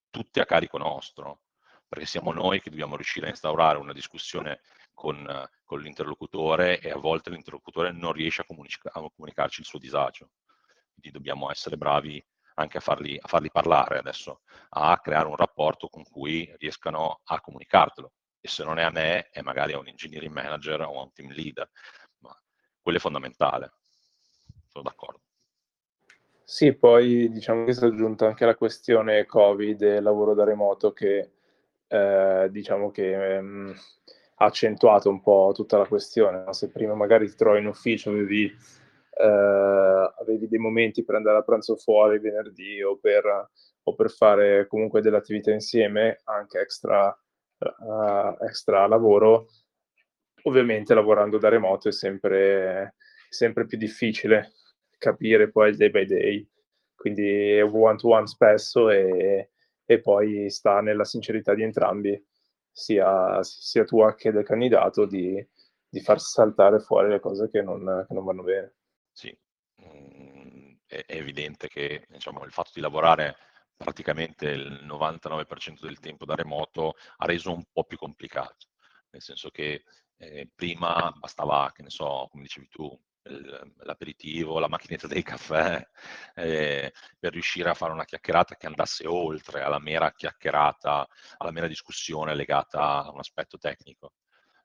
tutte 0.09 0.39
a 0.39 0.45
carico 0.45 0.77
nostro 0.77 1.41
perché 1.89 2.05
siamo 2.05 2.31
noi 2.31 2.61
che 2.61 2.69
dobbiamo 2.69 2.95
riuscire 2.95 3.25
a 3.25 3.29
instaurare 3.29 3.79
una 3.79 3.93
discussione 3.93 4.61
con, 4.99 5.47
con 5.63 5.79
l'interlocutore 5.79 6.81
e 6.81 6.89
a 6.89 6.97
volte 6.97 7.29
l'interlocutore 7.29 7.93
non 7.93 8.11
riesce 8.11 8.41
a, 8.41 8.45
comunica- 8.45 8.91
a, 8.91 9.09
comunicarci 9.09 9.61
il 9.61 9.65
suo 9.65 9.79
disagio. 9.79 10.31
Quindi 10.91 11.17
dobbiamo 11.17 11.49
essere 11.49 11.77
bravi 11.77 12.21
anche 12.55 12.79
a 12.79 12.81
farli, 12.81 13.17
a 13.17 13.25
farli 13.29 13.49
parlare 13.49 13.97
adesso, 13.97 14.41
a 14.71 14.99
creare 14.99 15.29
un 15.29 15.37
rapporto 15.37 15.87
con 15.87 16.03
cui 16.03 16.53
riescano 16.57 17.21
a 17.23 17.39
comunicartelo. 17.39 18.11
E 18.41 18.49
se 18.49 18.65
non 18.65 18.77
è 18.77 18.83
a 18.83 18.89
me, 18.89 19.29
è 19.29 19.41
magari 19.41 19.71
a 19.71 19.79
un 19.79 19.87
engineering 19.87 20.33
manager 20.33 20.81
o 20.81 20.99
a 20.99 21.03
un 21.03 21.13
team 21.13 21.31
leader. 21.31 21.69
Ma 22.17 22.37
quello 22.81 22.97
è 22.97 23.01
fondamentale. 23.01 23.71
Sono 24.67 24.83
d'accordo. 24.83 25.21
Sì, 26.43 26.73
poi 26.73 27.29
diciamo 27.31 27.63
che 27.63 27.71
si 27.71 27.85
è 27.85 27.87
aggiunta 27.87 28.25
anche 28.25 28.43
la 28.43 28.55
questione 28.55 29.25
Covid 29.25 29.81
e 29.81 30.01
lavoro 30.01 30.33
da 30.33 30.43
remoto 30.43 30.91
che 30.91 31.31
eh, 31.87 32.47
diciamo 32.51 32.91
che 32.91 33.35
ehm, 33.37 33.73
accentuato 34.39 35.09
un 35.09 35.21
po' 35.21 35.51
tutta 35.53 35.77
la 35.77 35.85
questione. 35.85 36.43
No? 36.45 36.53
Se 36.53 36.69
prima 36.69 36.93
magari 36.93 37.27
ti 37.29 37.35
trovi 37.35 37.59
in 37.59 37.67
ufficio, 37.67 38.09
avevi, 38.09 38.45
eh, 38.45 40.13
avevi, 40.19 40.47
dei 40.47 40.59
momenti 40.59 41.03
per 41.03 41.15
andare 41.15 41.37
a 41.37 41.43
pranzo 41.43 41.75
fuori 41.75 42.19
venerdì 42.19 42.81
o 42.81 42.97
per, 42.97 43.49
o 43.83 43.95
per 43.95 44.09
fare 44.11 44.67
comunque 44.67 45.01
delle 45.01 45.17
attività 45.17 45.51
insieme, 45.51 46.21
anche 46.25 46.59
extra, 46.59 47.07
uh, 47.57 48.43
extra 48.45 48.87
lavoro, 48.87 49.47
ovviamente 50.43 50.93
lavorando 50.93 51.37
da 51.37 51.49
remoto 51.49 51.89
è 51.89 51.91
sempre, 51.91 52.95
sempre 53.29 53.65
più 53.65 53.77
difficile 53.77 54.53
capire 54.97 55.49
poi 55.49 55.69
il 55.69 55.77
day 55.77 55.89
by 55.89 56.05
day, 56.05 56.49
quindi 56.95 57.53
è 57.53 57.63
one 57.63 57.97
to 57.97 58.09
one 58.09 58.27
spesso 58.27 58.89
e 58.89 59.49
e 59.91 60.01
poi 60.01 60.51
sta 60.51 60.81
nella 60.81 61.03
sincerità 61.03 61.55
di 61.55 61.63
entrambi, 61.63 62.23
sia, 62.79 63.43
sia 63.43 63.83
tua 63.83 64.15
che 64.15 64.31
del 64.31 64.45
candidato, 64.45 65.05
di, 65.05 65.45
di, 65.87 65.99
far 66.01 66.19
saltare 66.19 66.79
fuori 66.79 67.09
le 67.09 67.19
cose 67.19 67.49
che 67.49 67.61
non, 67.61 68.05
che 68.07 68.13
non 68.13 68.23
vanno 68.23 68.43
bene. 68.43 68.75
Sì, 69.11 69.37
mm, 69.83 70.75
è, 70.85 71.03
è 71.05 71.15
evidente 71.15 71.67
che 71.67 72.05
diciamo, 72.07 72.43
il 72.45 72.51
fatto 72.51 72.71
di 72.73 72.81
lavorare 72.81 73.35
praticamente 73.75 74.49
il 74.49 74.85
99% 74.85 75.81
del 75.81 75.99
tempo 75.99 76.25
da 76.25 76.35
remoto 76.35 76.95
ha 77.17 77.25
reso 77.25 77.53
un 77.53 77.63
po' 77.71 77.83
più 77.85 77.97
complicato, 77.97 78.67
nel 79.11 79.21
senso 79.21 79.49
che 79.49 79.83
eh, 80.17 80.49
prima 80.53 81.13
bastava, 81.17 81.71
che 81.73 81.83
ne 81.83 81.89
so, 81.89 82.27
come 82.29 82.43
dicevi 82.43 82.67
tu, 82.67 82.99
l'aperitivo, 83.23 84.59
la 84.59 84.67
macchinetta 84.67 85.07
del 85.07 85.23
caffè, 85.23 85.85
eh, 86.35 86.93
per 87.17 87.31
riuscire 87.31 87.69
a 87.69 87.73
fare 87.73 87.91
una 87.91 88.05
chiacchierata 88.05 88.55
che 88.55 88.67
andasse 88.67 89.07
oltre 89.07 89.61
alla 89.61 89.79
mera 89.79 90.11
chiacchierata, 90.11 91.07
alla 91.37 91.51
mera 91.51 91.67
discussione 91.67 92.35
legata 92.35 93.03
a 93.03 93.11
un 93.11 93.19
aspetto 93.19 93.57
tecnico. 93.57 94.13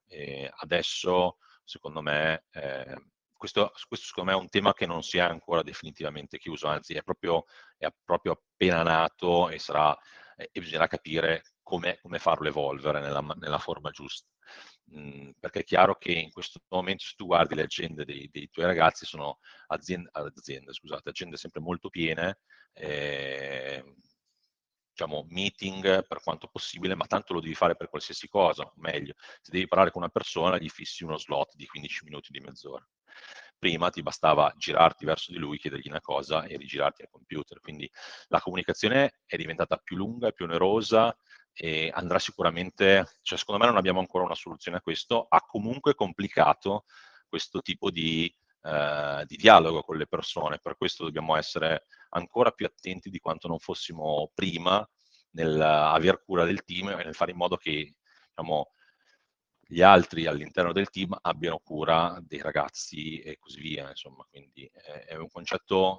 E 0.06 0.50
adesso, 0.58 1.38
secondo 1.64 2.00
me, 2.00 2.44
eh, 2.52 2.96
questo, 3.36 3.72
questo, 3.88 4.06
secondo 4.06 4.30
me 4.30 4.36
è 4.36 4.40
un 4.40 4.48
tema 4.48 4.72
che 4.72 4.86
non 4.86 5.02
si 5.02 5.18
è 5.18 5.20
ancora 5.20 5.62
definitivamente 5.62 6.38
chiuso, 6.38 6.66
anzi 6.66 6.94
è 6.94 7.02
proprio, 7.02 7.44
è 7.76 7.88
proprio 8.04 8.32
appena 8.32 8.82
nato 8.82 9.50
e, 9.50 9.58
sarà, 9.58 9.96
e 10.36 10.48
bisognerà 10.52 10.86
capire 10.86 11.42
come, 11.62 11.98
come 12.00 12.18
farlo 12.18 12.48
evolvere 12.48 13.00
nella, 13.00 13.20
nella 13.20 13.58
forma 13.58 13.90
giusta. 13.90 14.28
Mhmm, 14.86 15.32
perché 15.40 15.60
è 15.60 15.64
chiaro 15.64 15.96
che 15.96 16.12
in 16.12 16.30
questo 16.30 16.60
momento 16.68 17.04
se 17.04 17.14
tu 17.16 17.26
guardi 17.26 17.54
le 17.54 17.62
agende 17.62 18.04
dei, 18.04 18.28
dei 18.30 18.48
tuoi 18.50 18.66
ragazzi 18.66 19.06
sono 19.06 19.38
aziende, 19.68 20.10
aziende, 20.12 20.72
scusate, 20.72 21.08
agende 21.08 21.36
sempre 21.36 21.60
molto 21.60 21.88
piene, 21.88 22.38
eh, 22.74 23.82
diciamo 24.90 25.26
meeting 25.30 26.06
per 26.06 26.20
quanto 26.22 26.46
possibile, 26.48 26.94
ma 26.94 27.06
tanto 27.06 27.32
lo 27.32 27.40
devi 27.40 27.54
fare 27.54 27.74
per 27.76 27.88
qualsiasi 27.88 28.28
cosa, 28.28 28.70
meglio, 28.76 29.14
se 29.40 29.50
devi 29.50 29.66
parlare 29.66 29.90
con 29.90 30.02
una 30.02 30.10
persona 30.10 30.58
gli 30.58 30.68
fissi 30.68 31.02
uno 31.02 31.16
slot 31.18 31.54
di 31.56 31.66
15 31.66 32.04
minuti, 32.04 32.30
di 32.30 32.40
mezz'ora. 32.40 32.86
Prima 33.58 33.90
ti 33.90 34.02
bastava 34.02 34.52
girarti 34.56 35.04
verso 35.04 35.32
di 35.32 35.38
lui, 35.38 35.58
chiedergli 35.58 35.88
una 35.88 36.00
cosa 36.00 36.44
e 36.44 36.56
rigirarti 36.56 37.02
al 37.02 37.08
computer, 37.10 37.58
quindi 37.60 37.90
la 38.28 38.40
comunicazione 38.40 39.20
è 39.24 39.36
diventata 39.36 39.76
più 39.78 39.96
lunga, 39.96 40.30
più 40.32 40.44
onerosa, 40.44 41.16
e 41.54 41.90
andrà 41.94 42.18
sicuramente, 42.18 43.18
cioè 43.22 43.38
secondo 43.38 43.60
me 43.60 43.68
non 43.68 43.78
abbiamo 43.78 44.00
ancora 44.00 44.24
una 44.24 44.34
soluzione 44.34 44.78
a 44.78 44.80
questo, 44.80 45.26
ha 45.28 45.40
comunque 45.40 45.94
complicato 45.94 46.84
questo 47.28 47.60
tipo 47.62 47.90
di, 47.90 48.32
eh, 48.62 49.24
di 49.26 49.36
dialogo 49.36 49.82
con 49.82 49.96
le 49.96 50.06
persone, 50.06 50.58
per 50.58 50.76
questo 50.76 51.04
dobbiamo 51.04 51.36
essere 51.36 51.84
ancora 52.10 52.50
più 52.50 52.66
attenti 52.66 53.10
di 53.10 53.18
quanto 53.18 53.48
non 53.48 53.58
fossimo 53.58 54.30
prima 54.34 54.86
nel 55.30 55.60
aver 55.60 56.22
cura 56.24 56.44
del 56.44 56.64
team 56.64 56.88
e 56.88 57.04
nel 57.04 57.14
fare 57.14 57.32
in 57.32 57.36
modo 57.36 57.56
che 57.56 57.94
diciamo, 58.28 58.70
gli 59.66 59.80
altri 59.82 60.26
all'interno 60.26 60.72
del 60.72 60.90
team 60.90 61.16
abbiano 61.22 61.58
cura 61.58 62.18
dei 62.20 62.40
ragazzi 62.40 63.18
e 63.18 63.38
così 63.38 63.60
via, 63.60 63.88
insomma, 63.88 64.24
quindi 64.30 64.70
è, 64.72 65.06
è 65.06 65.16
un 65.16 65.28
concetto 65.28 65.98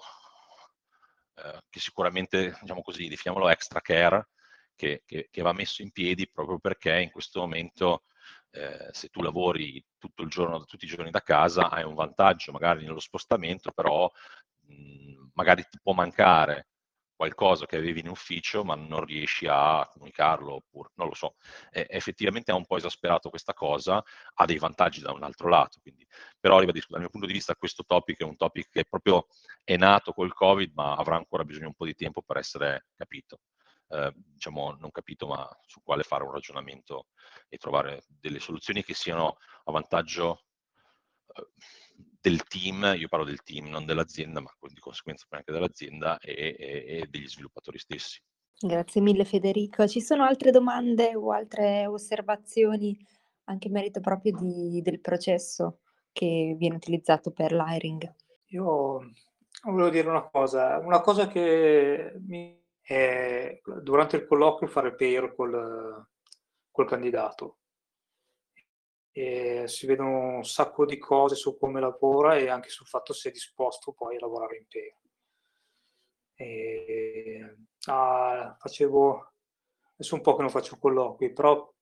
eh, 1.36 1.62
che 1.70 1.80
sicuramente, 1.80 2.58
diciamo 2.62 2.82
così, 2.82 3.08
definiamolo 3.08 3.50
extra 3.50 3.82
care, 3.82 4.30
che, 4.76 5.04
che, 5.06 5.28
che 5.32 5.42
va 5.42 5.54
messo 5.54 5.82
in 5.82 5.92
piedi 5.92 6.30
proprio 6.30 6.60
perché 6.60 7.02
in 7.02 7.12
questo 7.12 7.40
momento 7.42 8.04
eh, 8.52 8.90
se 8.92 9.10
tu 9.10 9.22
lavori 9.22 9.84
tutto 9.98 10.24
il 10.24 10.30
giorno, 10.30 10.64
tutti 10.66 10.86
i 10.86 10.88
giorni 10.88 11.12
da 11.12 11.22
casa, 11.22 11.70
hai 11.70 11.84
un 11.84 11.94
vantaggio 11.94 12.52
magari 12.52 12.86
nello 12.86 13.00
spostamento, 13.00 13.72
però 13.72 14.10
mh, 14.68 15.30
magari 15.34 15.64
ti 15.70 15.80
può 15.82 15.94
mancare 15.94 16.68
qualcosa 17.16 17.66
che 17.66 17.78
avevi 17.78 18.02
in 18.02 18.10
ufficio 18.10 18.66
ma 18.66 18.76
non 18.76 19.06
riesci 19.06 19.48
a 19.50 19.88
comunicarlo 19.92 20.56
oppure 20.56 20.90
non 20.96 21.08
lo 21.08 21.14
so. 21.16 21.36
E, 21.72 21.86
effettivamente 21.90 22.52
ha 22.52 22.56
un 22.56 22.66
po' 22.66 22.78
esasperato 22.78 23.30
questa 23.30 23.54
cosa, 23.54 24.04
ha 24.34 24.46
dei 24.46 24.58
vantaggi 24.58 25.02
da 25.02 25.12
un 25.12 25.24
altro 25.24 25.48
lato, 25.50 25.80
quindi, 25.82 26.06
però 26.40 26.60
ribadisco, 26.60 26.88
dal 26.92 27.00
mio 27.02 27.10
punto 27.10 27.28
di 27.28 27.34
vista 27.34 27.56
questo 27.56 27.84
topic 27.86 28.20
è 28.20 28.24
un 28.24 28.36
topic 28.36 28.70
che 28.70 28.86
proprio 28.86 29.28
è 29.64 29.78
nato 29.78 30.12
col 30.14 30.34
Covid 30.34 30.72
ma 30.76 30.96
avrà 30.96 31.16
ancora 31.16 31.44
bisogno 31.46 31.68
un 31.68 31.74
po' 31.74 31.86
di 31.86 31.96
tempo 31.96 32.22
per 32.22 32.38
essere 32.38 32.88
capito 32.96 33.40
eh, 33.90 34.14
diciamo, 34.16 34.76
non 34.80 34.92
capito, 34.92 35.28
ma 35.28 35.48
su 35.66 35.82
quale 35.84 36.04
fare 36.04 36.24
un 36.24 36.32
ragionamento 36.32 37.08
e 37.50 37.58
trovare 37.58 38.04
delle 38.08 38.40
soluzioni 38.40 38.84
che 38.84 38.94
siano 38.94 39.38
a 39.66 39.72
vantaggio 39.72 40.44
eh, 41.34 41.48
del 41.96 42.44
team, 42.44 42.96
io 42.98 43.08
parlo 43.08 43.26
del 43.26 43.44
team, 43.44 43.68
non 43.68 43.86
dell'azienda, 43.86 44.42
ma 44.42 44.50
di 44.62 44.80
conseguenza 44.80 45.26
anche 45.30 45.52
dell'azienda 45.52 46.18
e, 46.20 46.56
e, 46.58 46.86
e 46.88 47.08
degli 47.10 47.28
sviluppatori 47.28 47.78
stessi. 47.78 48.22
Grazie 48.58 49.02
mille 49.02 49.26
Federico. 49.26 49.88
Ci 49.88 50.02
sono 50.02 50.24
altre 50.24 50.50
domande 50.50 51.16
o 51.16 51.32
altre 51.32 51.86
osservazioni 51.86 52.98
anche 53.46 53.68
in 53.68 53.74
merito 53.74 54.00
proprio 54.00 54.32
di, 54.36 54.82
del 54.82 55.02
processo 55.02 55.80
che 56.12 56.56
viene 56.58 56.76
utilizzato 56.76 57.32
per 57.32 57.52
l'hiring? 57.52 58.14
Io 58.48 59.12
volevo 59.64 59.90
dire 59.90 60.08
una 60.08 60.28
cosa, 60.30 60.78
una 60.80 61.02
cosa 61.02 61.28
che 61.28 62.14
mi 62.26 62.58
è 62.86 63.62
durante 63.82 64.18
il 64.18 64.28
colloquio 64.28 64.70
fare 64.70 64.94
pair 64.94 65.34
col, 65.34 66.08
col 66.70 66.88
candidato. 66.88 67.58
E 69.12 69.64
si 69.68 69.88
vedono 69.88 70.36
un 70.36 70.44
sacco 70.44 70.86
di 70.86 71.00
cose 71.00 71.36
su 71.36 71.58
come 71.58 71.80
lavora 71.80 72.36
e 72.36 72.48
anche 72.50 72.70
sul 72.70 72.86
fatto 72.86 73.12
se 73.14 73.30
è 73.30 73.32
disposto 73.32 73.94
poi 73.94 74.18
a 74.18 74.20
lavorare 74.20 74.58
in 74.58 74.66
pair. 74.68 74.94
E, 76.36 77.58
ah, 77.88 78.56
facevo 78.60 79.34
adesso 79.94 80.16
un 80.16 80.22
po' 80.22 80.36
che 80.36 80.42
non 80.42 80.52
faccio 80.52 80.78
colloqui, 80.78 81.34
però 81.34 81.74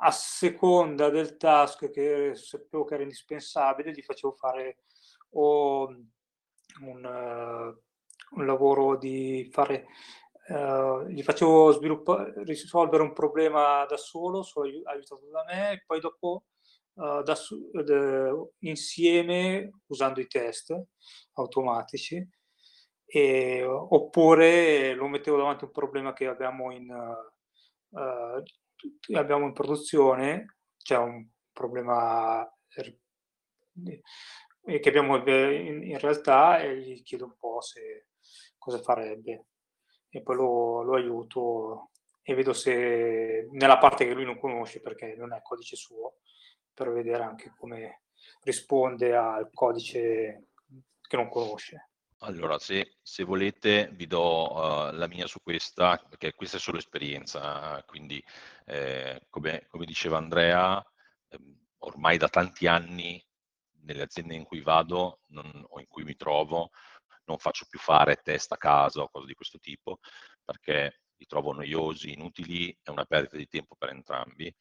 a 0.00 0.10
seconda 0.12 1.08
del 1.10 1.36
task 1.36 1.90
che 1.90 2.34
sapevo 2.36 2.84
che 2.84 2.94
era 2.94 3.02
indispensabile, 3.02 3.90
gli 3.90 4.02
facevo 4.02 4.34
fare 4.34 4.84
o 5.30 5.88
un, 6.82 7.76
un 8.30 8.46
lavoro 8.46 8.96
di 8.96 9.48
fare, 9.50 9.86
uh, 10.48 11.06
gli 11.08 11.22
facevo 11.22 11.72
sviluppare, 11.72 12.32
risolvere 12.44 13.02
un 13.02 13.12
problema 13.12 13.84
da 13.86 13.96
solo, 13.96 14.42
solo 14.42 14.68
aiutato 14.84 15.28
da 15.30 15.44
me, 15.44 15.72
e 15.72 15.82
poi 15.86 16.00
dopo 16.00 16.44
uh, 16.94 17.22
da, 17.22 17.34
uh, 17.34 18.52
insieme, 18.60 19.70
usando 19.86 20.20
i 20.20 20.26
test 20.26 20.74
automatici, 21.34 22.26
e, 23.10 23.64
oppure 23.64 24.94
lo 24.94 25.08
mettevo 25.08 25.38
davanti 25.38 25.64
a 25.64 25.66
un 25.68 25.72
problema 25.72 26.12
che 26.12 26.26
abbiamo 26.26 26.70
in, 26.72 26.90
uh, 26.90 28.42
abbiamo 29.16 29.46
in 29.46 29.52
produzione, 29.54 30.56
cioè 30.76 30.98
un 30.98 31.26
problema 31.52 32.46
eh, 34.68 34.80
che 34.80 34.88
abbiamo 34.88 35.16
in, 35.16 35.82
in, 35.82 35.98
realtà 35.98 36.60
e 36.60 36.78
gli 36.78 37.02
chiedo 37.02 37.24
un 37.24 37.36
po' 37.38 37.60
se 37.62 38.07
cosa 38.68 38.82
farebbe 38.82 39.46
e 40.10 40.22
poi 40.22 40.36
lo, 40.36 40.82
lo 40.82 40.94
aiuto 40.94 41.90
e 42.22 42.34
vedo 42.34 42.52
se 42.52 43.48
nella 43.52 43.78
parte 43.78 44.06
che 44.06 44.12
lui 44.12 44.24
non 44.24 44.38
conosce 44.38 44.80
perché 44.80 45.14
non 45.16 45.32
è 45.32 45.40
codice 45.42 45.76
suo 45.76 46.18
per 46.74 46.92
vedere 46.92 47.22
anche 47.22 47.54
come 47.56 48.02
risponde 48.42 49.16
al 49.16 49.50
codice 49.52 50.48
che 51.00 51.16
non 51.16 51.28
conosce. 51.30 51.90
Allora, 52.22 52.58
se, 52.58 52.96
se 53.00 53.24
volete 53.24 53.88
vi 53.92 54.06
do 54.06 54.52
uh, 54.52 54.92
la 54.92 55.06
mia 55.06 55.26
su 55.26 55.40
questa, 55.40 55.96
perché 56.08 56.34
questa 56.34 56.56
è 56.56 56.60
solo 56.60 56.78
esperienza, 56.78 57.82
quindi 57.86 58.22
eh, 58.66 59.22
come, 59.30 59.66
come, 59.68 59.86
diceva 59.86 60.18
Andrea, 60.18 60.84
eh, 61.28 61.38
ormai 61.78 62.18
da 62.18 62.28
tanti 62.28 62.66
anni 62.66 63.24
nelle 63.82 64.02
aziende 64.02 64.34
in 64.34 64.44
cui 64.44 64.60
vado 64.60 65.20
non, 65.28 65.64
o 65.68 65.80
in 65.80 65.86
cui 65.86 66.02
mi 66.02 66.16
trovo 66.16 66.70
non 67.28 67.38
faccio 67.38 67.66
più 67.68 67.78
fare 67.78 68.16
test 68.16 68.52
a 68.52 68.56
casa 68.56 69.02
o 69.02 69.08
cose 69.08 69.26
di 69.26 69.34
questo 69.34 69.58
tipo, 69.58 69.98
perché 70.44 71.00
li 71.16 71.26
trovo 71.26 71.52
noiosi, 71.52 72.12
inutili, 72.12 72.76
è 72.82 72.90
una 72.90 73.04
perdita 73.04 73.36
di 73.36 73.46
tempo 73.46 73.76
per 73.76 73.90
entrambi. 73.90 74.52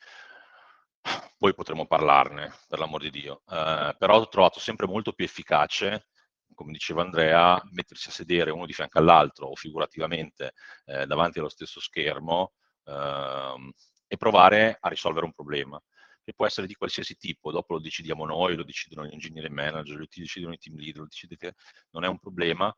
Poi 1.38 1.54
potremo 1.54 1.86
parlarne, 1.88 2.54
per 2.68 2.80
l'amor 2.80 3.02
di 3.02 3.10
Dio. 3.10 3.42
Eh, 3.50 3.96
però 3.98 4.20
ho 4.20 4.28
trovato 4.28 4.60
sempre 4.60 4.88
molto 4.88 5.14
più 5.14 5.26
efficace 5.26 6.08
come 6.54 6.72
diceva 6.72 7.04
Andrea, 7.04 7.62
mettersi 7.72 8.10
a 8.10 8.12
sedere 8.12 8.52
uno 8.52 8.66
di 8.66 8.74
fianco 8.74 8.98
all'altro 8.98 9.48
o 9.48 9.56
figurativamente 9.56 10.54
eh, 10.86 11.06
davanti 11.06 11.40
allo 11.40 11.50
stesso 11.50 11.80
schermo 11.80 12.54
ehm, 12.86 13.72
e 14.08 14.18
provare 14.18 14.78
a 14.80 14.90
risolvere 14.90 15.26
un 15.26 15.34
problema 15.34 15.80
che 16.28 16.34
può 16.34 16.46
essere 16.46 16.68
di 16.68 16.74
qualsiasi 16.74 17.16
tipo, 17.16 17.54
dopo 17.54 17.76
lo 17.76 17.80
decidiamo 17.80 18.26
noi, 18.26 18.58
lo 18.58 18.66
decidono 18.66 19.08
gli 19.08 19.14
engineering 19.14 19.56
manager, 19.56 19.98
lo 19.98 20.06
decidono 20.14 20.54
i 20.54 20.58
team 20.58 20.76
leader, 20.76 21.04
lo 21.04 21.08
decidete, 21.08 21.54
non 21.92 22.04
è 22.04 22.08
un 22.10 22.20
problema 22.20 22.70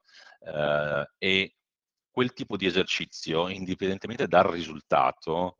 eh, 0.41 1.12
e 1.18 1.56
quel 2.12 2.32
tipo 2.34 2.58
di 2.58 2.68
esercizio, 2.68 3.50
indipendentemente 3.50 4.28
dal 4.28 4.43
risultato, 4.43 5.59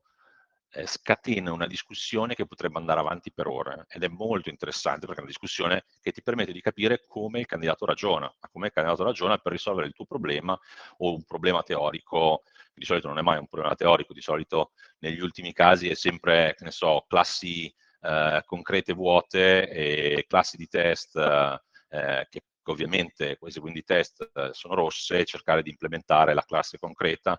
eh, 0.72 0.86
scatena 0.86 1.52
una 1.52 1.68
discussione 1.68 2.36
che 2.36 2.46
potrebbe 2.46 2.78
andare 2.78 3.00
avanti 3.00 3.32
per 3.32 3.48
ore 3.48 3.86
ed 3.90 4.04
è 4.04 4.08
molto 4.08 4.50
interessante 4.50 5.06
perché 5.06 5.22
è 5.22 5.24
una 5.24 5.32
discussione 5.32 5.86
che 6.02 6.12
ti 6.12 6.22
permette 6.22 6.52
di 6.52 6.62
capire 6.62 7.06
come 7.08 7.40
il 7.40 7.46
candidato 7.46 7.86
ragiona, 7.86 8.34
come 8.52 8.68
il 8.68 8.74
candidato 8.74 9.04
ragiona 9.04 9.38
per 9.38 9.52
risolvere 9.52 9.88
il 9.88 9.94
tuo 9.94 10.06
problema 10.06 10.58
o 10.98 11.14
un 11.14 11.24
problema 11.24 11.64
teorico, 11.64 12.44
di 12.74 12.86
solito 12.86 13.08
non 13.08 13.18
è 13.18 13.22
mai 13.22 13.40
un 13.40 13.48
problema 13.48 13.76
teorico, 13.76 14.14
di 14.14 14.22
solito 14.22 14.72
negli 15.00 15.20
ultimi 15.20 15.54
casi 15.54 15.90
è 15.90 15.96
sempre, 15.96 16.54
che 16.56 16.64
ne 16.64 16.72
so, 16.72 17.06
classi 17.08 17.74
eh, 18.02 18.42
concrete 18.46 18.94
vuote 18.94 19.70
e 19.70 20.26
classi 20.28 20.56
di 20.58 20.68
test 20.68 21.16
eh, 21.18 22.28
che 22.30 22.42
ovviamente 22.66 23.38
eseguendo 23.42 23.80
i 23.80 23.84
test 23.84 24.30
eh, 24.34 24.50
sono 24.54 24.76
rosse, 24.76 25.26
cercare 25.26 25.64
di 25.64 25.72
implementare 25.72 26.34
la 26.34 26.44
classe 26.44 26.78
concreta 26.78 27.38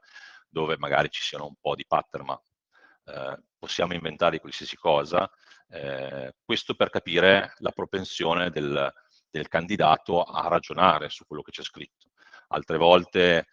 dove 0.48 0.76
magari 0.78 1.08
ci 1.10 1.22
siano 1.22 1.46
un 1.46 1.54
po' 1.60 1.76
di 1.76 1.86
pattern, 1.86 2.24
ma 2.24 2.40
eh, 3.04 3.38
possiamo 3.58 3.94
inventare 3.94 4.40
qualsiasi 4.40 4.76
cosa, 4.76 5.30
eh, 5.68 6.34
questo 6.44 6.74
per 6.74 6.90
capire 6.90 7.54
la 7.58 7.70
propensione 7.70 8.50
del, 8.50 8.92
del, 9.30 9.48
candidato 9.48 10.22
a 10.22 10.48
ragionare 10.48 11.08
su 11.08 11.24
quello 11.26 11.42
che 11.42 11.52
c'è 11.52 11.62
scritto. 11.62 12.10
Altre 12.48 12.76
volte 12.78 13.46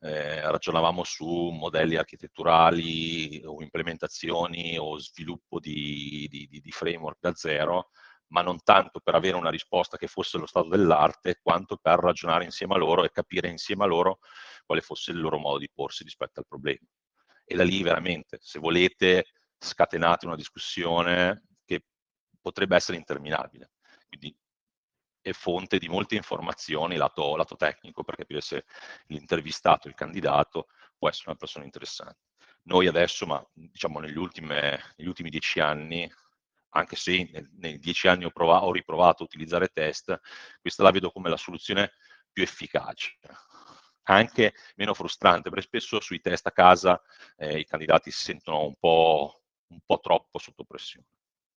eh, 0.00 0.40
ragionavamo 0.50 1.04
su 1.04 1.26
modelli 1.50 1.96
architetturali 1.96 3.42
o 3.44 3.62
implementazioni 3.62 4.76
o 4.78 4.98
sviluppo 4.98 5.60
di, 5.60 6.26
di, 6.30 6.48
di, 6.48 6.70
framework 6.72 7.18
da 7.20 7.34
zero, 7.34 7.90
ma 8.28 8.42
non 8.42 8.58
tanto 8.62 9.00
per 9.00 9.14
avere 9.14 9.36
una 9.36 9.50
risposta 9.50 9.96
che 9.96 10.06
fosse 10.06 10.38
lo 10.38 10.46
stato 10.46 10.68
dell'arte, 10.68 11.38
quanto 11.42 11.76
per 11.76 11.98
ragionare 11.98 12.44
insieme 12.44 12.74
a 12.74 12.78
loro 12.78 13.04
e 13.04 13.10
capire 13.10 13.48
insieme 13.48 13.84
a 13.84 13.86
loro 13.86 14.18
quale 14.64 14.80
fosse 14.80 15.10
il 15.12 15.20
loro 15.20 15.38
modo 15.38 15.58
di 15.58 15.70
porsi 15.72 16.04
rispetto 16.04 16.40
al 16.40 16.46
problema 16.48 16.86
e 17.50 17.56
da 17.56 17.64
lì 17.64 17.82
veramente, 17.82 18.38
se 18.40 18.60
volete, 18.60 19.26
scatenate 19.58 20.24
una 20.24 20.36
discussione 20.36 21.46
che 21.64 21.82
potrebbe 22.40 22.76
essere 22.76 22.96
interminabile. 22.96 23.72
Quindi 24.06 24.32
è 25.20 25.32
fonte 25.32 25.78
di 25.78 25.88
molte 25.88 26.14
informazioni 26.14 26.94
lato, 26.94 27.34
lato 27.34 27.56
tecnico 27.56 28.04
per 28.04 28.14
capire 28.14 28.40
se 28.40 28.64
l'intervistato, 29.06 29.88
il 29.88 29.94
candidato, 29.94 30.68
può 30.96 31.08
essere 31.08 31.30
una 31.30 31.38
persona 31.38 31.64
interessante. 31.64 32.20
Noi 32.62 32.86
adesso, 32.86 33.26
ma 33.26 33.44
diciamo 33.52 33.98
negli, 33.98 34.16
ultime, 34.16 34.94
negli 34.94 35.08
ultimi 35.08 35.28
dieci 35.28 35.58
anni, 35.58 36.08
anche 36.74 36.94
se 36.94 37.28
nel, 37.32 37.50
nei 37.56 37.80
dieci 37.80 38.06
anni 38.06 38.26
ho, 38.26 38.30
provato, 38.30 38.66
ho 38.66 38.72
riprovato 38.72 39.24
a 39.24 39.26
utilizzare 39.26 39.66
test, 39.72 40.20
questa 40.60 40.84
la 40.84 40.92
vedo 40.92 41.10
come 41.10 41.28
la 41.28 41.36
soluzione 41.36 41.94
più 42.30 42.44
efficace 42.44 43.18
anche 44.10 44.54
meno 44.76 44.94
frustrante, 44.94 45.50
perché 45.50 45.66
spesso 45.66 46.00
sui 46.00 46.20
test 46.20 46.46
a 46.46 46.52
casa 46.52 47.00
eh, 47.36 47.58
i 47.58 47.64
candidati 47.64 48.10
si 48.10 48.22
sentono 48.22 48.66
un 48.66 48.74
po', 48.78 49.42
un 49.68 49.80
po 49.84 50.00
troppo 50.00 50.38
sotto 50.38 50.64
pressione. 50.64 51.06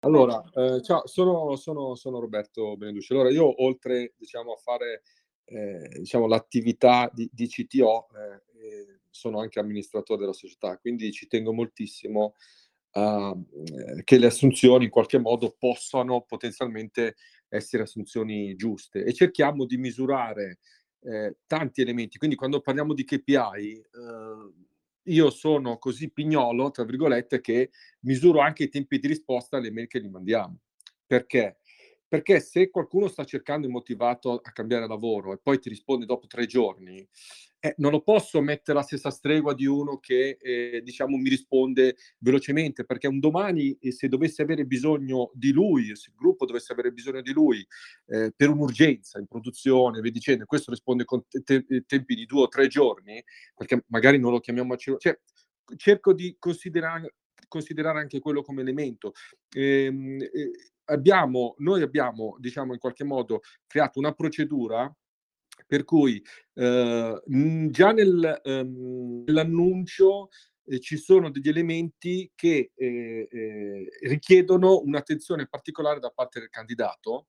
Allora, 0.00 0.42
eh, 0.54 0.82
ciao, 0.82 1.06
sono, 1.06 1.54
sono, 1.56 1.94
sono, 1.94 2.18
Roberto 2.18 2.76
Beneducci. 2.76 3.12
Allora, 3.12 3.30
io 3.30 3.62
oltre 3.62 4.14
diciamo, 4.16 4.52
a 4.52 4.56
fare 4.56 5.02
eh, 5.44 5.88
diciamo, 5.98 6.26
l'attività 6.26 7.08
di, 7.12 7.28
di 7.32 7.46
CTO, 7.46 8.08
eh, 8.16 9.00
sono 9.12 9.40
anche 9.40 9.60
amministratore 9.60 10.20
della 10.20 10.32
società, 10.32 10.78
quindi 10.78 11.12
ci 11.12 11.26
tengo 11.26 11.52
moltissimo 11.52 12.34
uh, 12.92 13.46
che 14.02 14.18
le 14.18 14.26
assunzioni 14.26 14.84
in 14.84 14.90
qualche 14.90 15.18
modo 15.18 15.54
possano 15.58 16.22
potenzialmente 16.22 17.16
essere 17.48 17.82
assunzioni 17.82 18.56
giuste 18.56 19.04
e 19.04 19.12
cerchiamo 19.12 19.66
di 19.66 19.76
misurare 19.76 20.58
eh, 21.02 21.36
tanti 21.46 21.80
elementi. 21.80 22.18
Quindi 22.18 22.36
quando 22.36 22.60
parliamo 22.60 22.94
di 22.94 23.04
KPI, 23.04 23.34
eh, 23.36 24.52
io 25.04 25.30
sono 25.30 25.78
così 25.78 26.10
pignolo, 26.10 26.70
tra 26.70 26.84
virgolette, 26.84 27.40
che 27.40 27.70
misuro 28.00 28.40
anche 28.40 28.64
i 28.64 28.68
tempi 28.68 28.98
di 28.98 29.08
risposta 29.08 29.56
alle 29.56 29.72
mail 29.72 29.88
che 29.88 30.00
gli 30.00 30.08
mandiamo. 30.08 30.58
Perché? 31.06 31.58
Perché 32.06 32.40
se 32.40 32.70
qualcuno 32.70 33.08
sta 33.08 33.24
cercando 33.24 33.66
e 33.66 33.70
motivato 33.70 34.32
a 34.32 34.52
cambiare 34.52 34.86
lavoro 34.86 35.32
e 35.32 35.38
poi 35.38 35.58
ti 35.58 35.68
risponde 35.68 36.04
dopo 36.04 36.26
tre 36.26 36.46
giorni, 36.46 37.06
eh, 37.64 37.74
non 37.76 37.92
lo 37.92 38.02
posso 38.02 38.40
mettere 38.40 38.72
alla 38.76 38.82
stessa 38.84 39.10
stregua 39.10 39.54
di 39.54 39.66
uno 39.66 39.98
che, 40.00 40.36
eh, 40.40 40.80
diciamo, 40.82 41.16
mi 41.16 41.28
risponde 41.28 41.94
velocemente, 42.18 42.84
perché 42.84 43.06
un 43.06 43.20
domani, 43.20 43.76
eh, 43.78 43.92
se 43.92 44.08
dovesse 44.08 44.42
avere 44.42 44.64
bisogno 44.64 45.30
di 45.32 45.52
lui, 45.52 45.94
se 45.94 46.10
il 46.10 46.16
gruppo 46.16 46.44
dovesse 46.44 46.72
avere 46.72 46.90
bisogno 46.90 47.22
di 47.22 47.32
lui 47.32 47.64
eh, 48.06 48.32
per 48.34 48.48
un'urgenza 48.48 49.20
in 49.20 49.26
produzione, 49.28 50.00
vi 50.00 50.10
dicendo, 50.10 50.44
questo 50.44 50.72
risponde 50.72 51.04
con 51.04 51.22
te- 51.28 51.42
te- 51.44 51.84
tempi 51.86 52.16
di 52.16 52.26
due 52.26 52.42
o 52.42 52.48
tre 52.48 52.66
giorni, 52.66 53.22
perché 53.54 53.84
magari 53.90 54.18
non 54.18 54.32
lo 54.32 54.40
chiamiamo 54.40 54.74
a 54.74 54.76
cioè, 54.76 55.16
cerco 55.76 56.12
di 56.12 56.34
considerare, 56.40 57.14
considerare 57.46 58.00
anche 58.00 58.18
quello 58.18 58.42
come 58.42 58.62
elemento. 58.62 59.12
Ehm, 59.54 60.20
eh, 60.20 60.50
abbiamo, 60.86 61.54
noi 61.58 61.82
abbiamo, 61.82 62.36
diciamo, 62.40 62.72
in 62.72 62.80
qualche 62.80 63.04
modo 63.04 63.42
creato 63.68 64.00
una 64.00 64.12
procedura 64.14 64.92
per 65.66 65.84
cui 65.84 66.22
eh, 66.54 67.22
già 67.70 67.92
nel, 67.92 68.40
ehm, 68.42 69.24
nell'annuncio 69.26 70.28
eh, 70.64 70.80
ci 70.80 70.96
sono 70.96 71.30
degli 71.30 71.48
elementi 71.48 72.30
che 72.34 72.72
eh, 72.74 73.28
eh, 73.30 73.88
richiedono 74.02 74.80
un'attenzione 74.80 75.48
particolare 75.48 76.00
da 76.00 76.10
parte 76.10 76.40
del 76.40 76.48
candidato 76.50 77.26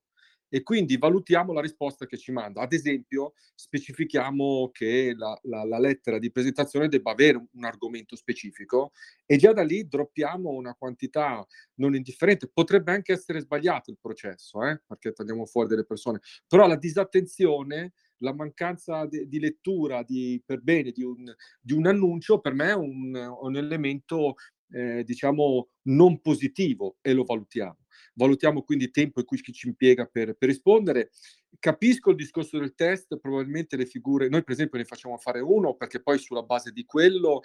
e 0.54 0.62
quindi 0.62 0.96
valutiamo 0.98 1.52
la 1.52 1.60
risposta 1.60 2.06
che 2.06 2.16
ci 2.16 2.30
manda. 2.30 2.60
Ad 2.60 2.72
esempio, 2.72 3.32
specifichiamo 3.56 4.70
che 4.72 5.12
la, 5.16 5.36
la, 5.42 5.64
la, 5.64 5.80
lettera 5.80 6.20
di 6.20 6.30
presentazione 6.30 6.86
debba 6.86 7.10
avere 7.10 7.44
un, 7.50 7.64
argomento 7.64 8.14
specifico 8.14 8.92
e 9.26 9.36
già 9.36 9.52
da 9.52 9.64
lì 9.64 9.88
droppiamo 9.88 10.50
una 10.50 10.76
quantità 10.76 11.44
non 11.80 11.96
indifferente. 11.96 12.48
Potrebbe 12.52 12.92
anche 12.92 13.12
essere 13.12 13.40
sbagliato 13.40 13.90
il 13.90 13.98
processo, 14.00 14.64
eh, 14.64 14.80
perché 14.86 15.10
tagliamo 15.10 15.44
fuori 15.44 15.66
delle 15.66 15.84
persone, 15.84 16.20
però 16.46 16.68
la 16.68 16.76
disattenzione 16.76 17.94
la 18.18 18.32
mancanza 18.32 19.06
de, 19.06 19.26
di 19.26 19.40
lettura 19.40 20.04
di, 20.04 20.40
per 20.46 20.60
bene 20.60 20.92
di 20.92 21.02
un, 21.02 21.34
di 21.60 21.72
un, 21.72 21.84
annuncio 21.88 22.38
per 22.38 22.54
me 22.54 22.68
è 22.68 22.74
un, 22.74 23.12
un 23.40 23.56
elemento 23.56 24.36
eh, 24.70 25.02
diciamo 25.02 25.70
non 25.88 26.20
positivo 26.20 26.98
e 27.00 27.12
lo 27.12 27.24
valutiamo. 27.24 27.83
Valutiamo 28.14 28.62
quindi 28.62 28.84
il 28.84 28.90
tempo 28.90 29.20
in 29.20 29.26
cui 29.26 29.40
ci 29.40 29.66
impiega 29.66 30.06
per, 30.06 30.34
per 30.34 30.48
rispondere. 30.48 31.10
Capisco 31.58 32.10
il 32.10 32.16
discorso 32.16 32.58
del 32.58 32.74
test, 32.74 33.18
probabilmente 33.18 33.76
le 33.76 33.86
figure, 33.86 34.28
noi 34.28 34.42
per 34.42 34.54
esempio 34.54 34.78
ne 34.78 34.84
facciamo 34.84 35.16
fare 35.18 35.40
uno 35.40 35.74
perché 35.74 36.02
poi 36.02 36.18
sulla 36.18 36.42
base 36.42 36.72
di 36.72 36.84
quello 36.84 37.42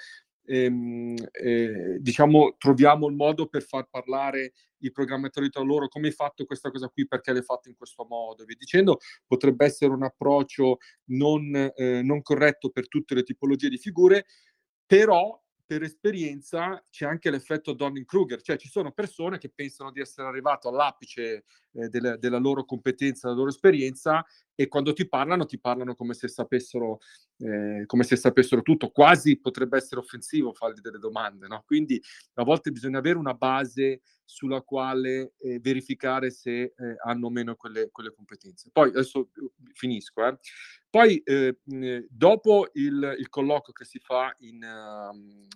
ehm, 0.50 1.16
eh, 1.32 1.98
diciamo, 2.00 2.56
troviamo 2.58 3.08
il 3.08 3.16
modo 3.16 3.48
per 3.48 3.62
far 3.62 3.88
parlare 3.90 4.54
i 4.80 4.92
programmatori 4.92 5.50
tra 5.50 5.62
loro, 5.62 5.88
come 5.88 6.08
hai 6.08 6.14
fatto 6.14 6.46
questa 6.46 6.72
cosa 6.72 6.90
qui, 6.90 7.08
perché 7.08 7.32
l'hai 7.32 7.44
fatto 7.44 7.70
in 7.70 7.76
questo 7.76 8.06
modo, 8.10 8.44
vi 8.46 8.56
dicendo, 8.56 9.00
potrebbe 9.28 9.66
essere 9.66 9.94
un 9.94 10.04
approccio 10.04 10.78
non, 11.12 11.72
eh, 11.76 12.02
non 12.02 12.22
corretto 12.22 12.70
per 12.70 12.88
tutte 12.88 13.14
le 13.14 13.24
tipologie 13.24 13.70
di 13.70 13.78
figure, 13.78 14.26
però 14.86 15.40
per 15.70 15.84
esperienza 15.84 16.84
c'è 16.90 17.06
anche 17.06 17.30
l'effetto 17.30 17.74
Donning-Kruger, 17.74 18.42
cioè 18.42 18.58
ci 18.58 18.68
sono 18.68 18.92
persone 18.92 19.38
che 19.38 19.52
pensano 19.54 19.92
di 19.92 20.00
essere 20.00 20.28
arrivato 20.28 20.68
all'apice 20.68 21.44
eh, 21.74 21.90
della, 21.90 22.18
della, 22.18 22.40
loro 22.40 22.66
competenza, 22.66 23.28
della 23.28 23.38
loro 23.38 23.52
esperienza 23.52 24.26
e 24.56 24.68
quando 24.68 24.94
ti 24.94 25.08
parlano 25.08 25.46
ti 25.46 25.60
parlano 25.60 25.94
come 25.94 26.16
se 26.16 26.28
sapessero, 26.28 26.98
eh, 27.38 27.84
come 27.86 28.04
se 28.04 28.16
sapessero 28.16 28.64
tutto, 28.64 28.90
quasi 28.90 29.40
potrebbe 29.40 29.78
essere 29.78 30.02
offensivo 30.02 30.54
fargli 30.54 30.80
delle 30.80 30.98
domande, 30.98 31.46
no? 31.46 31.62
quindi 31.68 32.02
a 32.34 32.44
volte 32.44 32.72
bisogna 32.72 32.98
avere 32.98 33.20
una 33.20 33.36
base 33.36 34.02
sulla 34.30 34.62
quale 34.62 35.34
eh, 35.40 35.60
verificare 35.60 36.30
se 36.30 36.62
eh, 36.62 36.76
hanno 37.04 37.26
o 37.26 37.30
meno 37.32 37.56
quelle, 37.56 37.90
quelle, 37.90 38.14
competenze. 38.14 38.70
Poi 38.72 38.90
adesso 38.90 39.32
eh, 39.34 39.72
finisco. 39.74 40.24
Eh. 40.24 40.38
Poi 40.88 41.18
eh, 41.26 41.58
dopo 42.08 42.70
il, 42.74 43.16
il, 43.18 43.28
colloquio 43.28 43.74
che 43.74 43.86
si 43.86 43.98
fa 43.98 44.32
in, 44.42 44.64
uh, 44.64 45.48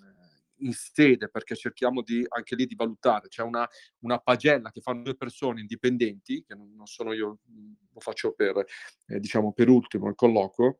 in, 0.65 0.73
sede, 0.73 1.29
perché 1.29 1.55
cerchiamo 1.55 2.01
di, 2.01 2.25
anche 2.27 2.55
lì 2.55 2.65
di 2.65 2.73
valutare, 2.73 3.27
c'è 3.27 3.43
una, 3.43 3.67
una, 3.99 4.17
pagella 4.17 4.71
che 4.71 4.81
fanno 4.81 5.03
due 5.03 5.15
persone 5.15 5.61
indipendenti, 5.61 6.43
che 6.43 6.55
non, 6.55 6.87
sono 6.87 7.13
io, 7.13 7.39
lo 7.91 7.99
faccio 7.99 8.33
per, 8.33 8.65
eh, 9.05 9.19
diciamo, 9.19 9.53
per 9.53 9.69
ultimo 9.69 10.07
il 10.07 10.15
colloquio, 10.15 10.79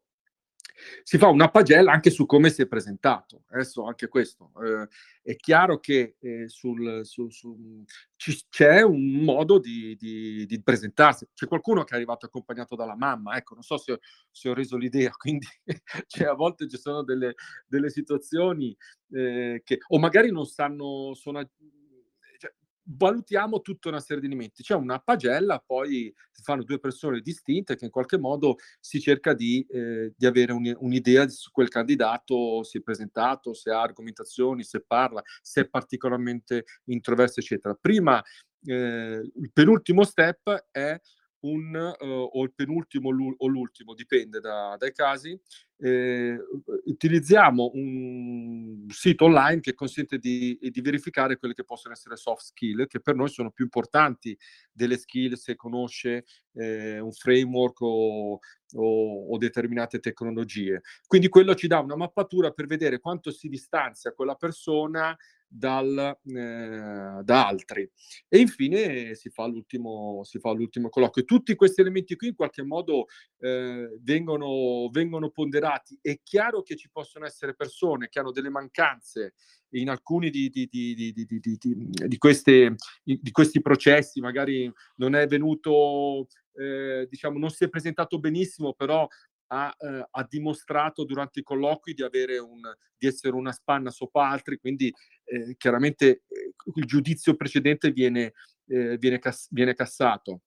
si 1.04 1.18
fa 1.18 1.28
una 1.28 1.50
pagella 1.50 1.92
anche 1.92 2.10
su 2.10 2.26
come 2.26 2.50
si 2.50 2.62
è 2.62 2.68
presentato. 2.68 3.44
Adesso 3.50 3.84
anche 3.84 4.08
questo. 4.08 4.52
Eh, 4.64 4.88
è 5.22 5.36
chiaro 5.36 5.80
che 5.80 6.16
eh, 6.20 6.48
sul, 6.48 7.06
su, 7.06 7.30
su, 7.30 7.84
ci, 8.16 8.38
c'è 8.50 8.82
un 8.82 9.24
modo 9.24 9.60
di, 9.60 9.96
di, 9.96 10.46
di, 10.46 10.62
presentarsi. 10.62 11.28
C'è 11.34 11.48
qualcuno 11.48 11.84
che 11.84 11.94
è 11.94 11.96
arrivato 11.96 12.26
accompagnato 12.26 12.76
dalla 12.76 12.96
mamma, 12.96 13.36
ecco, 13.36 13.54
non 13.54 13.64
so 13.64 13.78
se, 13.78 14.00
se 14.32 14.50
ho 14.50 14.54
reso 14.54 14.78
l'idea, 14.78 15.12
quindi 15.18 15.48
cioè, 16.08 16.28
a 16.28 16.34
volte 16.34 16.68
ci 16.68 16.78
sono 16.78 17.04
delle, 17.04 17.36
delle 17.68 17.90
situazioni 17.90 18.76
eh, 19.12 19.62
che 19.64 19.78
o 19.88 20.00
magari 20.00 20.32
non 20.32 20.46
sanno, 20.46 21.14
sono 21.14 21.40
valutiamo 22.86 23.62
tutta 23.62 23.90
una 23.90 24.00
serie 24.00 24.22
di 24.22 24.28
elementi. 24.28 24.64
C'è 24.64 24.76
una 24.76 25.00
pagella, 25.00 25.64
poi 25.66 26.14
si 26.32 26.42
fanno 26.42 26.64
due 26.64 26.80
persone 26.80 27.22
distinte 27.22 27.76
che 27.76 27.86
in 27.86 27.92
qualche 27.92 28.18
modo 28.18 28.58
si 28.80 29.00
cerca 29.00 29.34
di, 29.34 29.66
eh, 29.70 30.14
di 30.16 30.26
avere 30.26 30.52
un, 30.52 30.74
un'idea 30.80 31.28
su 31.30 31.52
quel 31.52 31.70
candidato, 31.70 32.64
si 32.64 32.78
è 32.78 32.82
presentato, 32.82 33.54
se 33.54 33.72
ha 33.72 33.82
argomentazioni, 33.82 34.64
se 34.64 34.82
parla, 34.82 35.22
se 35.42 35.62
è 35.62 35.70
particolarmente 35.70 36.66
introverso, 36.86 37.40
eccetera. 37.40 37.74
Prima, 37.74 38.22
eh, 38.66 39.32
il 39.36 39.52
penultimo 39.52 40.04
step 40.04 40.68
è 40.72 41.00
un, 41.44 41.96
uh, 42.00 42.06
o 42.06 42.44
il 42.44 42.54
penultimo 42.54 43.10
o 43.10 43.48
l'ultimo, 43.48 43.94
dipende 43.94 44.40
da, 44.40 44.76
dai 44.78 44.92
casi, 44.92 45.40
eh, 45.78 46.38
utilizziamo 46.86 47.72
un 47.74 48.86
sito 48.90 49.26
online 49.26 49.60
che 49.60 49.74
consente 49.74 50.18
di, 50.18 50.58
di, 50.62 50.82
verificare 50.82 51.38
quelle 51.38 51.54
che 51.54 51.66
possono 51.66 51.94
essere 51.94 52.16
soft 52.16 52.44
skill, 52.44 52.88
che 52.88 53.02
per 53.02 53.16
noi 53.16 53.28
sono 53.28 53.52
più 53.52 53.66
importanti 53.66 54.38
delle 54.72 54.98
skill 54.98 55.34
se 55.34 55.56
conosce 55.56 56.24
eh, 56.54 57.00
un 57.00 57.12
framework 57.12 57.82
o, 57.82 58.40
o, 58.76 59.28
o, 59.30 59.38
determinate 59.38 60.00
tecnologie. 60.00 60.82
Quindi 61.06 61.28
quello 61.28 61.54
ci 61.54 61.68
dà 61.68 61.80
una 61.80 61.98
mappatura 61.98 62.52
per 62.52 62.66
vedere 62.66 63.00
quanto 63.00 63.32
si 63.32 63.50
distanzia 63.50 64.14
quella 64.14 64.36
persona 64.36 65.16
dal, 65.56 66.18
eh, 66.26 67.22
da 67.24 67.48
altri. 67.48 67.90
E 68.28 68.40
infine 68.40 69.14
si 69.16 69.30
fa, 69.30 69.46
l'ultimo, 69.46 70.24
si 70.24 70.40
fa 70.40 70.52
l'ultimo 70.52 70.90
colloquio. 70.90 71.26
Tutti 71.26 71.56
questi 71.56 71.82
elementi 71.82 72.16
qui 72.16 72.30
in 72.30 72.36
qualche 72.36 72.64
modo 72.64 73.06
eh, 73.40 73.98
vengono, 74.02 74.90
vengono 74.90 75.30
ponderati. 75.30 75.98
È 76.02 76.20
chiaro 76.24 76.64
che 76.64 76.76
ci 76.76 76.90
possono 76.92 77.26
essere 77.26 77.54
persone 77.54 78.10
che 78.10 78.20
hanno 78.20 78.32
delle 78.32 78.50
mancanze 78.50 79.36
in 79.74 79.90
alcuni 79.90 80.30
di, 80.30 80.50
di, 80.50 80.68
di, 80.70 81.14
di 81.14 82.18
queste, 82.18 82.76
questi 83.32 83.62
processi, 83.62 84.22
magari 84.22 84.72
non 84.98 85.16
è 85.16 85.26
venuto, 85.26 86.28
eh, 86.54 87.08
diciamo, 87.10 87.40
non 87.40 87.50
si 87.50 87.64
è 87.64 87.70
presentato 87.70 88.20
benissimo, 88.20 88.74
però 88.74 89.08
ha, 89.54 89.76
eh, 89.78 90.08
ha, 90.10 90.28
dimostrato 90.28 91.06
durante 91.06 91.42
i 91.42 91.44
colloqui 91.44 91.94
di, 91.94 92.02
un, 92.02 92.62
di 92.98 93.08
essere 93.08 93.36
una 93.36 93.52
spanna 93.52 93.92
sopra 93.92 94.28
altri, 94.30 94.58
quindi 94.58 94.92
eh, 95.26 95.56
chiaramente 95.58 96.24
eh, 96.28 96.54
il 96.76 96.86
giudizio 96.86 97.36
precedente 97.36 97.92
viene, 97.92 98.34
eh, 98.68 98.98
viene, 98.98 99.20
cass- 99.20 99.48
viene 99.52 99.76
cassato 99.76 100.42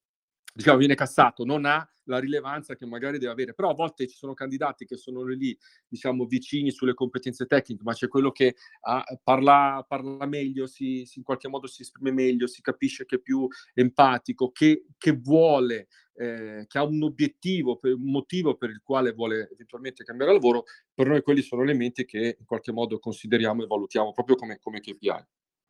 diciamo, 0.57 0.78
viene 0.78 0.94
cassato, 0.94 1.44
non 1.44 1.66
ha 1.66 1.86
la 2.04 2.18
rilevanza 2.18 2.76
che 2.76 2.86
magari 2.86 3.18
deve 3.18 3.32
avere. 3.32 3.54
Però 3.54 3.70
a 3.70 3.74
volte 3.74 4.07
ci 4.09 4.16
sono 4.16 4.32
candidati 4.32 4.86
che 4.86 4.96
sono 4.96 5.22
lì, 5.22 5.57
diciamo, 5.86 6.24
vicini 6.24 6.70
sulle 6.70 6.94
competenze 6.94 7.46
tecniche, 7.46 7.82
ma 7.84 7.92
c'è 7.92 8.09
quello 8.09 8.30
che 8.30 8.57
ha, 8.82 9.04
parla, 9.22 9.84
parla, 9.86 10.24
meglio, 10.26 10.66
si, 10.66 11.04
si, 11.04 11.18
in 11.18 11.24
qualche 11.24 11.48
modo 11.48 11.66
si 11.66 11.82
esprime 11.82 12.11
meglio, 12.11 12.46
si 12.46 12.62
capisce 12.62 13.04
che 13.04 13.16
è 13.16 13.20
più 13.20 13.46
empatico, 13.74 14.50
che, 14.50 14.86
che 14.96 15.12
vuole, 15.12 15.88
eh, 16.14 16.64
che 16.66 16.78
ha 16.78 16.84
un 16.84 17.02
obiettivo, 17.02 17.78
un 17.82 18.11
motivo 18.11 18.57
per 18.57 18.70
il 18.70 18.80
quale 18.82 19.12
vuole 19.12 19.50
eventualmente 19.52 20.04
cambiare 20.04 20.32
lavoro. 20.32 20.64
Per 20.94 21.07
noi 21.07 21.20
quelli 21.20 21.42
sono 21.42 21.62
elementi 21.62 22.07
che 22.07 22.36
in 22.38 22.46
qualche 22.46 22.72
modo 22.72 22.98
consideriamo 22.98 23.62
e 23.62 23.66
valutiamo 23.66 24.12
proprio 24.12 24.36
come, 24.36 24.59
come 24.59 24.80
KPI. 24.80 25.26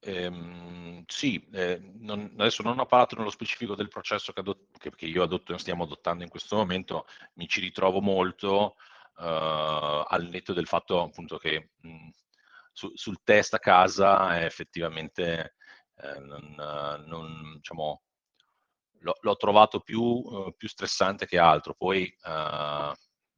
Ehm, 0.06 1.02
sì, 1.08 1.44
eh, 1.52 1.80
non, 1.98 2.32
adesso 2.38 2.62
non 2.62 2.78
ho 2.78 2.86
parlato 2.86 3.16
nello 3.16 3.30
specifico 3.30 3.74
del 3.74 3.88
processo 3.88 4.32
che, 4.32 4.40
adott- 4.40 4.78
che, 4.78 4.90
che 4.94 5.06
io 5.06 5.24
adotto, 5.24 5.56
stiamo 5.58 5.82
adottando 5.82 6.22
in 6.22 6.30
questo 6.30 6.54
momento, 6.56 7.06
mi 7.34 7.48
ci 7.48 7.60
ritrovo 7.60 8.00
molto 8.00 8.76
uh, 9.16 9.22
al 10.06 10.28
netto 10.30 10.52
del 10.52 10.68
fatto 10.68 11.02
appunto 11.02 11.38
che 11.38 11.70
mh, 11.80 12.08
su, 12.72 12.92
sul 12.94 13.22
test 13.24 13.54
a 13.54 13.58
casa 13.58 14.44
effettivamente 14.44 15.56
eh, 15.96 16.18
non, 16.20 16.54
non, 17.06 17.54
diciamo, 17.56 18.02
l'ho, 19.00 19.16
l'ho, 19.20 19.36
trovato 19.36 19.80
più, 19.80 20.02
uh, 20.02 20.54
più, 20.56 20.68
stressante 20.68 21.26
che 21.26 21.38
altro. 21.38 21.74
Poi 21.74 22.14
uh, 22.22 22.92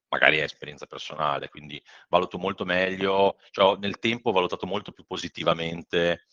magari 0.09 0.39
è 0.39 0.43
esperienza 0.43 0.87
personale, 0.87 1.49
quindi 1.49 1.83
valuto 2.09 2.39
molto 2.39 2.65
meglio, 2.65 3.39
cioè 3.51 3.77
nel 3.79 3.99
tempo 3.99 4.31
ho 4.31 4.33
valutato 4.33 4.67
molto 4.67 4.93
più 4.93 5.05
positivamente 5.05 6.27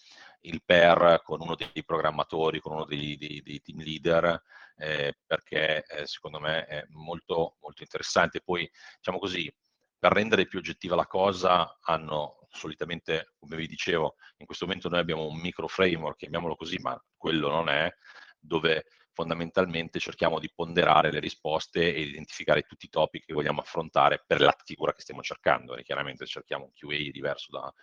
il 0.47 0.63
pair 0.63 1.21
con 1.23 1.41
uno 1.41 1.55
dei 1.55 1.83
programmatori, 1.85 2.59
con 2.59 2.73
uno 2.73 2.85
dei, 2.85 3.17
dei, 3.17 3.41
dei 3.41 3.61
team 3.61 3.81
leader, 3.81 4.41
eh, 4.77 5.17
perché 5.25 5.83
eh, 5.85 6.05
secondo 6.05 6.39
me 6.39 6.65
è 6.65 6.83
molto, 6.89 7.57
molto 7.61 7.81
interessante. 7.81 8.41
Poi, 8.41 8.69
diciamo 8.97 9.19
così, 9.19 9.53
per 9.97 10.11
rendere 10.11 10.47
più 10.47 10.59
oggettiva 10.59 10.95
la 10.95 11.07
cosa, 11.07 11.77
hanno 11.81 12.39
solitamente, 12.49 13.33
come 13.37 13.55
vi 13.55 13.67
dicevo, 13.67 14.15
in 14.37 14.45
questo 14.45 14.65
momento 14.65 14.89
noi 14.89 14.99
abbiamo 14.99 15.25
un 15.27 15.37
micro 15.37 15.67
framework, 15.67 16.17
chiamiamolo 16.17 16.55
così, 16.55 16.77
ma 16.79 16.99
quello 17.17 17.49
non 17.49 17.69
è, 17.69 17.93
dove 18.39 18.85
fondamentalmente 19.15 19.99
cerchiamo 19.99 20.39
di 20.39 20.51
ponderare 20.53 21.09
le 21.09 21.19
risposte 21.19 21.93
e 21.93 22.01
identificare 22.01 22.63
tutti 22.63 22.85
i 22.85 22.89
topic 22.89 23.25
che 23.25 23.33
vogliamo 23.33 23.61
affrontare 23.61 24.21
per 24.27 24.41
la 24.41 24.55
figura 24.63 24.93
che 24.93 25.01
stiamo 25.01 25.21
cercando. 25.21 25.75
E 25.75 25.83
chiaramente 25.83 26.25
cerchiamo 26.25 26.65
un 26.65 26.71
QA 26.73 27.09
diverso 27.11 27.49
da 27.51 27.73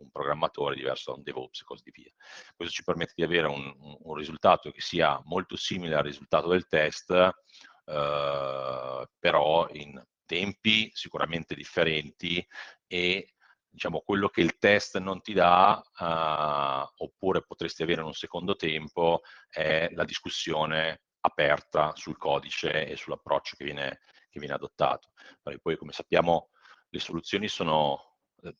un 0.00 0.10
programmatore, 0.10 0.74
diverso 0.74 1.10
da 1.10 1.16
un 1.16 1.22
DevOps 1.22 1.60
e 1.60 1.64
così 1.64 1.90
via. 1.92 2.10
Questo 2.54 2.74
ci 2.74 2.84
permette 2.84 3.12
di 3.16 3.22
avere 3.22 3.46
un, 3.46 3.98
un 4.02 4.14
risultato 4.14 4.70
che 4.70 4.80
sia 4.80 5.20
molto 5.24 5.56
simile 5.56 5.94
al 5.94 6.04
risultato 6.04 6.48
del 6.48 6.66
test, 6.66 7.10
eh, 7.10 9.08
però 9.18 9.68
in 9.72 10.02
tempi 10.24 10.90
sicuramente 10.92 11.54
differenti 11.54 12.46
e 12.86 13.34
diciamo, 13.70 14.00
quello 14.00 14.28
che 14.28 14.40
il 14.40 14.58
test 14.58 14.98
non 14.98 15.20
ti 15.22 15.32
dà, 15.32 15.80
uh, 15.98 17.02
oppure 17.04 17.44
potresti 17.44 17.82
avere 17.82 18.00
in 18.00 18.08
un 18.08 18.12
secondo 18.12 18.56
tempo, 18.56 19.22
è 19.48 19.88
la 19.92 20.04
discussione 20.04 21.02
aperta 21.20 21.94
sul 21.94 22.16
codice 22.16 22.86
e 22.86 22.96
sull'approccio 22.96 23.56
che 23.56 23.64
viene, 23.64 24.00
che 24.28 24.38
viene 24.40 24.54
adottato. 24.54 25.12
Perché 25.40 25.60
poi, 25.60 25.76
come 25.76 25.92
sappiamo, 25.92 26.50
le 26.88 26.98
soluzioni 26.98 27.46
sono 27.48 27.98
eh, 27.98 28.09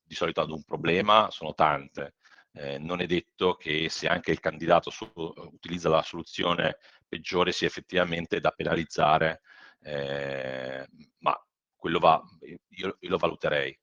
di 0.03 0.15
solito 0.15 0.41
ad 0.41 0.51
un 0.51 0.63
problema, 0.65 1.31
sono 1.31 1.55
tante. 1.55 2.15
Eh, 2.53 2.79
non 2.79 3.01
è 3.01 3.07
detto 3.07 3.55
che 3.55 3.89
se 3.89 4.09
anche 4.09 4.33
il 4.33 4.41
candidato 4.41 4.91
su, 4.91 5.11
utilizza 5.15 5.89
la 5.89 6.03
soluzione 6.03 6.79
peggiore 7.07 7.53
sia 7.53 7.69
effettivamente 7.69 8.41
da 8.41 8.51
penalizzare, 8.51 9.43
eh, 9.83 10.87
ma 11.19 11.47
quello 11.77 11.99
va, 11.99 12.23
io, 12.41 12.97
io 12.99 13.09
lo 13.09 13.17
valuterei. 13.19 13.79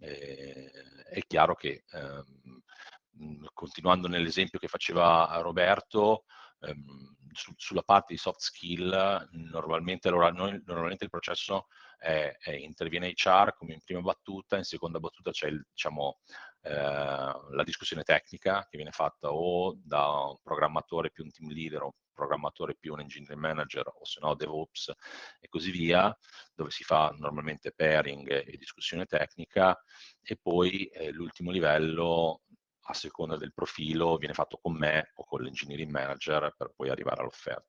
Eh, 0.00 0.70
è 1.10 1.20
chiaro 1.26 1.54
che, 1.54 1.84
ehm, 1.90 2.62
continuando 3.52 4.08
nell'esempio 4.08 4.58
che 4.58 4.68
faceva 4.68 5.38
Roberto, 5.42 6.24
ehm, 6.60 7.16
su, 7.32 7.52
sulla 7.56 7.82
parte 7.82 8.14
di 8.14 8.18
soft 8.18 8.40
skill, 8.40 9.28
normalmente, 9.30 10.08
allora, 10.08 10.30
noi, 10.30 10.60
normalmente 10.66 11.04
il 11.04 11.10
processo 11.10 11.66
è, 11.98 12.36
è, 12.38 12.50
interviene 12.52 13.12
HR 13.14 13.54
come 13.56 13.74
in 13.74 13.80
prima 13.84 14.00
battuta, 14.00 14.56
in 14.56 14.64
seconda 14.64 14.98
battuta 14.98 15.30
c'è 15.30 15.48
il, 15.48 15.64
diciamo, 15.70 16.20
eh, 16.62 16.72
la 16.72 17.62
discussione 17.64 18.02
tecnica 18.02 18.66
che 18.68 18.76
viene 18.76 18.90
fatta 18.90 19.32
o 19.32 19.78
da 19.82 20.08
un 20.08 20.36
programmatore 20.42 21.10
più 21.10 21.24
un 21.24 21.30
team 21.30 21.50
leader 21.50 21.82
o 21.82 21.86
un 21.86 21.92
programmatore 22.12 22.74
più 22.74 22.94
un 22.94 23.00
engineering 23.00 23.40
manager 23.40 23.86
o 23.86 24.04
se 24.04 24.18
no 24.20 24.34
DevOps 24.34 24.92
e 25.40 25.48
così 25.48 25.70
via, 25.70 26.16
dove 26.54 26.70
si 26.70 26.82
fa 26.82 27.14
normalmente 27.16 27.72
pairing 27.72 28.28
e 28.46 28.56
discussione 28.56 29.06
tecnica. 29.06 29.80
E 30.20 30.36
poi 30.36 30.86
eh, 30.86 31.12
l'ultimo 31.12 31.50
livello 31.50 32.42
a 32.90 32.94
seconda 32.94 33.36
del 33.36 33.52
profilo 33.52 34.16
viene 34.16 34.34
fatto 34.34 34.58
con 34.60 34.74
me 34.76 35.12
o 35.16 35.24
con 35.24 35.42
l'engineering 35.42 35.90
manager 35.90 36.54
per 36.56 36.72
poi 36.74 36.88
arrivare 36.88 37.20
all'offerta. 37.20 37.66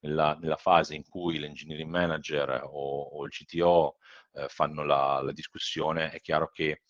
Nella, 0.00 0.36
nella, 0.40 0.56
fase 0.56 0.94
in 0.94 1.02
cui 1.08 1.38
l'engineering 1.38 1.90
manager 1.90 2.62
o, 2.64 3.02
o 3.02 3.24
il 3.24 3.32
CTO 3.32 3.96
eh, 4.34 4.48
fanno 4.48 4.84
la, 4.84 5.20
la, 5.22 5.32
discussione, 5.32 6.10
è 6.10 6.20
chiaro 6.20 6.50
che 6.50 6.82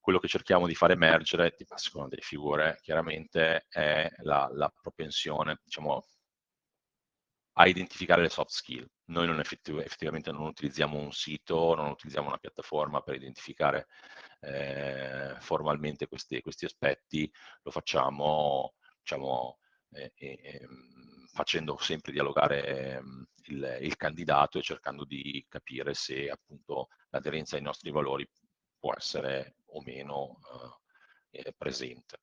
quello 0.00 0.18
che 0.18 0.26
cerchiamo 0.26 0.66
di 0.66 0.74
far 0.74 0.90
emergere, 0.90 1.54
a 1.68 1.76
seconda 1.76 2.08
delle 2.08 2.22
figure, 2.22 2.78
chiaramente 2.82 3.66
è 3.68 4.08
la, 4.22 4.48
la 4.52 4.72
propensione, 4.80 5.60
diciamo, 5.62 6.04
a 7.54 7.66
identificare 7.66 8.22
le 8.22 8.28
soft 8.28 8.50
skill. 8.50 8.88
Noi 9.06 9.26
non 9.26 9.40
effettiv- 9.40 9.80
effettivamente 9.80 10.32
non 10.32 10.46
utilizziamo 10.46 10.98
un 10.98 11.12
sito, 11.12 11.74
non 11.74 11.90
utilizziamo 11.90 12.28
una 12.28 12.38
piattaforma 12.38 13.00
per 13.02 13.14
identificare 13.14 13.88
eh, 14.40 15.36
formalmente 15.40 16.08
questi, 16.08 16.40
questi, 16.40 16.64
aspetti, 16.64 17.30
lo 17.62 17.70
facciamo 17.70 18.74
diciamo, 19.02 19.58
eh, 19.92 20.12
eh, 20.14 20.66
facendo 21.32 21.76
sempre 21.78 22.12
dialogare 22.12 22.66
ehm, 22.96 23.26
il, 23.46 23.78
il, 23.82 23.96
candidato 23.96 24.58
e 24.58 24.62
cercando 24.62 25.04
di 25.04 25.44
capire 25.48 25.94
se 25.94 26.30
appunto 26.30 26.88
l'aderenza 27.10 27.56
ai 27.56 27.62
nostri 27.62 27.90
valori 27.90 28.28
può 28.78 28.94
essere 28.96 29.56
o 29.66 29.82
meno 29.82 30.38
eh, 31.30 31.42
eh, 31.44 31.54
presente. 31.56 32.20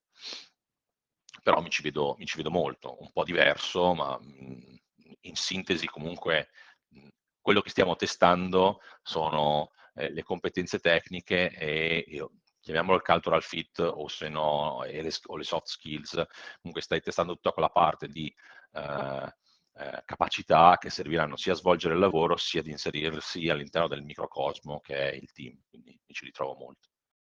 Però 1.41 1.61
mi 1.61 1.69
ci, 1.69 1.82
vedo, 1.82 2.15
mi 2.17 2.25
ci, 2.25 2.38
vedo, 2.38 2.51
molto, 2.51 2.97
un 2.99 3.11
po' 3.11 3.23
diverso, 3.23 3.93
ma 3.93 4.17
mh, 4.19 4.80
in 5.22 5.36
sintesi 5.36 5.88
comunque 5.88 6.49
mh, 6.89 7.07
quello 7.41 7.62
che 7.62 7.70
stiamo 7.70 7.95
testando 7.95 8.82
sono 9.01 9.72
eh, 9.95 10.12
le 10.12 10.24
competenze 10.24 10.80
tecniche 10.80 11.49
e 11.51 12.05
io, 12.07 12.32
chiamiamolo 12.60 12.97
il 12.97 13.03
cultural 13.03 13.41
fit 13.41 13.80
o 13.80 14.07
se 14.07 14.30
no 14.30 14.84
le, 14.86 15.12
o 15.26 15.38
le 15.38 15.43
soft 15.43 15.68
skills, 15.68 16.26
comunque 16.62 16.82
stai 16.82 17.01
testando 17.01 17.34
tutta 17.34 17.51
quella 17.51 17.70
parte 17.70 18.07
di 18.07 18.34
eh, 18.74 19.34
eh, 19.74 20.01
capacità 20.05 20.78
che 20.78 20.89
serviranno 20.89 21.38
sia 21.38 21.53
a 21.53 21.55
svolgere 21.55 21.93
il 21.93 21.99
lavoro 21.99 22.36
sia 22.38 22.60
ad 22.60 22.68
inserirsi 22.68 23.49
all'interno 23.49 23.88
del 23.88 24.03
microcosmo 24.03 24.80
che 24.82 25.12
è 25.12 25.16
il 25.16 25.32
team, 25.32 25.57
quindi 25.70 25.97
mi 26.05 26.14
ci 26.14 26.26
ritrovo 26.26 26.55
molto. 26.55 26.89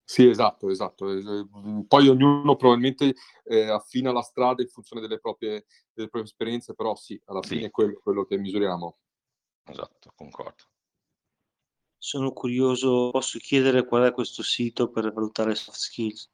Sì, 0.09 0.27
esatto, 0.27 0.71
esatto. 0.71 1.05
Poi 1.87 2.07
ognuno 2.07 2.55
probabilmente 2.55 3.13
eh, 3.43 3.69
affina 3.69 4.11
la 4.11 4.23
strada 4.23 4.63
in 4.63 4.67
funzione 4.67 5.03
delle 5.03 5.19
proprie, 5.19 5.67
delle 5.93 6.09
proprie 6.09 6.23
esperienze, 6.23 6.73
però 6.73 6.95
sì, 6.95 7.21
alla 7.25 7.43
fine 7.43 7.67
è 7.67 7.69
quello, 7.69 7.99
quello 8.01 8.25
che 8.25 8.39
misuriamo. 8.39 8.97
Esatto, 9.65 10.11
concordo. 10.15 10.63
Sono 11.95 12.33
curioso, 12.33 13.11
posso 13.11 13.37
chiedere 13.37 13.85
qual 13.85 14.05
è 14.05 14.11
questo 14.11 14.41
sito 14.41 14.89
per 14.89 15.13
valutare 15.13 15.53
soft 15.53 15.77
skills? 15.77 16.31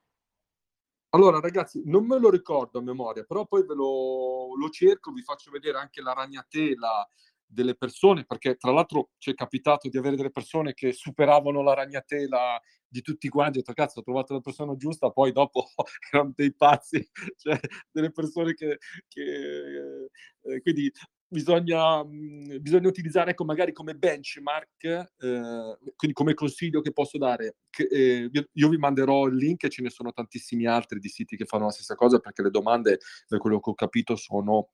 Allora, 1.09 1.41
ragazzi, 1.41 1.81
non 1.83 2.05
me 2.05 2.17
lo 2.17 2.29
ricordo 2.29 2.79
a 2.79 2.81
memoria, 2.81 3.25
però 3.25 3.45
poi 3.45 3.65
ve 3.65 3.75
lo, 3.75 4.55
lo 4.55 4.69
cerco, 4.69 5.11
vi 5.11 5.21
faccio 5.21 5.51
vedere 5.51 5.79
anche 5.79 6.01
la 6.01 6.13
ragnatela 6.13 7.05
delle 7.45 7.75
persone, 7.75 8.25
perché 8.25 8.55
tra 8.55 8.71
l'altro 8.71 9.11
ci 9.17 9.31
è 9.31 9.33
capitato 9.33 9.89
di 9.89 9.97
avere 9.97 10.15
delle 10.15 10.31
persone 10.31 10.73
che 10.73 10.91
superavano 10.91 11.61
la 11.61 11.73
ragnatela 11.73 12.59
di 12.87 13.01
tutti 13.01 13.27
quanti, 13.29 13.57
ho 13.57 13.61
detto 13.61 13.73
cazzo 13.73 13.99
ho 13.99 14.03
trovato 14.03 14.33
la 14.33 14.39
persona 14.39 14.75
giusta, 14.75 15.09
poi 15.11 15.31
dopo 15.31 15.67
erano 16.11 16.33
dei 16.35 16.53
pazzi, 16.53 17.05
cioè 17.37 17.59
delle 17.91 18.11
persone 18.11 18.53
che... 18.53 18.77
che 19.07 20.09
eh, 20.41 20.61
quindi 20.61 20.91
bisogna, 21.27 22.03
mh, 22.03 22.59
bisogna 22.61 22.87
utilizzare 22.87 23.31
ecco, 23.31 23.45
magari 23.45 23.73
come 23.73 23.95
benchmark, 23.95 24.83
eh, 24.83 25.77
quindi 25.95 26.13
come 26.13 26.33
consiglio 26.33 26.81
che 26.81 26.91
posso 26.91 27.17
dare. 27.17 27.57
Che, 27.69 27.87
eh, 27.89 28.29
io, 28.31 28.47
io, 28.51 28.69
vi 28.69 28.77
manderò 28.77 29.25
il 29.27 29.35
link 29.35 29.63
e 29.63 29.69
ce 29.69 29.81
ne 29.81 29.89
sono 29.89 30.11
tantissimi 30.11 30.65
altri 30.65 30.99
di 30.99 31.09
siti 31.09 31.35
che 31.35 31.45
fanno 31.45 31.65
la 31.65 31.71
stessa 31.71 31.95
cosa 31.95 32.19
perché 32.19 32.41
le 32.41 32.51
domande, 32.51 32.99
da 33.27 33.37
quello 33.37 33.59
che 33.59 33.69
ho 33.69 33.73
capito, 33.73 34.15
sono 34.15 34.69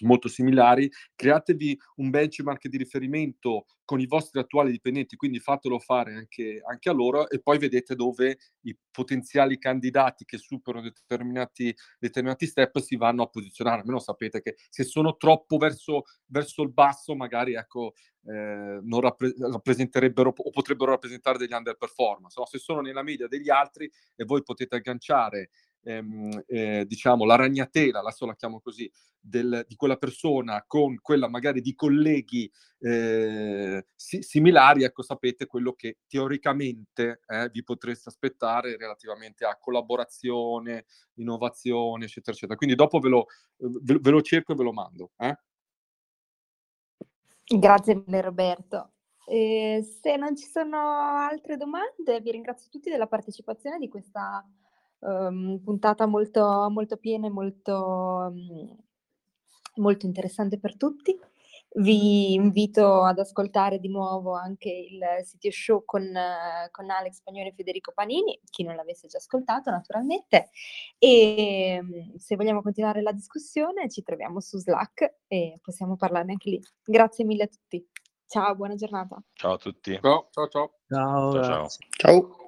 molto 0.00 0.28
similari, 0.28 0.90
createvi 1.14 1.78
un 1.96 2.10
benchmark 2.10 2.68
di 2.68 2.76
riferimento 2.76 3.66
con 3.84 4.00
i 4.00 4.06
vostri 4.06 4.38
attuali 4.38 4.70
dipendenti, 4.70 5.16
quindi 5.16 5.38
fatelo 5.38 5.78
fare 5.78 6.14
anche, 6.14 6.60
anche 6.62 6.90
a 6.90 6.92
loro 6.92 7.30
e 7.30 7.40
poi 7.40 7.56
vedete 7.56 7.94
dove 7.94 8.36
i 8.62 8.76
potenziali 8.90 9.56
candidati 9.56 10.26
che 10.26 10.36
superano 10.36 10.90
determinati, 10.90 11.74
determinati 11.98 12.46
step 12.46 12.80
si 12.80 12.96
vanno 12.96 13.22
a 13.22 13.28
posizionare. 13.28 13.80
Almeno 13.80 13.98
sapete 13.98 14.42
che 14.42 14.56
se 14.68 14.84
sono 14.84 15.16
troppo 15.16 15.56
verso, 15.56 16.02
verso 16.26 16.62
il 16.62 16.70
basso, 16.70 17.14
magari 17.14 17.54
ecco, 17.54 17.94
eh, 18.26 18.80
non 18.82 19.00
rappre- 19.00 19.34
rappresenterebbero 19.38 20.34
o 20.36 20.50
potrebbero 20.50 20.90
rappresentare 20.90 21.38
degli 21.38 21.54
underperformance. 21.54 22.38
No? 22.38 22.46
Se 22.46 22.58
sono 22.58 22.82
nella 22.82 23.02
media 23.02 23.26
degli 23.26 23.48
altri 23.48 23.90
e 24.14 24.24
voi 24.24 24.42
potete 24.42 24.76
agganciare 24.76 25.48
ehm, 25.82 26.44
eh, 26.46 26.84
diciamo, 26.86 27.24
la 27.24 27.36
ragnatela, 27.36 28.00
adesso 28.00 28.26
la 28.26 28.34
chiamo 28.34 28.60
così, 28.60 28.90
del, 29.20 29.64
di 29.66 29.76
quella 29.76 29.96
persona 29.96 30.64
con 30.66 30.96
quella 31.00 31.28
magari 31.28 31.60
di 31.60 31.74
colleghi 31.74 32.50
eh, 32.78 33.84
si, 33.94 34.22
similari, 34.22 34.84
ecco, 34.84 35.02
sapete 35.02 35.46
quello 35.46 35.72
che 35.72 35.98
teoricamente 36.06 37.20
eh, 37.26 37.48
vi 37.50 37.62
potreste 37.62 38.08
aspettare 38.08 38.76
relativamente 38.76 39.44
a 39.44 39.58
collaborazione, 39.58 40.86
innovazione, 41.14 42.04
eccetera, 42.04 42.32
eccetera. 42.32 42.56
Quindi 42.56 42.76
dopo 42.76 42.98
ve 43.00 43.08
lo, 43.08 43.26
ve, 43.56 43.98
ve 44.00 44.10
lo 44.10 44.22
cerco 44.22 44.52
e 44.52 44.56
ve 44.56 44.62
lo 44.62 44.72
mando. 44.72 45.10
Eh. 45.16 45.36
Grazie 47.44 47.94
mille 47.94 48.20
Roberto. 48.20 48.92
Eh, 49.26 49.82
se 50.02 50.16
non 50.16 50.36
ci 50.36 50.46
sono 50.46 50.78
altre 50.78 51.56
domande, 51.56 52.20
vi 52.20 52.30
ringrazio 52.30 52.70
tutti 52.70 52.88
della 52.88 53.06
partecipazione 53.06 53.78
di 53.78 53.88
questa 53.88 54.42
um, 55.00 55.60
puntata 55.62 56.06
molto, 56.06 56.68
molto 56.70 56.96
piena 56.96 57.26
e 57.26 57.30
molto, 57.30 58.30
um, 58.30 58.76
molto 59.76 60.06
interessante 60.06 60.58
per 60.58 60.76
tutti. 60.76 61.18
Vi 61.70 62.32
invito 62.32 63.04
ad 63.04 63.18
ascoltare 63.18 63.78
di 63.78 63.88
nuovo 63.88 64.34
anche 64.34 64.70
il 64.70 65.00
sito 65.22 65.50
show 65.50 65.84
con, 65.84 66.02
con 66.70 66.90
Alex 66.90 67.16
Spagnoli 67.16 67.48
e 67.48 67.52
Federico 67.54 67.92
Panini, 67.92 68.40
chi 68.48 68.62
non 68.62 68.74
l'avesse 68.74 69.06
già 69.06 69.18
ascoltato 69.18 69.70
naturalmente. 69.70 70.48
E 70.98 71.78
um, 71.80 72.16
se 72.16 72.36
vogliamo 72.36 72.62
continuare 72.62 73.02
la 73.02 73.12
discussione 73.12 73.90
ci 73.90 74.02
troviamo 74.02 74.40
su 74.40 74.58
Slack 74.58 75.18
e 75.28 75.58
possiamo 75.62 75.96
parlarne 75.96 76.32
anche 76.32 76.50
lì. 76.50 76.60
Grazie 76.82 77.24
mille 77.24 77.44
a 77.44 77.48
tutti. 77.48 77.86
Ciao, 78.26 78.54
buona 78.54 78.74
giornata. 78.74 79.22
Ciao 79.32 79.52
a 79.52 79.58
tutti. 79.58 79.98
Ciao, 80.00 80.28
ciao, 80.30 80.48
ciao. 80.48 80.72
Ciao, 80.88 81.32
ciao. 81.32 81.42
ciao. 81.42 81.68
ciao. 81.96 82.46